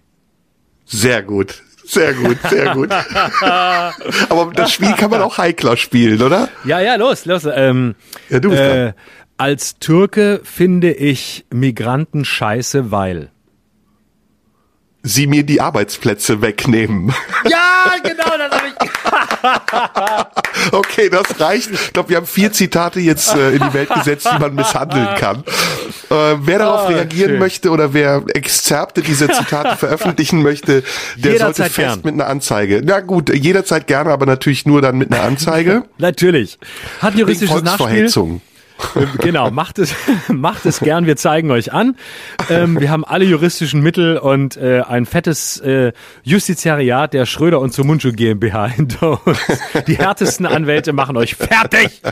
[0.90, 1.62] Sehr gut.
[1.84, 2.90] Sehr gut, sehr gut.
[3.40, 6.48] Aber das Spiel kann man auch heikler spielen, oder?
[6.64, 7.44] Ja, ja, los, los.
[7.52, 7.96] Ähm,
[8.28, 8.92] Ja, du bist äh,
[9.36, 13.30] als Türke finde ich Migranten scheiße, weil.
[15.02, 17.14] Sie mir die Arbeitsplätze wegnehmen.
[17.48, 18.90] Ja, genau, das habe ich.
[20.72, 21.70] Okay, das reicht.
[21.70, 25.08] Ich glaube, wir haben vier Zitate jetzt äh, in die Welt gesetzt, die man misshandeln
[25.16, 25.38] kann.
[26.10, 27.38] Äh, wer darauf Ah, reagieren schön.
[27.38, 30.82] möchte oder wer Exzerpte dieser Zitate veröffentlichen möchte,
[31.16, 32.00] der Jederzeit sollte fest gern.
[32.04, 32.82] mit einer Anzeige.
[32.84, 35.84] Na gut, jederzeit gerne, aber natürlich nur dann mit einer Anzeige.
[35.98, 36.58] Natürlich.
[37.00, 38.08] Hat juristisches Nachspiel.
[38.80, 39.20] Volksverhetzung.
[39.20, 39.94] Genau, macht es,
[40.28, 41.96] macht es gern, wir zeigen euch an.
[42.48, 45.92] Ähm, wir haben alle juristischen Mittel und äh, ein fettes äh,
[46.22, 49.38] Justiziariat der Schröder und Sumunchu GmbH hinter uns.
[49.86, 52.02] Die härtesten Anwälte machen euch fertig.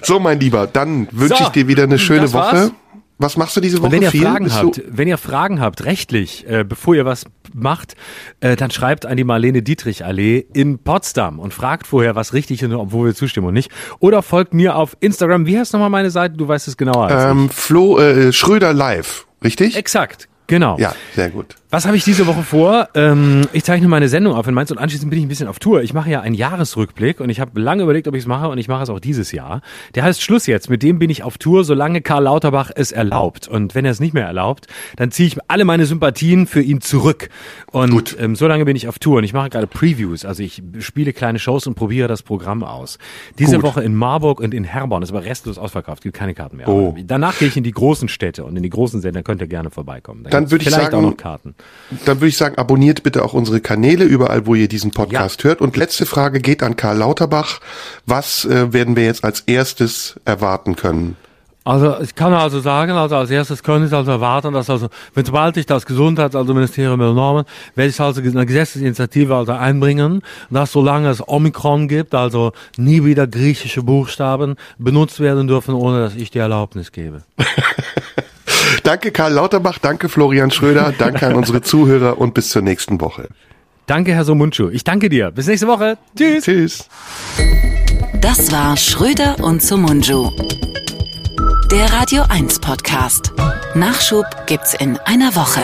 [0.00, 2.70] So, mein Lieber, dann wünsche So, ich dir wieder eine schöne das war's.
[3.18, 3.86] Was machst du diese Woche?
[3.86, 4.22] Und wenn ihr Viel?
[4.22, 7.96] Fragen Bist habt, wenn ihr Fragen habt, rechtlich, äh, bevor ihr was macht,
[8.40, 12.62] äh, dann schreibt an die Marlene Dietrich Allee in Potsdam und fragt vorher, was richtig
[12.62, 13.70] ist, obwohl wir zustimmen und nicht.
[13.98, 15.46] Oder folgt mir auf Instagram.
[15.46, 16.36] Wie heißt nochmal meine Seite?
[16.36, 19.68] Du weißt es genauer als ähm, Flo äh, Schröder live, richtig?
[19.68, 19.76] ich.
[19.76, 20.28] Exakt.
[20.46, 20.78] Genau.
[20.78, 21.56] Ja, sehr gut.
[21.70, 22.88] Was habe ich diese Woche vor?
[22.94, 25.58] Ähm, ich zeichne meine Sendung auf in Mainz und anschließend bin ich ein bisschen auf
[25.58, 25.82] Tour.
[25.82, 28.56] Ich mache ja einen Jahresrückblick und ich habe lange überlegt, ob ich es mache und
[28.56, 29.60] ich mache es auch dieses Jahr.
[29.94, 30.70] Der heißt Schluss jetzt.
[30.70, 33.48] Mit dem bin ich auf Tour, solange Karl Lauterbach es erlaubt.
[33.48, 34.66] Und wenn er es nicht mehr erlaubt,
[34.96, 37.28] dann ziehe ich alle meine Sympathien für ihn zurück.
[37.70, 38.16] Und Gut.
[38.18, 40.24] ähm, so lange bin ich auf Tour und ich mache gerade Previews.
[40.24, 42.96] Also ich spiele kleine Shows und probiere das Programm aus.
[43.38, 43.64] Diese Gut.
[43.64, 46.02] Woche in Marburg und in Herborn ist aber restlos ausverkauft.
[46.02, 46.68] Gibt keine Karten mehr.
[46.68, 46.94] Oh.
[46.96, 49.48] Aber Danach gehe ich in die großen Städte und in die großen Sender könnt ihr
[49.48, 50.24] gerne vorbeikommen.
[50.24, 51.54] Da Dann würde ich vielleicht sagen, auch noch Karten.
[52.04, 55.60] Dann würde ich sagen, abonniert bitte auch unsere Kanäle überall, wo ihr diesen Podcast hört.
[55.60, 57.60] Und letzte Frage geht an Karl Lauterbach.
[58.04, 61.16] Was äh, werden wir jetzt als erstes erwarten können?
[61.68, 65.26] Also ich kann also sagen, also als erstes können Sie also erwarten, dass also, wenn
[65.26, 67.44] sobald ich das Gesundheits-, also Ministerium übernommen,
[67.74, 73.26] werde ich also eine Gesetzesinitiative also einbringen, dass solange es Omikron gibt, also nie wieder
[73.26, 77.22] griechische Buchstaben benutzt werden dürfen, ohne dass ich die Erlaubnis gebe.
[78.88, 83.28] Danke Karl Lauterbach, danke Florian Schröder, danke an unsere Zuhörer und bis zur nächsten Woche.
[83.84, 84.70] Danke, Herr Somunchu.
[84.70, 85.30] Ich danke dir.
[85.30, 85.98] Bis nächste Woche.
[86.16, 86.44] Tschüss.
[86.44, 86.88] Tschüss.
[88.22, 90.30] Das war Schröder und Sumunju.
[91.70, 93.34] Der Radio 1 Podcast.
[93.74, 95.60] Nachschub gibt's in einer Woche.